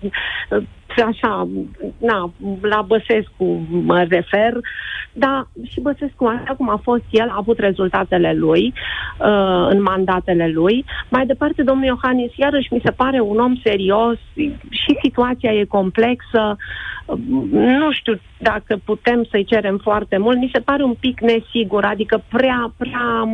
așa, 1.03 1.49
na, 1.99 2.33
la 2.61 2.83
Băsescu 2.83 3.67
mă 3.71 4.07
refer, 4.09 4.53
dar 5.13 5.49
și 5.67 5.81
Băsescu, 5.81 6.25
așa 6.25 6.55
cum 6.57 6.69
a 6.69 6.81
fost 6.83 7.05
el, 7.11 7.29
a 7.29 7.37
avut 7.37 7.59
rezultatele 7.59 8.33
lui 8.33 8.73
uh, 9.19 9.67
în 9.71 9.83
mandatele 9.83 10.49
lui. 10.49 10.85
Mai 11.09 11.27
departe, 11.27 11.63
domnul 11.63 11.87
Iohannis, 11.87 12.37
iarăși 12.37 12.73
mi 12.73 12.81
se 12.85 12.91
pare 12.91 13.21
un 13.21 13.39
om 13.39 13.55
serios 13.65 14.17
și 14.71 14.99
situația 15.03 15.53
e 15.53 15.65
complexă. 15.65 16.57
Uh, 16.57 17.19
nu 17.51 17.93
știu 17.93 18.21
dacă 18.39 18.81
putem 18.85 19.27
să-i 19.31 19.45
cerem 19.45 19.79
foarte 19.83 20.19
mult. 20.19 20.39
Mi 20.39 20.51
se 20.53 20.61
pare 20.61 20.83
un 20.83 20.95
pic 21.01 21.21
nesigur, 21.21 21.85
adică 21.85 22.23
prea, 22.29 22.73
prea 22.77 23.29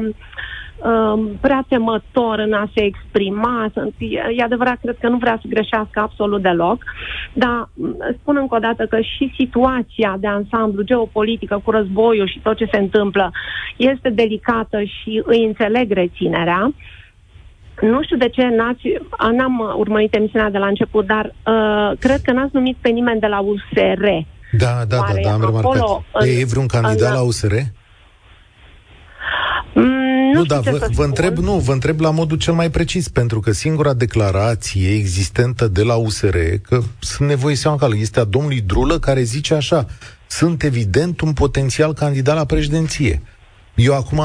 Um, 0.82 1.38
prea 1.40 1.64
temător 1.68 2.38
în 2.38 2.52
a 2.52 2.70
se 2.74 2.84
exprima. 2.84 3.72
E 4.36 4.42
adevărat, 4.42 4.78
cred 4.80 4.96
că 5.00 5.08
nu 5.08 5.16
vrea 5.16 5.38
să 5.40 5.48
greșească 5.48 6.00
absolut 6.00 6.42
deloc, 6.42 6.84
dar 7.32 7.68
mm, 7.74 7.96
spun 8.20 8.36
încă 8.36 8.54
o 8.54 8.58
dată 8.58 8.86
că 8.86 9.00
și 9.00 9.32
situația 9.36 10.16
de 10.20 10.26
ansamblu 10.26 10.82
geopolitică 10.82 11.60
cu 11.64 11.70
războiul 11.70 12.28
și 12.28 12.40
tot 12.42 12.56
ce 12.56 12.68
se 12.72 12.78
întâmplă 12.78 13.32
este 13.76 14.10
delicată 14.10 14.82
și 14.82 15.22
îi 15.24 15.44
înțeleg 15.44 15.92
reținerea. 15.92 16.72
Nu 17.80 18.02
știu 18.02 18.16
de 18.16 18.28
ce 18.28 18.42
n-ați, 18.42 18.82
n-am 19.36 19.74
urmărit 19.76 20.14
emisiunea 20.14 20.50
de 20.50 20.58
la 20.58 20.66
început, 20.66 21.06
dar 21.06 21.34
uh, 21.46 21.98
cred 21.98 22.20
că 22.20 22.32
n-ați 22.32 22.54
numit 22.54 22.76
pe 22.80 22.88
nimeni 22.88 23.20
de 23.20 23.26
la 23.26 23.38
USR. 23.38 24.04
Da, 24.58 24.84
da, 24.88 24.96
da, 24.96 25.20
da, 25.22 25.32
am 25.32 25.40
remarcat. 25.40 26.02
E 26.40 26.44
vreun 26.44 26.66
candidat 26.66 27.08
în, 27.08 27.14
la 27.14 27.22
USR? 27.22 27.54
Mm, 29.74 30.30
nu, 30.32 30.38
nu 30.38 30.44
dar 30.44 30.60
vă, 30.60 30.86
vă 30.92 31.04
întreb, 31.04 31.36
nu, 31.36 31.52
vă 31.52 31.72
întreb 31.72 32.00
la 32.00 32.10
modul 32.10 32.38
cel 32.38 32.54
mai 32.54 32.70
precis, 32.70 33.08
pentru 33.08 33.40
că 33.40 33.52
singura 33.52 33.94
declarație 33.94 34.88
existentă 34.94 35.68
de 35.68 35.82
la 35.82 35.94
USR, 35.94 36.36
că 36.62 36.80
sunt 36.98 37.28
nevoi 37.28 37.54
să 37.54 37.68
iau 37.68 37.92
este 37.92 38.20
a 38.20 38.24
domnului 38.24 38.60
Drulă, 38.60 38.98
care 38.98 39.22
zice 39.22 39.54
așa, 39.54 39.86
sunt 40.26 40.62
evident 40.62 41.20
un 41.20 41.32
potențial 41.32 41.92
candidat 41.92 42.36
la 42.36 42.44
președinție. 42.44 43.22
Eu 43.74 43.94
acum, 43.94 44.20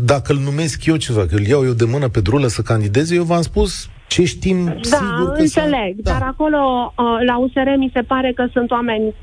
dacă 0.00 0.32
îl 0.32 0.38
numesc 0.38 0.84
eu 0.84 0.96
ceva, 0.96 1.26
că 1.26 1.34
îl 1.34 1.46
iau 1.46 1.64
eu 1.64 1.72
de 1.72 1.84
mână 1.84 2.08
pe 2.08 2.20
Drulă 2.20 2.46
să 2.46 2.62
candideze, 2.62 3.14
eu 3.14 3.22
v-am 3.22 3.42
spus 3.42 3.88
ce 4.08 4.24
știm 4.24 4.64
da, 4.64 4.96
sigur 4.96 5.32
că 5.32 5.40
înțeleg, 5.40 5.94
da. 5.96 6.10
dar 6.12 6.22
acolo 6.22 6.92
uh, 6.96 7.04
la 7.26 7.38
USR 7.38 7.68
mi 7.78 7.90
se 7.94 8.00
pare 8.00 8.32
că 8.32 8.46
sunt 8.52 8.70
oameni 8.70 9.14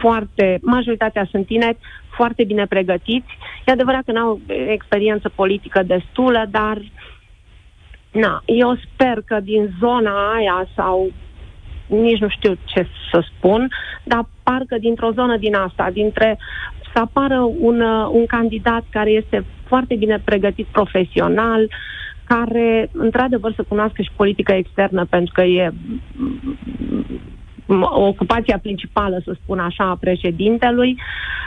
foarte, 0.00 0.58
majoritatea 0.62 1.28
sunt 1.30 1.46
tineri, 1.46 1.78
foarte 2.22 2.44
bine 2.44 2.66
pregătiți. 2.66 3.32
E 3.66 3.72
adevărat 3.72 4.02
că 4.04 4.12
n-au 4.12 4.40
experiență 4.76 5.28
politică 5.28 5.82
destulă, 5.82 6.44
dar 6.50 6.78
na, 8.12 8.42
eu 8.46 8.76
sper 8.84 9.22
că 9.24 9.40
din 9.40 9.74
zona 9.80 10.32
aia 10.36 10.68
sau 10.76 11.12
nici 11.86 12.20
nu 12.20 12.28
știu 12.28 12.52
ce 12.64 12.86
să 13.10 13.24
spun, 13.30 13.70
dar 14.04 14.28
parcă 14.42 14.76
dintr-o 14.78 15.10
zonă 15.10 15.36
din 15.36 15.54
asta, 15.54 15.90
dintre 15.92 16.38
să 16.92 16.98
apară 17.00 17.40
un, 17.58 17.80
un 18.10 18.26
candidat 18.26 18.84
care 18.90 19.10
este 19.10 19.44
foarte 19.66 19.94
bine 19.94 20.18
pregătit 20.24 20.66
profesional, 20.66 21.70
care 22.24 22.90
într-adevăr 22.92 23.52
să 23.54 23.64
cunoască 23.68 24.02
și 24.02 24.10
politica 24.16 24.54
externă, 24.56 25.04
pentru 25.04 25.32
că 25.34 25.42
e 25.42 25.70
ocupația 28.08 28.58
principală, 28.58 29.20
să 29.24 29.36
spun 29.42 29.58
așa, 29.58 29.84
a 29.84 29.96
președintelui, 30.00 30.96
Uh, 30.96 31.42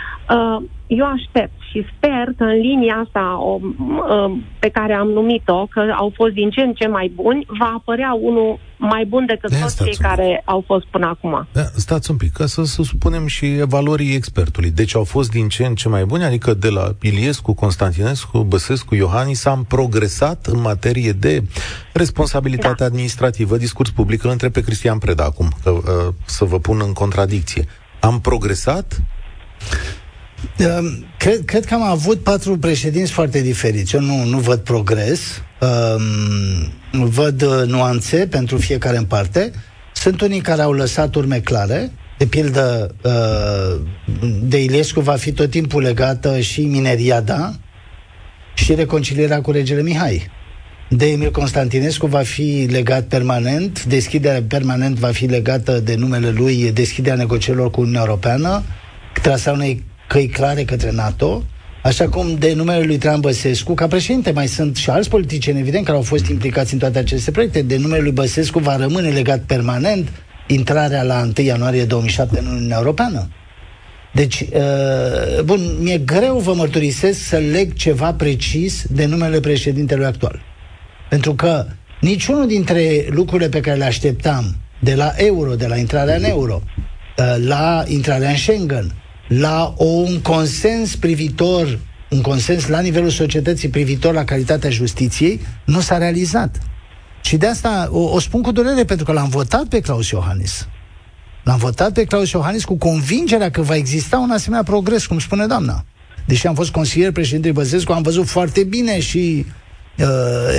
eu 0.88 1.05
aștept 1.05 1.53
și 1.71 1.86
sper 1.95 2.26
că 2.38 2.43
în 2.43 2.59
linia 2.59 2.95
asta 3.05 3.38
o, 3.39 3.59
uh, 3.61 4.38
pe 4.59 4.69
care 4.69 4.93
am 4.93 5.07
numit-o, 5.07 5.65
că 5.65 5.82
au 5.97 6.11
fost 6.15 6.34
din 6.34 6.49
ce 6.49 6.61
în 6.61 6.73
ce 6.73 6.88
mai 6.88 7.11
buni, 7.15 7.45
va 7.59 7.73
apărea 7.78 8.17
unul 8.21 8.59
mai 8.78 9.05
bun 9.05 9.26
decât 9.26 9.49
de 9.49 9.57
toți 9.61 9.84
cei 9.84 9.95
care 9.95 10.41
au 10.45 10.63
fost 10.65 10.86
până 10.86 11.05
acum. 11.05 11.47
Da, 11.51 11.61
stați 11.61 12.11
un 12.11 12.17
pic, 12.17 12.32
ca 12.32 12.45
să, 12.45 12.63
să 12.63 12.84
supunem 12.84 13.28
și 13.28 13.45
evaluării 13.45 14.15
expertului. 14.15 14.71
Deci 14.71 14.95
au 14.95 15.03
fost 15.03 15.32
din 15.32 15.47
ce 15.47 15.65
în 15.65 15.76
ce 15.76 15.89
mai 15.89 16.05
buni, 16.05 16.23
adică 16.23 16.53
de 16.53 16.69
la 16.69 16.88
Iliescu, 17.01 17.53
Constantinescu, 17.53 18.43
Băsescu, 18.43 18.95
Iohannis, 18.95 19.45
am 19.45 19.65
progresat 19.67 20.45
în 20.45 20.61
materie 20.61 21.11
de 21.11 21.43
responsabilitate 21.93 22.76
da. 22.78 22.86
administrativă, 22.86 23.57
discurs 23.57 23.89
public. 23.89 24.23
Îl 24.23 24.30
întreb 24.30 24.51
pe 24.51 24.61
Cristian 24.61 24.97
Preda 24.97 25.23
acum, 25.23 25.47
că, 25.63 25.69
uh, 25.69 26.13
să 26.26 26.45
vă 26.45 26.59
pun 26.59 26.82
în 26.86 26.93
contradicție. 26.93 27.65
Am 27.99 28.19
progresat? 28.19 29.01
Ehm, 30.58 31.06
cred, 31.18 31.45
cred 31.45 31.66
că 31.66 31.74
am 31.74 31.82
avut 31.82 32.24
patru 32.24 32.58
președinți 32.58 33.12
foarte 33.12 33.41
diferiți. 33.41 33.95
Eu 33.95 34.01
nu, 34.01 34.24
nu 34.24 34.39
văd 34.39 34.60
progres, 34.60 35.41
um, 36.91 37.08
văd 37.10 37.41
uh, 37.41 37.64
nuanțe 37.68 38.28
pentru 38.28 38.58
fiecare 38.58 38.97
în 38.97 39.06
parte. 39.06 39.51
Sunt 39.93 40.22
unii 40.22 40.41
care 40.41 40.62
au 40.62 40.72
lăsat 40.72 41.16
urme 41.16 41.39
clare, 41.39 41.91
de 42.18 42.26
pildă, 42.26 42.95
uh, 43.03 43.82
de 44.41 44.64
Ilescu 44.64 44.99
va 44.99 45.16
fi 45.16 45.32
tot 45.32 45.49
timpul 45.49 45.82
legată 45.82 46.39
și 46.39 46.62
mineriada 46.66 47.56
și 48.53 48.74
reconcilierea 48.74 49.41
cu 49.41 49.51
regele 49.51 49.82
Mihai. 49.82 50.30
De 50.89 51.06
Emil 51.06 51.32
Constantinescu 51.32 52.08
va 52.08 52.22
fi 52.22 52.68
legat 52.72 53.03
permanent, 53.03 53.84
deschiderea 53.84 54.43
permanent 54.47 54.97
va 54.97 55.12
fi 55.12 55.26
legată 55.26 55.80
de 55.80 55.95
numele 55.95 56.30
lui, 56.30 56.72
deschiderea 56.72 57.18
negocierilor 57.18 57.72
cu 57.72 57.80
Uniunea 57.80 58.03
Europeană, 58.06 58.64
trasarea 59.22 59.60
unei 59.60 59.84
căi 60.08 60.28
clare 60.28 60.64
către 60.64 60.91
NATO, 60.91 61.43
așa 61.84 62.10
cum 62.10 62.36
de 62.39 62.53
numele 62.53 62.86
lui 62.86 62.97
Traian 62.97 63.20
Băsescu, 63.20 63.74
ca 63.74 63.88
președinte 63.88 64.32
mai 64.32 64.47
sunt 64.47 64.76
și 64.76 64.89
alți 64.89 65.10
politicieni, 65.10 65.60
evident, 65.60 65.86
care 65.86 65.97
au 65.97 66.03
fost 66.03 66.28
implicați 66.28 66.74
în 66.74 66.80
toate 66.80 66.99
aceste 66.99 67.32
proiecte, 67.32 67.62
de 67.62 67.78
numele 67.78 68.01
lui 68.01 68.12
Băsescu 68.12 68.60
va 68.60 68.76
rămâne 68.76 69.10
legat 69.10 69.39
permanent 69.39 70.10
intrarea 70.47 71.03
la 71.03 71.22
1 71.38 71.45
ianuarie 71.45 71.86
2007 71.86 72.39
în 72.39 72.45
Uniunea 72.45 72.78
Europeană. 72.78 73.30
Deci, 74.14 74.41
uh, 74.41 75.41
bun, 75.43 75.60
mi-e 75.80 75.97
greu, 75.97 76.38
vă 76.38 76.53
mărturisesc, 76.53 77.20
să 77.20 77.38
leg 77.38 77.74
ceva 77.74 78.14
precis 78.14 78.86
de 78.89 79.06
numele 79.06 79.39
președintelui 79.39 80.06
actual. 80.06 80.41
Pentru 81.10 81.34
că 81.34 81.66
niciunul 82.01 82.47
dintre 82.47 83.06
lucrurile 83.10 83.49
pe 83.49 83.60
care 83.60 83.78
le 83.78 83.86
așteptam 83.86 84.56
de 84.80 84.95
la 84.95 85.14
euro, 85.16 85.56
de 85.56 85.68
la 85.68 85.76
intrarea 85.76 86.16
în 86.16 86.24
euro, 86.24 86.62
uh, 87.18 87.36
la 87.45 87.84
intrarea 87.88 88.30
în 88.30 88.36
Schengen, 88.36 88.93
la 89.28 89.73
un 89.78 90.19
consens 90.21 90.95
privitor, 90.95 91.80
un 92.09 92.21
consens 92.21 92.67
la 92.67 92.80
nivelul 92.80 93.09
societății 93.09 93.69
privitor 93.69 94.13
la 94.13 94.23
calitatea 94.23 94.69
justiției, 94.69 95.41
nu 95.65 95.80
s-a 95.80 95.97
realizat. 95.97 96.59
Și 97.21 97.38
de 97.38 97.47
asta 97.47 97.88
o, 97.91 97.99
o 97.99 98.19
spun 98.19 98.41
cu 98.41 98.51
durere, 98.51 98.84
pentru 98.84 99.05
că 99.05 99.11
l-am 99.11 99.30
votat 99.30 99.63
pe 99.63 99.80
Claus 99.80 100.09
Iohannis. 100.09 100.67
L-am 101.43 101.57
votat 101.57 101.91
pe 101.91 102.03
Claus 102.03 102.32
Iohannis 102.32 102.65
cu 102.65 102.78
convingerea 102.78 103.51
că 103.51 103.61
va 103.61 103.76
exista 103.76 104.17
un 104.17 104.32
asemenea 104.32 104.63
progres, 104.63 105.05
cum 105.05 105.19
spune 105.19 105.45
doamna. 105.45 105.86
Deși 106.28 106.47
am 106.47 106.55
fost 106.55 106.71
consilier 106.71 107.11
președinte 107.11 107.51
Băsescu, 107.51 107.91
am 107.91 108.01
văzut 108.01 108.28
foarte 108.28 108.63
bine 108.63 108.99
și 108.99 109.45
uh, 109.97 110.05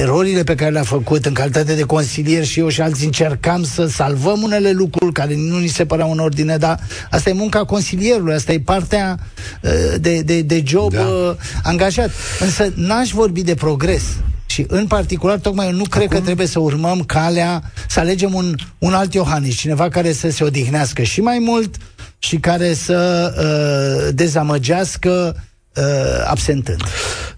erorile 0.00 0.42
pe 0.42 0.54
care 0.54 0.70
le-a 0.70 0.82
făcut 0.82 1.26
în 1.26 1.32
calitate 1.32 1.74
de 1.74 1.82
consilier 1.82 2.44
și 2.44 2.60
eu 2.60 2.68
și 2.68 2.80
alții 2.80 3.06
încercam 3.06 3.64
să 3.64 3.86
salvăm 3.86 4.42
unele 4.42 4.70
lucruri 4.70 5.12
care 5.12 5.34
nu 5.36 5.58
ni 5.58 5.66
se 5.66 5.86
păreau 5.86 6.10
în 6.12 6.18
ordine, 6.18 6.56
dar 6.56 6.78
asta 7.10 7.30
e 7.30 7.32
munca 7.32 7.64
consilierului, 7.64 8.34
asta 8.34 8.52
e 8.52 8.60
partea 8.60 9.18
uh, 9.62 9.70
de, 10.00 10.20
de, 10.20 10.40
de 10.40 10.62
job 10.66 10.92
da. 10.92 11.00
uh, 11.00 11.34
angajat. 11.62 12.10
Însă 12.40 12.72
n-aș 12.74 13.10
vorbi 13.10 13.42
de 13.42 13.54
progres. 13.54 14.02
Și 14.46 14.64
în 14.68 14.86
particular, 14.86 15.38
tocmai 15.38 15.66
eu 15.66 15.72
nu 15.72 15.82
Acum... 15.86 15.90
cred 15.90 16.08
că 16.08 16.20
trebuie 16.20 16.46
să 16.46 16.58
urmăm 16.58 17.02
calea, 17.02 17.62
să 17.88 18.00
alegem 18.00 18.34
un, 18.34 18.54
un 18.78 18.92
alt 18.92 19.14
Iohannis, 19.14 19.56
cineva 19.56 19.88
care 19.88 20.12
să 20.12 20.30
se 20.30 20.44
odihnească 20.44 21.02
și 21.02 21.20
mai 21.20 21.38
mult 21.38 21.74
și 22.18 22.36
care 22.36 22.74
să 22.74 23.32
uh, 23.38 24.14
dezamăgească 24.14 25.36
uh, 25.76 26.24
absentând. 26.26 26.82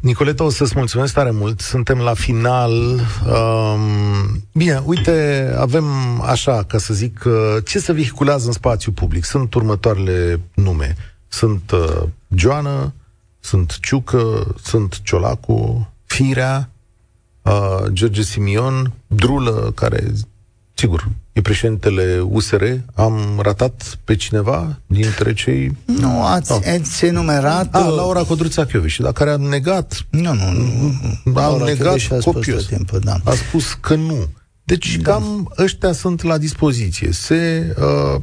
Nicoleta, 0.00 0.44
o 0.44 0.50
să-ți 0.50 0.72
mulțumesc 0.76 1.14
tare 1.14 1.30
mult. 1.30 1.60
Suntem 1.60 1.98
la 1.98 2.14
final. 2.14 2.72
Um, 2.72 4.44
bine, 4.52 4.82
uite, 4.84 5.54
avem 5.58 5.84
așa, 6.20 6.62
ca 6.62 6.78
să 6.78 6.94
zic, 6.94 7.22
uh, 7.26 7.32
ce 7.64 7.78
se 7.78 7.92
vehiculează 7.92 8.46
în 8.46 8.52
spațiu 8.52 8.92
public. 8.92 9.24
Sunt 9.24 9.54
următoarele 9.54 10.40
nume. 10.54 10.96
Sunt 11.28 11.70
uh, 11.70 12.02
Joana, 12.34 12.92
sunt 13.40 13.78
Ciucă, 13.80 14.54
sunt 14.62 15.00
Ciolacu, 15.02 15.92
Firea, 16.04 16.70
uh, 17.42 17.84
George 17.92 18.22
Simion, 18.22 18.92
Drulă, 19.06 19.72
care, 19.74 20.12
sigur, 20.74 21.08
e 21.38 21.42
președintele 21.42 22.20
USR. 22.28 22.64
Am 22.94 23.40
ratat 23.42 23.98
pe 24.04 24.16
cineva 24.16 24.78
dintre 24.86 25.32
cei... 25.32 25.76
Nu, 25.84 26.24
ați, 26.24 26.52
oh. 26.52 26.58
ați 26.80 27.04
enumerat... 27.04 27.74
A, 27.74 27.88
Laura 27.88 28.22
Codruța 28.22 28.64
Chioviș, 28.64 28.96
dar 28.96 29.12
care 29.12 29.30
a 29.30 29.36
negat... 29.36 30.06
Nu, 30.10 30.32
nu, 30.34 30.50
nu. 31.24 31.38
A 31.40 31.64
negat 31.64 31.98
a 32.10 32.16
copios. 32.24 32.64
Timpul, 32.64 32.98
da. 32.98 33.16
A 33.24 33.30
spus 33.30 33.72
că 33.80 33.94
nu. 33.94 34.28
Deci 34.64 34.96
da. 34.96 35.12
cam 35.12 35.52
ăștia 35.58 35.92
sunt 35.92 36.22
la 36.22 36.38
dispoziție. 36.38 37.12
Se, 37.12 37.74
uh, 37.78 38.20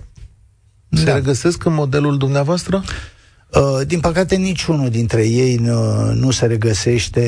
se 0.90 1.04
da. 1.04 1.14
regăsesc 1.14 1.66
în 1.66 1.74
modelul 1.74 2.18
dumneavoastră? 2.18 2.84
Uh, 3.52 3.88
din 3.88 4.00
păcate, 4.00 4.36
niciunul 4.36 4.90
dintre 4.90 5.28
ei 5.28 5.56
nu, 5.56 6.12
nu 6.14 6.32
se 6.32 6.46
regăsește 6.46 7.22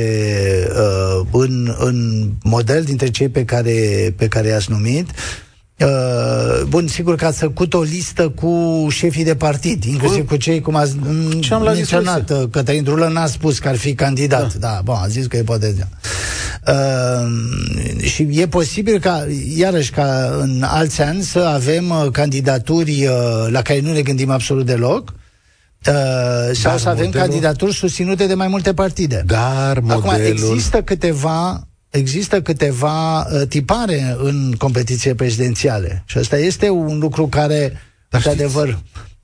uh, 0.69 1.27
în, 1.31 1.75
în 1.79 2.29
model 2.43 2.83
dintre 2.83 3.09
cei 3.09 3.29
pe 3.29 3.45
care, 3.45 4.13
pe 4.17 4.27
care 4.27 4.47
i-ați 4.47 4.71
numit. 4.71 5.09
Uh, 5.09 5.45
bun, 6.67 6.87
sigur 6.87 7.15
că 7.15 7.25
ați 7.25 7.39
făcut 7.39 7.73
o 7.73 7.81
listă 7.81 8.29
cu 8.29 8.85
șefii 8.89 9.23
de 9.23 9.35
partid, 9.35 9.83
inclusiv 9.83 10.27
cu 10.27 10.35
cei, 10.35 10.61
cum 10.61 10.75
ați 10.75 10.95
Ce 11.39 11.53
am 11.53 11.63
menționat, 11.63 12.29
uh, 12.29 12.43
Cătălin 12.51 12.83
Drulă 12.83 13.07
n-a 13.07 13.25
spus 13.25 13.59
că 13.59 13.67
ar 13.67 13.75
fi 13.75 13.93
candidat. 13.93 14.53
Da, 14.53 14.67
da 14.67 14.81
bun, 14.83 14.95
a 15.01 15.07
zis 15.07 15.25
că 15.25 15.37
e 15.37 15.39
ipoteza. 15.39 15.87
Uh, 16.67 18.01
și 18.01 18.27
e 18.31 18.47
posibil 18.47 18.99
ca, 18.99 19.25
iarăși, 19.55 19.91
ca 19.91 20.37
în 20.39 20.63
alți 20.65 21.01
ani 21.01 21.21
să 21.21 21.39
avem 21.39 21.89
uh, 21.89 22.11
candidaturi 22.11 23.05
uh, 23.05 23.47
la 23.49 23.61
care 23.61 23.79
nu 23.79 23.93
ne 23.93 24.01
gândim 24.01 24.29
absolut 24.29 24.65
deloc, 24.65 25.13
Uh, 25.87 25.93
sau 26.53 26.71
Dar 26.71 26.79
să 26.79 26.89
avem 26.89 27.05
modelul... 27.05 27.27
candidaturi 27.27 27.73
susținute 27.73 28.27
de 28.27 28.33
mai 28.33 28.47
multe 28.47 28.73
partide. 28.73 29.23
Dar 29.25 29.79
modelul... 29.79 30.09
Acum, 30.09 30.25
există 30.25 30.81
câteva 30.81 31.67
există 31.97 32.41
câteva 32.41 33.21
uh, 33.21 33.47
tipare 33.47 34.15
în 34.17 34.55
competiție 34.57 35.15
prezidențiale. 35.15 36.03
Și 36.05 36.17
asta 36.17 36.37
este 36.37 36.69
un 36.69 36.99
lucru 36.99 37.27
care, 37.27 37.81
Dar 38.09 38.21
de 38.21 38.29
adevăr, 38.29 38.79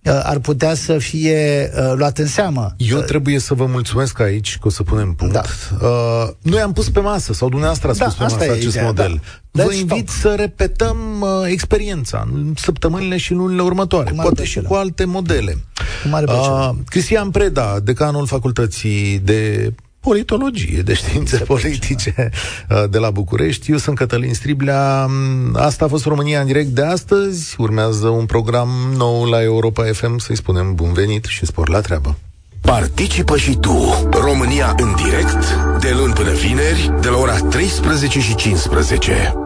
Uh, 0.06 0.20
ar 0.24 0.40
putea 0.40 0.74
să 0.74 0.98
fie 0.98 1.72
uh, 1.76 1.94
luat 1.96 2.18
în 2.18 2.28
seamă. 2.28 2.74
Eu 2.78 2.98
uh, 2.98 3.04
trebuie 3.04 3.40
să 3.40 3.54
vă 3.54 3.66
mulțumesc 3.66 4.20
aici 4.20 4.58
că 4.62 4.68
o 4.68 4.70
să 4.70 4.84
punem 4.84 5.14
punct. 5.14 5.34
Da. 5.34 5.42
Uh, 5.82 6.30
noi 6.42 6.60
am 6.60 6.74
pus 6.74 6.90
pe 6.90 7.00
masă, 7.00 7.34
sau 7.34 7.50
dumneavoastră 7.50 7.90
a 7.90 7.94
da, 7.94 8.10
spus 8.10 8.14
pe 8.18 8.24
masă 8.24 8.52
acest 8.52 8.68
ideea, 8.68 8.86
model. 8.86 9.22
Da. 9.52 9.64
Vă 9.64 9.70
deci, 9.70 9.80
invit 9.80 10.10
stop. 10.10 10.22
să 10.22 10.36
repetăm 10.38 10.98
uh, 11.22 11.30
experiența 11.46 12.28
în 12.34 12.54
săptămânile 12.56 13.18
și 13.18 13.34
lunile 13.34 13.62
următoare, 13.62 14.12
poate 14.16 14.44
și 14.44 14.62
cu 14.62 14.74
alte 14.74 15.06
modele. 15.06 15.58
Cu 16.04 16.08
mare 16.10 16.26
uh, 16.28 16.70
Cristian 16.90 17.32
Preda, 17.32 17.80
decanul 17.84 18.28
Facultății 18.28 19.20
de 19.20 19.74
politologie, 20.04 20.82
de 20.82 20.94
științe 20.94 21.38
Se 21.38 21.44
politice 21.44 22.30
uh, 22.70 22.84
de 22.90 22.98
la 22.98 23.12
București. 23.12 23.72
Eu 23.72 23.78
sunt 23.78 23.98
Cătălin 23.98 24.34
Striblea. 24.34 25.08
Asta 25.54 25.86
a 25.86 25.88
fost 25.88 26.06
România 26.06 26.40
în 26.40 26.46
direct 26.46 26.68
de 26.68 26.84
astăzi. 26.84 27.56
Urmează 27.58 28.08
un 28.08 28.26
program 28.26 28.70
nou 28.96 29.26
la 29.26 29.42
Europa 29.42 29.84
FM, 29.84 30.18
să-i 30.18 30.36
spunem 30.36 30.76
bun 30.76 30.94
venit 30.94 31.26
și 31.26 31.46
spor 31.46 31.70
la 31.70 31.82
treabă. 31.82 32.18
Participă 32.62 33.38
și 33.38 33.58
tu, 33.58 34.10
România 34.12 34.76
în 34.78 34.96
direct, 34.96 35.58
de 35.80 35.94
luni 35.98 36.14
până 36.14 36.32
vineri, 36.32 36.94
de 37.02 37.08
la 37.08 37.18
ora 37.18 37.36
13 37.36 38.20
și 38.20 38.36
15. 38.36 39.43